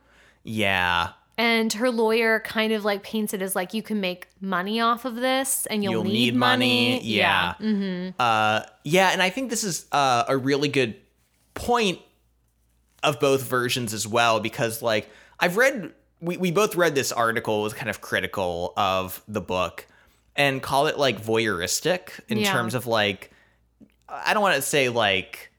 [0.43, 1.09] Yeah.
[1.37, 5.05] And her lawyer kind of like paints it as like you can make money off
[5.05, 7.01] of this and you'll, need, money.
[7.01, 7.55] Yeah.
[7.59, 8.11] Mm-hmm.
[8.19, 10.95] Uh, yeah, and I think this is uh, a really good
[11.53, 11.99] point
[13.03, 15.09] of both versions as well because like
[15.39, 19.85] I've read we, we both read this article was kind of critical of the book
[20.35, 22.51] and call it like voyeuristic in Yeah.
[22.51, 23.31] terms of like
[24.09, 25.51] I don't want to say like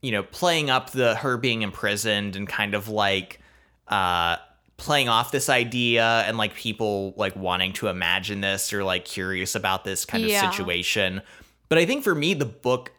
[0.00, 3.40] you know playing up the her being imprisoned and kind of like
[3.88, 4.36] uh
[4.82, 9.54] playing off this idea and like people like wanting to imagine this or like curious
[9.54, 10.48] about this kind Yeah.
[10.48, 11.22] of situation
[11.68, 12.90] but i think for me the book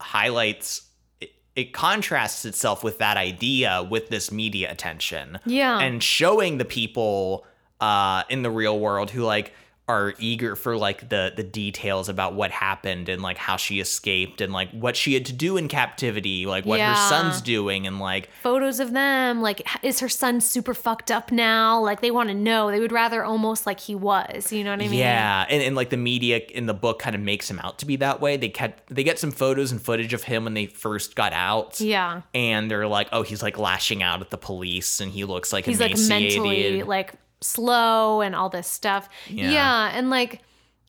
[0.00, 0.82] highlights
[1.20, 5.78] it, it contrasts itself with that idea with this media attention Yeah.
[5.78, 7.46] and showing the people
[7.80, 9.52] uh in the real world who like
[9.88, 14.40] are eager for like the the details about what happened and like how she escaped
[14.42, 16.94] and like what she had to do in captivity, like what Yeah.
[16.94, 21.32] her son's doing and like Photos of them, like, is her son super fucked up
[21.32, 21.80] now?
[21.80, 22.70] Like, they want to know.
[22.70, 24.52] They would rather almost like he was.
[24.52, 24.98] You know what I mean?
[24.98, 27.86] Yeah, and, and like the media in the book kind of makes him out to
[27.86, 28.36] be that way.
[28.36, 31.80] They kept they get some photos and footage of him when they first got out.
[31.80, 32.22] Yeah.
[32.34, 35.64] And they're like, oh, he's like lashing out at the police and he looks like
[35.64, 36.36] he's like emaciated.
[36.42, 39.08] mentally like slow and all this stuff.
[39.28, 39.50] Yeah.
[39.50, 39.90] Yeah.
[39.94, 40.42] and like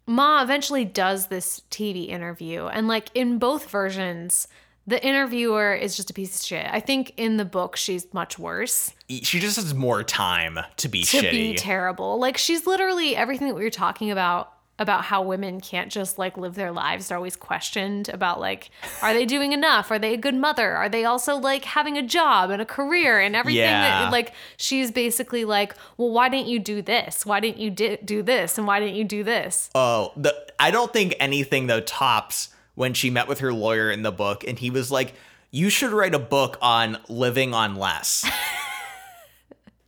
[0.07, 4.47] Ma eventually does this TV interview and like in both versions
[4.87, 6.65] the interviewer is just a piece of shit.
[6.67, 8.91] I think in the book she's much worse.
[9.07, 11.31] she just has more time to be To shitty.
[11.31, 12.17] be terrible.
[12.19, 16.37] Like she's literally everything that we were talking about about how women can't just like
[16.37, 17.09] live their lives.
[17.09, 18.71] They're always questioned about like,
[19.01, 19.91] are they doing enough?
[19.91, 20.75] Are they a good mother?
[20.75, 23.59] Are they also like having a job and a career and everything?
[23.59, 24.03] Yeah.
[24.03, 27.25] That, like she's basically like, well, why didn't you do this?
[27.25, 28.57] Why didn't you di- do this?
[28.57, 29.69] And why didn't you do this?
[29.75, 34.03] Oh, the I don't think anything though tops when she met with her lawyer in
[34.03, 35.13] the book and he was like,
[35.51, 38.25] "You should write a book on living on less."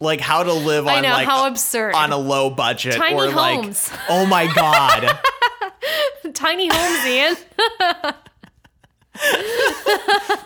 [0.02, 1.93] like how to live on I know like how absurd.
[1.95, 3.89] on a low budget Tiny or homes.
[3.91, 5.20] like Oh my god.
[6.34, 7.36] Tiny homes, Ian.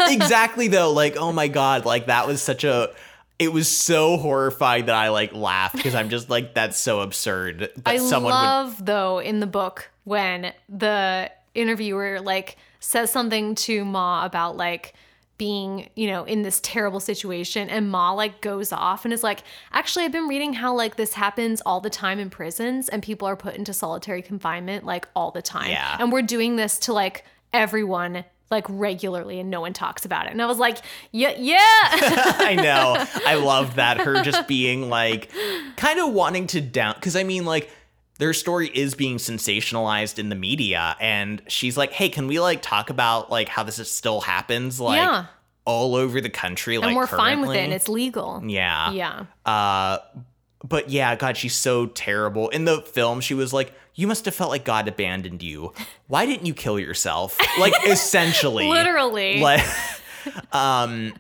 [0.10, 2.91] exactly though, like oh my god, like that was such a
[3.38, 7.60] it was so horrifying that I like laughed because I'm just like that's so absurd
[7.60, 13.56] that I someone would love though in the book when the interviewer like says something
[13.56, 14.93] to Ma about like
[15.38, 19.44] being, you know, in this terrible situation and Ma like goes off and is like,
[19.72, 23.28] "Actually, I've been reading how like this happens all the time in prisons and people
[23.28, 25.70] are put into solitary confinement like all the time.
[25.70, 25.98] Yeah.
[26.00, 30.32] And we're doing this to like everyone like regularly and no one talks about it."
[30.32, 30.78] And I was like,
[31.12, 33.06] "Yeah, yeah." I know.
[33.26, 33.98] I love that.
[33.98, 35.32] Her just being like,
[35.76, 36.96] kind of wanting to down.
[36.96, 37.70] Because I mean, like,
[38.18, 40.95] their story is being sensationalized in the media.
[40.99, 44.80] And she's like, hey, can we like talk about like how this is still happens
[44.80, 45.26] like Yeah.
[45.66, 46.78] all over the country?
[46.78, 48.41] like, and we're fine with it and it's legal.
[48.45, 48.91] Yeah.
[48.91, 49.26] Yeah.
[49.45, 49.97] Uh,
[50.63, 52.49] but yeah, God, she's so terrible.
[52.49, 55.74] In the film, she was like, you must have felt like God abandoned you.
[56.07, 57.38] Why didn't you kill yourself?
[57.59, 58.68] Like, essentially.
[58.68, 59.39] Literally.
[59.41, 59.63] Like,
[60.51, 61.13] um,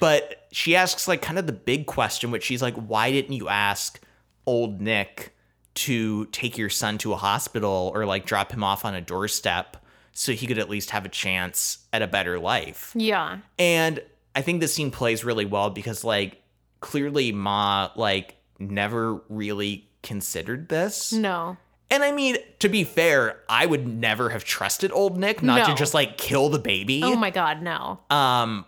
[0.00, 3.48] but she asks like kind of the big question, which she's like, why didn't you
[3.48, 4.00] ask
[4.46, 5.33] old Nick
[5.74, 9.76] to take your son to a hospital or like drop him off on a doorstep
[10.12, 12.92] so he could at least have a chance at a better life?
[12.94, 13.38] Yeah.
[13.58, 14.00] And
[14.34, 16.42] I think this scene plays really well because like
[16.80, 21.12] clearly Ma like never really considered this.
[21.12, 21.56] No.
[21.90, 25.74] And I mean, to be fair, I would never have trusted old Nick not to
[25.74, 27.02] just like kill the baby.
[27.04, 28.00] Oh my god, no.
[28.10, 28.64] Um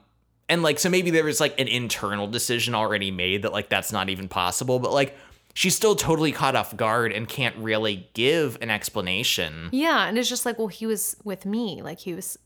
[0.49, 3.93] and like so maybe there was like an internal decision already made that like that's
[3.93, 5.17] not even possible, but like
[5.57, 9.71] she's still totally caught off guard and can't really give an explanation.
[9.73, 11.81] Yeah, and it's just like, well, he was with me.
[11.83, 12.39] Like he was,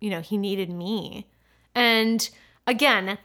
[0.00, 1.26] you know, he needed me.
[1.74, 2.30] And
[2.68, 3.18] again,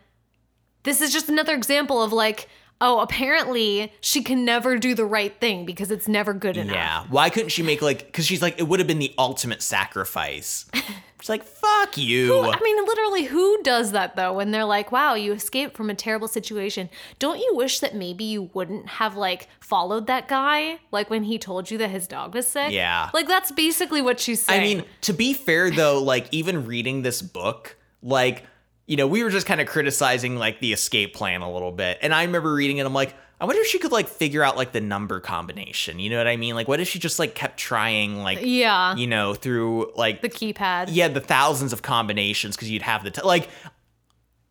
[0.84, 2.50] this is just another example of like,
[2.82, 6.76] oh, apparently she can never do the right thing because it's never good enough.
[6.76, 7.06] Yeah.
[7.10, 10.66] Why couldn't she make like cuz she's like it would have been the ultimate sacrifice.
[11.20, 12.40] She's like fuck you.
[12.40, 14.34] I mean, literally, who does that though?
[14.34, 16.90] When they're like, wow, you escaped from a terrible situation.
[17.20, 20.80] Don't you wish that maybe you wouldn't have like followed that guy?
[20.92, 22.72] Like when he told you that his dog was sick?
[22.72, 23.10] Yeah.
[23.14, 24.62] Like that's basically what she's saying.
[24.62, 28.44] I mean, to be fair though, like even reading this book, like,
[28.86, 31.98] you know, we were just kind of criticizing like the escape plan a little bit.
[32.02, 34.58] And I remember reading it, I'm like, I wonder if she could like figure out
[34.58, 36.00] like the number combination.
[36.00, 36.56] You know what I mean?
[36.56, 38.96] Like, what if she just like kept trying, like, yeah.
[38.96, 40.88] you know, through like the keypad.
[40.92, 43.50] yeah, the thousands of combinations because you'd have the t- like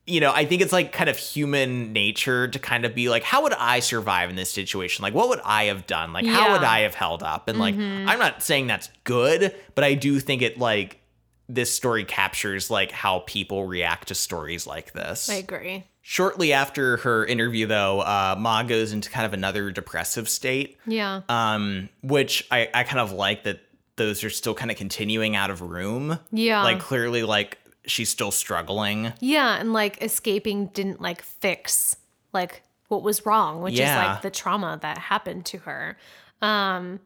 [0.07, 3.25] you know, I think it's like kind of human nature to kind of be like,
[3.25, 5.03] how would I survive in this situation?
[5.03, 6.13] Like, what would I have done?
[6.13, 7.49] Like, how would I have held up?
[7.49, 8.09] And like, mm-hmm.
[8.09, 11.01] I'm not saying that's good, but I do think it like
[11.49, 15.29] this story captures like how people react to stories like this.
[15.29, 15.85] I agree.
[16.09, 21.23] Shortly after her interview, though, uh, Ma goes into kind of another depressive state Yeah.
[21.29, 23.59] um, which I, I kind of like that
[23.97, 26.21] those are still kind of continuing out of room.
[26.31, 26.63] Yeah.
[26.63, 29.15] Like clearly like she's still struggling.
[29.19, 31.97] Yeah, and like escaping didn't like fix
[32.33, 35.97] like what was wrong, which is like the trauma that happened to her.
[36.41, 37.01] Um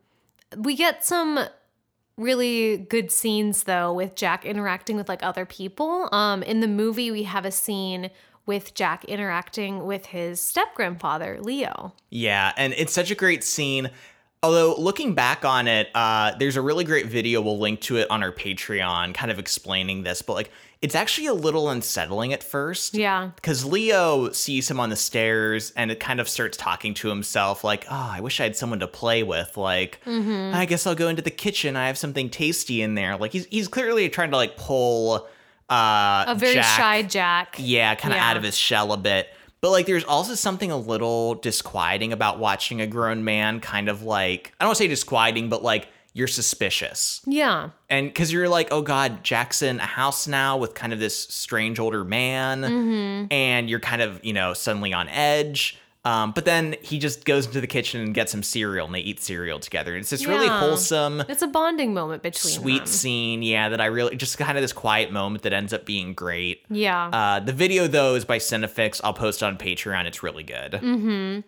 [0.58, 1.38] we get some
[2.18, 6.08] really good scenes though with Jack interacting with like other people.
[6.12, 8.10] Um in the movie we have a scene
[8.50, 11.94] with Jack interacting with his step grandfather, Leo.
[12.08, 13.90] Yeah, and it's such a great scene.
[14.42, 17.40] Although looking back on it, uh, there's a really great video.
[17.40, 20.20] We'll link to it on our Patreon, kind of explaining this.
[20.20, 20.50] But like,
[20.82, 22.94] it's actually a little unsettling at first.
[22.94, 23.30] Yeah.
[23.36, 27.62] Because Leo sees him on the stairs and it kind of starts talking to himself,
[27.62, 29.56] like, oh, I wish I had someone to play with.
[29.56, 30.56] Like, Mm-hmm.
[30.56, 31.76] I guess I'll go into the kitchen.
[31.76, 33.16] I have something tasty in there.
[33.16, 35.28] Like, he's, he's clearly trying to like pull
[35.70, 37.56] uh, A very Jack, shy Jack.
[37.58, 38.28] yeah, kind of Yeah.
[38.30, 39.28] out of his shell a bit.
[39.60, 44.02] But like, there's also something a little disquieting about watching a grown man kind of
[44.02, 47.70] like, I don't want to say disquieting, but like, you're suspicious Yeah.
[47.88, 51.78] and because you're like, oh god, Jackson, a house now with kind of this strange
[51.78, 53.32] older man, Mm-hmm.
[53.32, 55.78] and you're kind of you know suddenly on edge.
[56.02, 59.00] Um, but then he just goes into the kitchen and gets some cereal, and they
[59.00, 59.94] eat cereal together.
[59.96, 62.86] It's this really wholesome, It's a bonding moment between sweet them.
[62.86, 63.68] scene, yeah.
[63.68, 66.64] That I really just kind of this quiet moment that ends up being great.
[66.70, 67.08] Yeah.
[67.08, 69.00] Uh, the video though is by Cinefix.
[69.04, 70.06] I'll post on Patreon.
[70.06, 70.72] It's really good.
[70.72, 71.40] Mm-hmm.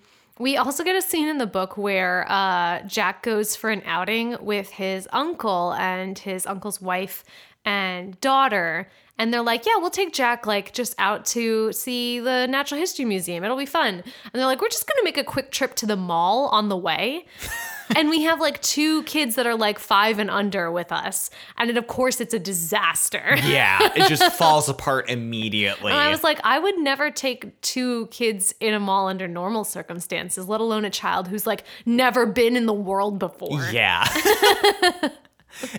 [0.42, 4.36] We also get a scene in the book where uh, Jack goes for an outing
[4.40, 7.24] with his uncle and his uncle's wife
[7.64, 8.88] and daughter.
[9.18, 13.04] And they're like, yeah, we'll take Jack like just out to see the Natural History
[13.04, 13.44] Museum.
[13.44, 13.94] It'll be fun.
[13.96, 16.68] And they're like, we're just going to make a quick trip to the mall on
[16.68, 17.26] the way.
[17.96, 21.30] and we have like two kids that are like five and under with us.
[21.56, 23.36] And it, of course, it's a disaster.
[23.44, 25.92] Yeah, it just falls apart immediately.
[25.92, 29.64] And I was like, I would never take two kids in a mall under normal
[29.64, 33.62] circumstances, let alone a child who's like never been in the world before.
[33.70, 34.06] Yeah.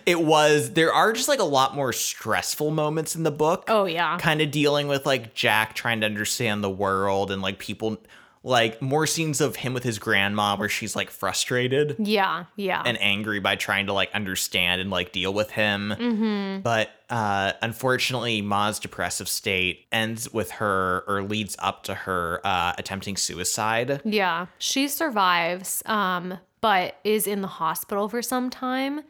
[0.05, 3.65] it was there are just like a lot more stressful moments in the book.
[3.67, 4.17] Oh, yeah.
[4.17, 7.97] Kind of dealing with like Jack trying to understand the world and like people
[8.45, 12.83] like more scenes of him with his grandma where she's like frustrated Yeah, yeah.
[12.85, 15.93] and angry by trying to like understand and like deal with him.
[15.97, 16.59] Mm-hmm.
[16.61, 22.73] But uh, unfortunately, Ma's depressive state ends with her or leads up to her uh,
[22.77, 24.01] attempting suicide.
[24.03, 24.47] yeah.
[24.57, 29.03] She survives, um, but is in the hospital for some time.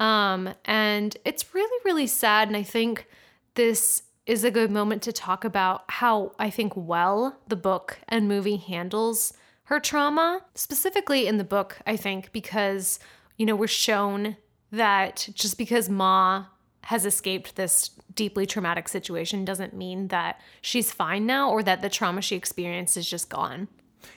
[0.00, 2.48] Um, and it's really, really sad.
[2.48, 3.06] And I think
[3.54, 8.28] this is a good moment to talk about how I think well the book and
[8.28, 9.32] movie handles
[9.64, 10.42] her trauma.
[10.54, 12.98] Specifically in the book, I think, because,
[13.36, 14.36] you know, we're shown
[14.70, 16.46] that just because Ma
[16.84, 21.88] has escaped this deeply traumatic situation doesn't mean that she's fine now or that the
[21.88, 23.68] trauma she experienced is just gone.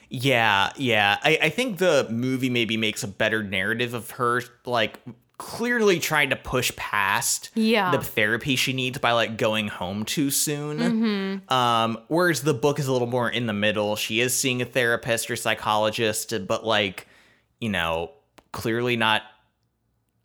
[0.08, 1.18] Yeah, yeah.
[1.22, 5.00] I, I think the movie maybe makes a better narrative of her, like
[5.42, 7.90] clearly trying to push past Yeah.
[7.90, 10.78] the therapy she needs by like going home too soon.
[10.78, 11.52] Mm-hmm.
[11.52, 13.96] Um, whereas the book is a little more in the middle.
[13.96, 17.08] She is seeing a therapist or psychologist, but like,
[17.60, 18.12] you know,
[18.52, 19.22] clearly not.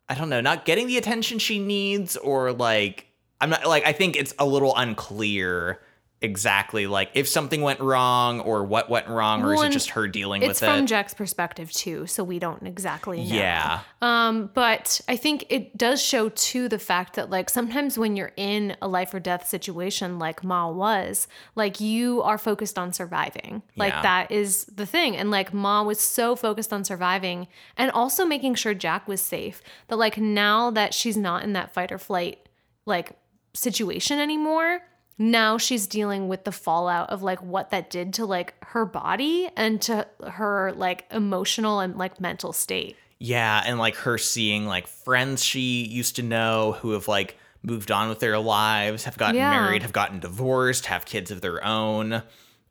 [0.08, 3.06] I don't know, not getting the attention she needs, or like,
[3.40, 5.80] I'm not like I think it's a little unclear
[6.20, 10.08] exactly like if something went wrong or what went wrong or is it just her
[10.08, 10.50] dealing with it?
[10.50, 13.36] It's from Jack's perspective too, so we don't exactly know.
[13.36, 18.16] yeah Um, but I think it does show too the fact that like sometimes when
[18.16, 22.92] you're in a life or death situation like Ma was, like you are focused on
[22.92, 23.62] surviving.
[23.76, 24.02] Like Yeah.
[24.02, 25.16] that is the thing.
[25.16, 27.46] And like Ma was so focused on surviving
[27.76, 31.72] and also making sure Jack was safe that like now that she's not in that
[31.72, 32.48] fight or flight
[32.86, 33.12] like
[33.54, 34.80] situation anymore,
[35.18, 39.48] now she's dealing with the fallout of like what that did to like her body
[39.56, 42.96] and to her like emotional and like mental state.
[43.18, 47.90] yeah and like her seeing like friends she used to know who have like moved
[47.90, 49.50] on with their lives have gotten Yeah.
[49.50, 52.22] married have gotten divorced have kids of their own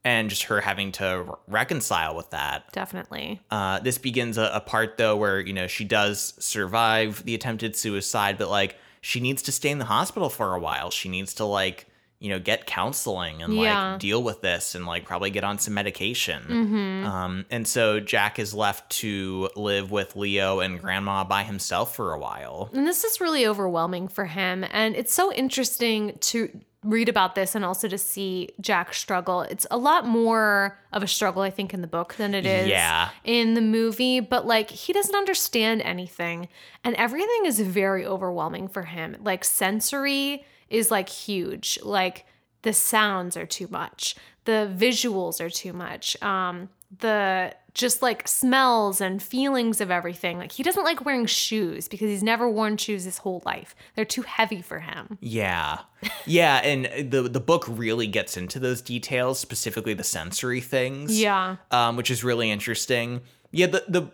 [0.06, 3.42] and just her having to re- reconcile with that Definitely.
[3.52, 7.76] Uh, this begins a, a part though where you know she does survive the attempted
[7.76, 10.90] suicide, but like she needs to stay in the hospital for a while.
[10.92, 11.88] She needs to like
[12.20, 13.92] you know get counseling and Yeah.
[13.92, 16.42] like deal with this and like probably get on some medication.
[16.44, 17.06] Mm-hmm.
[17.06, 22.14] Um, and so Jack is left to live with Leo and Grandma by himself for
[22.14, 22.70] a while.
[22.74, 24.66] And this is really overwhelming for him.
[24.72, 26.50] And it's so interesting to
[26.84, 29.42] read about this and also to see Jack struggle.
[29.42, 32.68] It's a lot more of a struggle, I think, in the book than it is
[32.68, 33.10] Yeah.
[33.26, 34.22] in the movie.
[34.22, 36.48] But like, he doesn't understand anything.
[36.84, 39.18] And everything is very overwhelming for him.
[39.22, 41.80] Like, sensory is like huge.
[41.84, 42.26] Like,
[42.64, 44.16] the sounds are too much,
[44.46, 46.22] the visuals are too much.
[46.22, 46.70] Um,
[47.00, 50.38] the just like smells and feelings of everything.
[50.38, 53.76] Like he doesn't like wearing shoes because he's never worn shoes his whole life.
[53.96, 55.18] They're too heavy for him.
[55.22, 55.80] Yeah.
[56.26, 61.20] Yeah, and the the book really gets into those details, specifically the sensory things.
[61.20, 61.58] Yeah.
[61.72, 63.22] um, which is really interesting.
[63.52, 64.12] Yeah, the the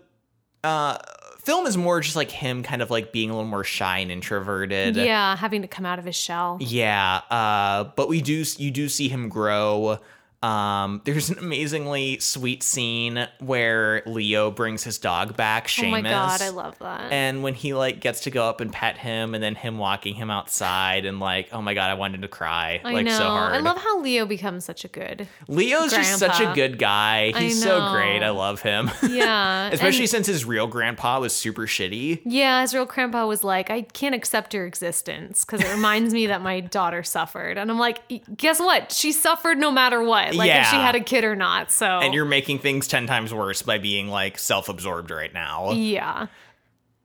[0.67, 0.97] uh,
[1.43, 4.11] film is more just like him kind of like being a little more shy and
[4.11, 4.95] introverted.
[4.95, 6.57] Yeah, having to come out of his shell.
[6.59, 9.99] Yeah, uh, but we do you do see him grow
[10.43, 15.85] Um, there's an amazingly sweet scene where Leo brings his dog back, Seamus.
[15.87, 17.11] Oh my god, I love that.
[17.13, 20.15] And when he like gets to go up and pet him, and then him walking
[20.15, 23.17] him outside, and like, oh my god, I wanted to cry I like know.
[23.17, 23.53] so hard.
[23.53, 25.27] I love how Leo becomes such a good.
[25.47, 27.31] Leo's just such a good guy.
[27.39, 28.21] He's so great.
[28.21, 28.91] I love him.
[29.13, 29.67] Yeah.
[29.71, 32.21] Especially and- since his real grandpa was super shitty.
[32.25, 36.27] Yeah, his real grandpa was like, I can't accept your existence because it reminds me
[36.27, 37.57] that my daughter suffered.
[37.57, 38.01] And I'm like,
[38.35, 38.91] guess what?
[38.91, 40.32] She suffered no matter what.
[40.37, 41.71] Like if she had a kid or not.
[41.71, 45.71] So And you're making things 10 times worse by being like self absorbed right now.
[45.71, 46.27] Yeah.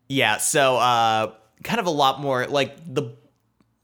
[0.09, 1.33] Yeah, so uh
[1.65, 3.15] kind of a lot more like the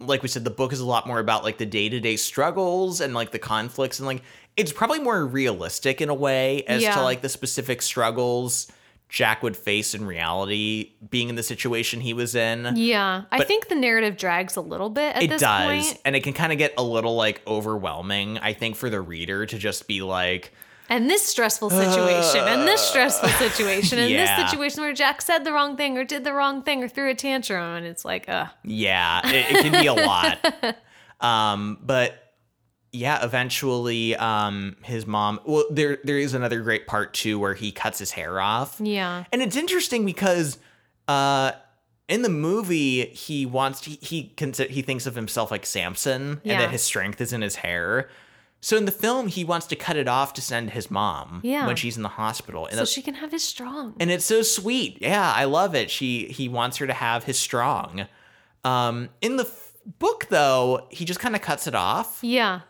[0.01, 3.15] like we said the book is a lot more about like the day-to-day struggles and
[3.15, 4.23] like the conflicts and like
[4.57, 6.95] it's probably more realistic in a way as Yeah.
[6.95, 8.69] to like the specific struggles
[9.15, 12.73] Jack would face in reality being in the situation he was in.
[12.75, 13.23] Yeah.
[13.31, 15.87] I think the narrative drags a little bit at It does.
[15.87, 16.01] point.
[16.05, 19.47] And it can kind of get a little like overwhelming, I think, for the reader
[19.47, 20.53] to just be like,
[20.89, 24.37] And this stressful situation, and this stressful situation, and Yeah.
[24.41, 27.09] this situation where Jack said the wrong thing or did the wrong thing or threw
[27.09, 27.77] a tantrum.
[27.77, 30.77] And it's like, uh, Yeah, it, it can be a lot.
[31.21, 32.24] um, but
[32.95, 35.41] yeah, eventually, um, his mom.
[35.45, 39.25] Well, there there is another great part too where he cuts his hair off, yeah.
[39.33, 40.59] and it's interesting because,
[41.09, 41.53] uh,
[42.09, 46.61] in the movie he wants to, he consider he thinks of himself like Samson, and
[46.61, 48.09] that his strength is in his hair.
[48.61, 51.67] So in the film, he wants to cut it off to send his mom Yeah.
[51.67, 53.95] when she's in the hospital, and So she can have his strong.
[54.01, 54.99] and it's so sweet.
[55.03, 55.91] Yeah, I love it.
[55.91, 58.07] She he wants her to have his strong.
[58.65, 62.61] Um, in the f- book though, he just kind of cuts it off, Yeah.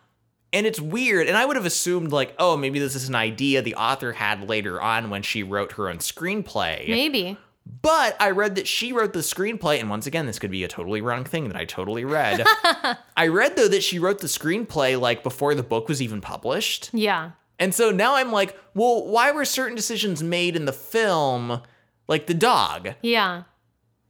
[0.55, 1.27] And it's weird.
[1.27, 4.49] And I would have assumed like, oh, maybe this is an idea the author had
[4.49, 6.89] later on when she wrote her own screenplay.
[6.89, 7.37] Maybe.
[7.83, 10.69] But I read that she wrote the screenplay, and once again, this could be a
[10.69, 12.45] totally wrong thing that I totally read.
[13.17, 16.91] I read though that she wrote the screenplay like before the book was even published.
[16.93, 17.33] Yeah.
[17.59, 21.63] And so now I'm like, well, why were certain decisions made in the film,
[22.07, 22.91] like the dog?
[23.03, 23.45] Yeah.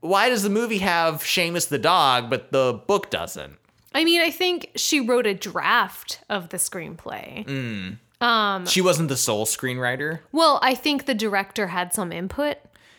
[0.01, 3.57] Why does the movie have Seamus the dog, but the book doesn't?
[3.95, 7.47] I mean, I think she wrote a draft of the screenplay.
[7.47, 7.99] Mm.
[8.69, 10.21] She wasn't the sole screenwriter.
[10.33, 12.57] Well, I think the director had some input.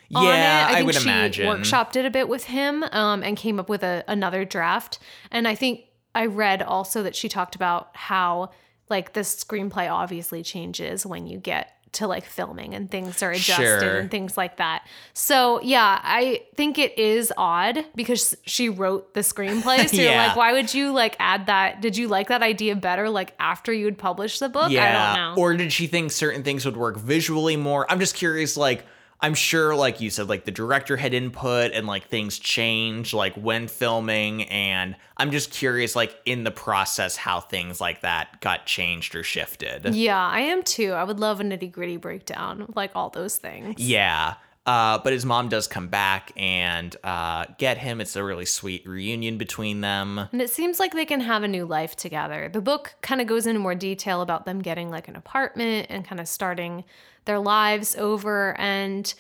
[0.10, 0.68] Yeah.
[0.70, 1.48] I think would she imagine.
[1.48, 5.00] workshopped it a bit with him um, and came up with a, another draft.
[5.32, 8.52] And I think I read also that she talked about how
[8.90, 13.82] like the screenplay obviously changes when you get to like filming and things are adjusted
[13.82, 13.98] Sure.
[14.00, 14.88] and things like that.
[15.14, 19.88] So yeah, I think it is odd because she wrote the screenplay.
[19.90, 20.28] So you're Yeah.
[20.28, 21.82] like, why would you like add that?
[21.82, 24.72] Did you like that idea better like after you had published the book?
[24.72, 25.42] I don't know.
[25.42, 27.90] Or did she think certain things would work visually more?
[27.92, 28.86] I'm just curious, like,
[29.26, 33.34] I'm sure, like you said, like the director had input and like things change, like
[33.34, 34.44] when filming.
[34.44, 39.24] And I'm just curious, like, in the process, how things like that got changed or
[39.24, 39.96] shifted.
[39.96, 40.92] Yeah, I am too.
[40.92, 43.80] I would love a nitty gritty breakdown of like all those things.
[43.80, 44.36] Yeah.
[44.68, 48.02] Uh, but his mom does come back and uh, get him.
[48.02, 50.20] It's a really sweet reunion between them.
[50.32, 52.48] And it seems like they can have a new life together.
[52.54, 56.06] The book kind of goes into more detail about them getting like an apartment and
[56.06, 56.84] kind of starting
[57.26, 59.14] their lives over and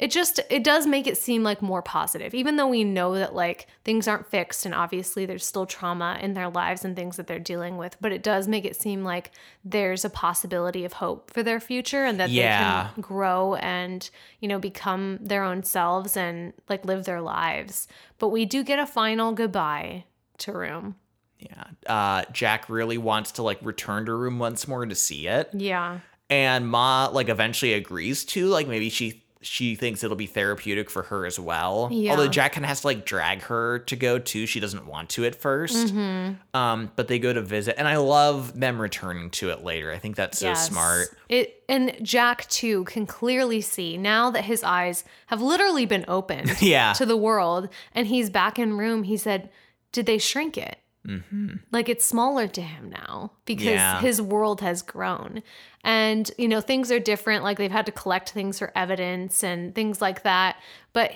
[0.00, 3.32] it just it does make it seem like more positive even though we know that
[3.32, 7.28] like things aren't fixed and obviously there's still trauma in their lives and things that
[7.28, 9.30] they're dealing with but it does make it seem like
[9.64, 12.88] there's a possibility of hope for their future and that Yeah.
[12.88, 14.10] they can grow and
[14.40, 17.86] you know become their own selves and like live their lives
[18.18, 20.04] but we do get a final goodbye
[20.38, 20.96] to room
[21.38, 21.64] Yeah.
[21.86, 25.50] Uh, Jack really wants to like return to room once more to see it.
[25.52, 30.88] yeah and Ma like eventually agrees to like maybe she she thinks it'll be therapeutic
[30.88, 31.90] for her as well.
[31.92, 32.12] Yeah.
[32.12, 34.46] Although Jack kind of has to like drag her to go too.
[34.46, 36.56] She doesn't want to at 1st Mm-hmm.
[36.58, 39.92] Um, but they go to visit, and I love them returning to it later.
[39.92, 40.66] I think that's so Yes.
[40.66, 41.08] smart.
[41.28, 46.50] It and Jack too can clearly see now that his eyes have literally been opened
[46.62, 46.94] Yeah.
[46.94, 49.02] to the world, and he's back in room.
[49.02, 49.50] He said,
[49.92, 50.78] "Did they shrink it?
[51.06, 51.56] Mm-hmm.
[51.70, 54.00] Like it's smaller to him now because Yeah.
[54.00, 55.42] his world has grown,
[55.84, 57.44] and you know things are different.
[57.44, 60.56] Like they've had to collect things for evidence and things like that,
[60.92, 61.12] but."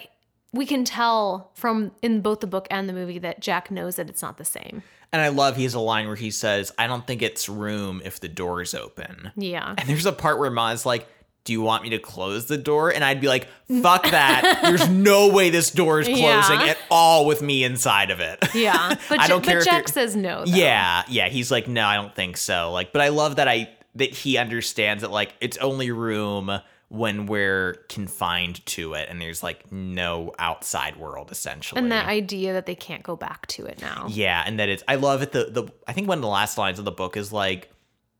[0.50, 4.08] We can tell from in both the book and the movie that Jack knows that
[4.08, 4.82] it's not the same.
[5.12, 8.00] And I love he has a line where he says, "I don't think it's room
[8.02, 9.74] if the door's open." Yeah.
[9.76, 11.06] And there's a part where Ma's like,
[11.44, 12.90] Do you want me to close the door?
[12.90, 13.46] And I'd be like,
[13.82, 14.60] Fuck that.
[14.62, 16.66] There's no way this door is closing Yeah.
[16.68, 18.42] at all with me inside of it.
[18.54, 18.94] Yeah.
[19.10, 20.46] But, I don't care but Jack says no.
[20.46, 20.56] Though.
[20.56, 21.28] Yeah, yeah.
[21.28, 22.72] He's like, no, I don't think so.
[22.72, 26.60] Like, but I love that I that he understands that like it's only room
[26.90, 31.78] when we're confined to it, and there's like no outside world essentially.
[31.80, 34.06] And that idea that they can't go back to it now.
[34.08, 34.82] yeah, and that it's.
[34.88, 35.32] I love it.
[35.32, 37.70] The the I think one of the last lines of the book is like.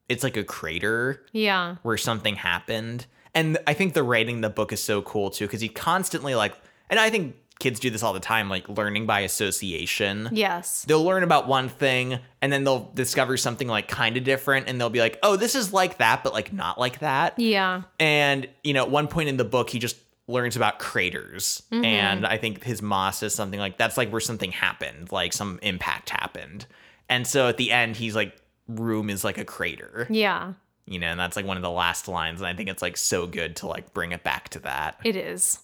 [0.09, 1.77] it's like a crater Yeah.
[1.83, 3.07] where something happened.
[3.35, 6.35] And I think the writing in the book is so cool too, because he constantly
[6.35, 6.55] like,
[6.91, 10.29] and I think kids do this all the time, like learning by association.
[10.33, 10.85] Yes.
[10.87, 14.81] They'll learn about one thing and then they'll discover something like kind of different and
[14.81, 17.39] they'll be like, oh, this is like that, but like not like that.
[17.39, 17.83] Yeah.
[17.99, 19.97] And, you know, at one point in the book, he just
[20.29, 21.63] learns about craters.
[21.73, 21.85] Mm-hmm.
[21.85, 25.59] And I think his moss is something like that's like where something happened, like some
[25.63, 26.67] impact happened.
[27.09, 28.37] And so at the end, he's like,
[28.69, 30.53] room is like a crater, Yeah.
[30.85, 32.41] you know, and that's like one of the last lines.
[32.41, 35.01] And I think it's like so good to like bring it back to that.
[35.05, 35.59] It is.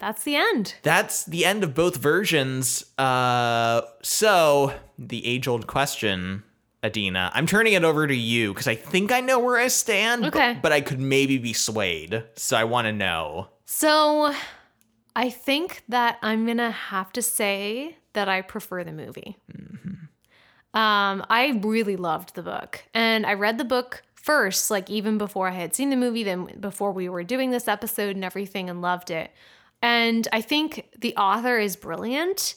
[0.00, 0.74] That's the end.
[0.82, 2.84] That's the end of both versions.
[2.98, 6.42] Uh, so the age old question.
[6.82, 10.22] Adina, I'm turning it over to you because I think I know where I stand,
[10.22, 10.58] but- Okay.
[10.62, 12.24] but I could maybe be swayed.
[12.36, 13.48] So I want to know.
[13.66, 14.32] So
[15.14, 19.36] I think that I'm going to have to say that I prefer the movie.
[20.72, 22.84] Um, I really loved the book.
[22.94, 26.46] And I read the book first, like even before I had seen the movie, then
[26.60, 29.30] before we were doing this episode and everything, and loved it.
[29.82, 32.56] And I think the author is brilliant.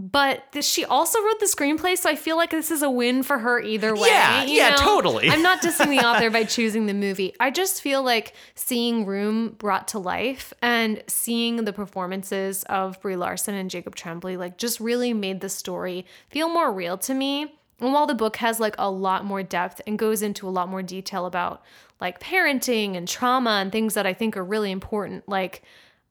[0.00, 3.22] But th- she also wrote the screenplay, so I feel like this is a win
[3.22, 4.08] for her either way.
[4.08, 4.76] Yeah, you yeah, know?
[4.76, 5.28] totally.
[5.28, 7.34] I'm not dissing the author by choosing the movie.
[7.38, 13.16] I just feel like seeing Room brought to life and seeing the performances of Brie
[13.16, 17.54] Larson and Jacob Tremblay like just really made the story feel more real to me.
[17.78, 20.70] And while the book has like a lot more depth and goes into a lot
[20.70, 21.62] more detail about
[22.00, 25.62] like parenting and trauma and things that I think are really important, like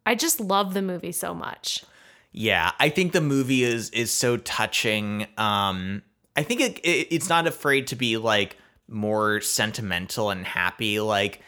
[0.10, 1.86] I just love the movie so much.
[2.31, 5.27] Yeah, I think the movie is is so touching.
[5.38, 6.02] Um,
[6.36, 8.57] I think it, it it's not afraid to be like
[8.88, 10.99] more sentimental and happy.
[10.99, 11.41] Like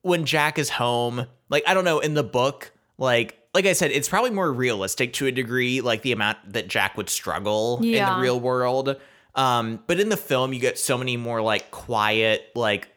[0.00, 3.90] when Jack is home, like I don't know in the book, like like I said,
[3.90, 8.02] it's probably more realistic to a degree, like the amount that Jack would struggle in
[8.02, 8.96] the real world.
[9.34, 12.88] Um, but in the film, you get so many more like quiet, like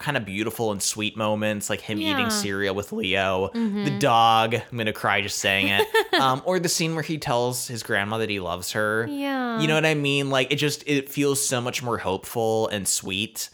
[0.00, 2.14] kind of beautiful and sweet moments, like him Yeah.
[2.14, 4.54] eating cereal with Leo, the dog.
[4.54, 5.86] I'm gonna cry just saying it.
[6.20, 9.06] um, or the scene where he tells his grandma that he loves her.
[9.08, 9.60] Yeah.
[9.60, 10.30] You know what I mean?
[10.30, 13.50] Like it just it feels so much more hopeful and sweet.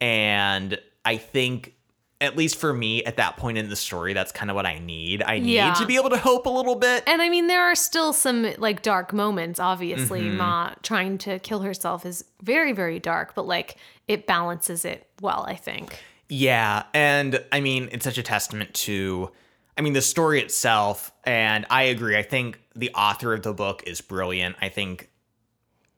[0.00, 1.74] And I think
[2.20, 4.78] at least for me at that point in the story, that's kind of what I
[4.78, 5.22] need.
[5.22, 5.72] I need Yeah.
[5.74, 7.02] to be able to hope a little bit.
[7.06, 9.58] And I mean, there are still some like dark moments.
[9.58, 10.36] Obviously, Mm-hmm.
[10.36, 13.76] Ma trying to kill herself is very, very dark, but like
[14.06, 15.98] it balances it well, I think.
[16.28, 19.30] Yeah, and I mean, it's such a testament to
[19.78, 22.14] I mean, the story itself, and I agree.
[22.18, 24.56] I think the author of the book is brilliant.
[24.60, 25.08] I think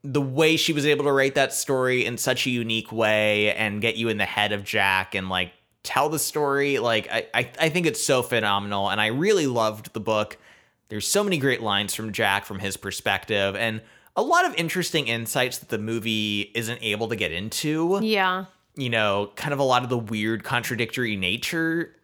[0.05, 3.81] the way she was able to write that story in such a unique way and
[3.83, 5.53] get you in the head of Jack and like
[5.83, 8.89] tell the story, like I, I, I think it's so phenomenal.
[8.89, 10.39] And I really loved the book.
[10.89, 13.81] There's so many great lines from Jack from his perspective and
[14.15, 18.45] a lot of interesting insights that the movie isn't able to get into Yeah.
[18.77, 21.97] you know, kind of a lot of the weird contradictory nature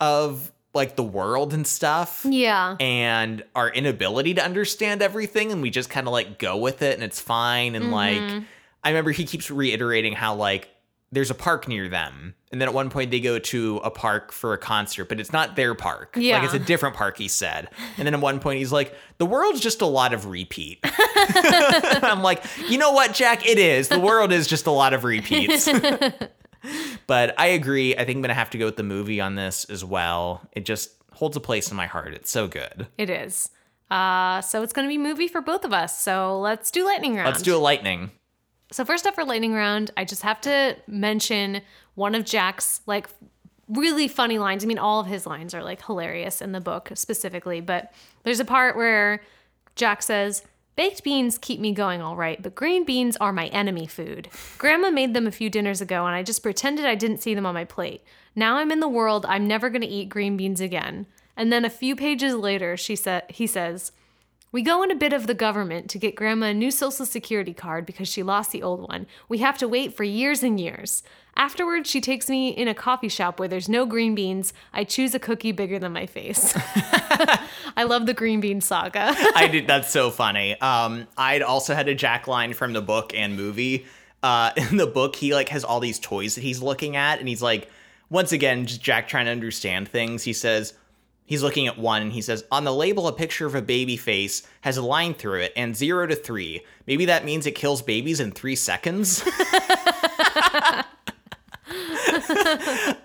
[0.00, 2.76] of like the world and stuff Yeah.
[2.78, 6.94] and our inability to understand everything and we just kind of like go with it
[6.94, 8.40] and it's fine and like mm-hmm.
[8.84, 10.68] I remember he keeps reiterating how like
[11.16, 14.32] there's a park near them and then at one point they go to a park
[14.32, 16.14] for a concert but it's not their park.
[16.14, 16.36] Yeah.
[16.36, 17.70] like it's a different park he said.
[17.96, 20.78] And then at one point he's like the world's just a lot of repeat.
[20.84, 23.46] I'm like you know what jack?
[23.46, 23.88] It is.
[23.88, 25.68] The world is just a lot of repeats.
[27.06, 27.94] But i agree.
[27.94, 30.42] I think i'm gonna have to go with the movie on this as well.
[30.52, 32.12] It just holds a place in my heart.
[32.12, 32.88] It's so good.
[32.98, 33.48] It is.
[33.90, 35.96] Uh, so it's going to be movie for both of us.
[36.02, 37.28] So let's do lightning round.
[37.28, 38.10] let's do a lightning
[38.72, 41.62] So first up for lightning round, I just have to mention
[41.94, 43.08] one of Jack's like
[43.68, 44.64] really funny lines.
[44.64, 48.40] I mean, all of his lines are like hilarious in the book specifically, but there's
[48.40, 49.22] a part where
[49.74, 50.42] Jack says,
[50.76, 54.28] Baked beans keep me going all right, but green beans are my enemy food.
[54.58, 57.46] Grandma made them a few dinners ago, and I just pretended I didn't see them
[57.46, 58.02] on my plate.
[58.34, 61.06] Now I'm in the world, I'm never gonna eat green beans again.
[61.34, 63.92] And then a few pages later, she said he says,
[64.56, 67.52] we go in a bit of the government to get Grandma a new Social Security
[67.52, 69.06] card because she lost the old one.
[69.28, 71.02] We have to wait for years and years.
[71.36, 74.54] Afterwards, she takes me in a coffee shop where there's no green beans.
[74.72, 76.54] I choose a cookie bigger than my face.
[77.76, 79.14] I love the green bean saga.
[79.34, 79.66] I did.
[79.66, 80.58] That's so funny.
[80.58, 83.84] Um, I'd also had a Jack line from the book and movie.
[84.22, 87.28] Uh, in the book, he like has all these toys that he's looking at, and
[87.28, 87.68] he's like,
[88.08, 90.22] once again, just Jack trying to understand things.
[90.22, 90.72] He says
[91.26, 93.96] he's looking at one, and he says, on the label, a picture of a baby
[93.96, 96.62] face has a line through it, and zero to three.
[96.86, 99.22] Maybe that means it kills babies in three seconds.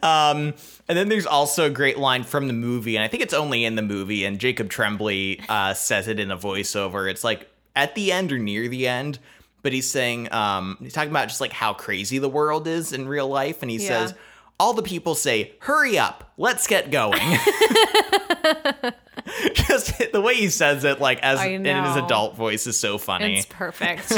[0.03, 0.53] Um,
[0.87, 3.65] and then there's also a great line from the movie, and I think it's only
[3.65, 7.09] in the movie, and Jacob Tremblay uh, says it in a voiceover.
[7.09, 9.19] It's like at the end or near the end,
[9.61, 13.07] but he's saying um he's talking about just like how crazy the world is in
[13.07, 13.87] real life and he Yeah.
[14.07, 14.15] says
[14.61, 17.19] all the people say hurry up let's get going
[19.53, 23.37] just the way he says it like as in his adult voice is so funny
[23.37, 24.11] It's perfect.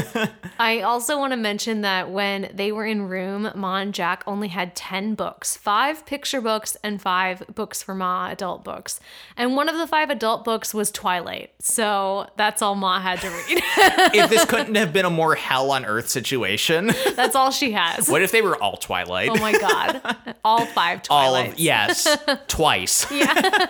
[0.59, 4.47] I also want to mention that when they were in room, Ma and Jack only
[4.49, 8.99] had 10 books five picture books and five books for Ma adult books.
[9.37, 11.51] And one of the five adult books was Twilight.
[11.59, 13.63] So that's all Ma had to read.
[14.13, 18.07] if this couldn't have been a more hell on earth situation that's all she has.
[18.09, 20.35] what if they were all twilight Oh my God.
[20.43, 22.07] All five all of yes
[22.47, 23.67] twice Yeah.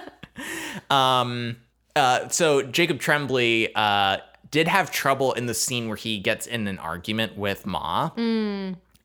[0.90, 1.58] Um
[1.96, 4.18] uh so jacob tremblay uh
[4.52, 8.10] did have trouble in the scene where he gets in an argument with ma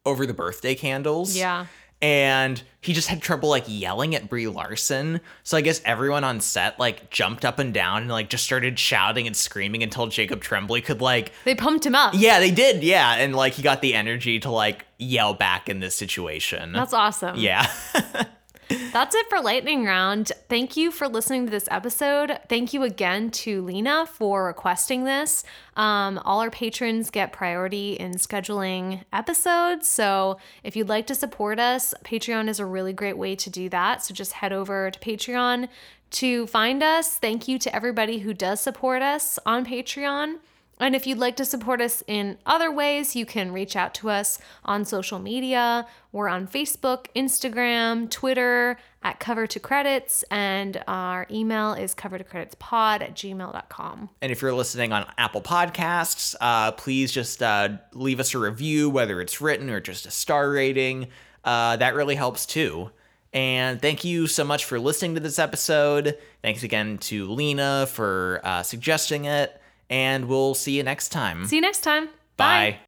[0.06, 1.38] over the birthday candles Mm.
[1.38, 1.66] Yeah.
[2.00, 6.40] and he just had trouble like yelling at brie larson so i guess everyone on
[6.40, 10.40] set like jumped up and down and like just started shouting and screaming until jacob
[10.40, 12.14] tremblay could like They pumped him up.
[12.16, 15.80] yeah they did yeah and like he got the energy to like yell back in
[15.80, 17.36] this situation That's awesome.
[17.36, 17.66] yeah
[18.68, 20.30] That's it for Lightning Round.
[20.48, 22.38] Thank you for listening to this episode.
[22.48, 25.42] Thank you again to Lena for requesting this.
[25.76, 29.88] Um, all our patrons get priority in scheduling episodes.
[29.88, 33.70] So if you'd like to support us, Patreon is a really great way to do
[33.70, 34.04] that.
[34.04, 35.68] So just head over to Patreon
[36.10, 37.16] to find us.
[37.16, 40.38] Thank you to everybody who does support us on Patreon.
[40.80, 44.10] And if you'd like to support us in other ways, you can reach out to
[44.10, 45.86] us on social media.
[46.12, 52.24] We're on Facebook, Instagram, Twitter at Cover to Credits, and our email is cover to
[52.24, 54.10] credits pod at gmail.com.
[54.22, 58.90] And if you're listening on Apple Podcasts, uh, please just uh, leave us a review,
[58.90, 61.08] whether it's written or just a star rating.
[61.44, 62.90] Uh, that really helps too.
[63.32, 66.16] And thank you so much for listening to this episode.
[66.42, 69.57] Thanks again to Lena for uh, suggesting it.
[69.90, 71.46] And we'll see you next time.
[71.46, 72.08] See you next time.
[72.36, 72.78] Bye.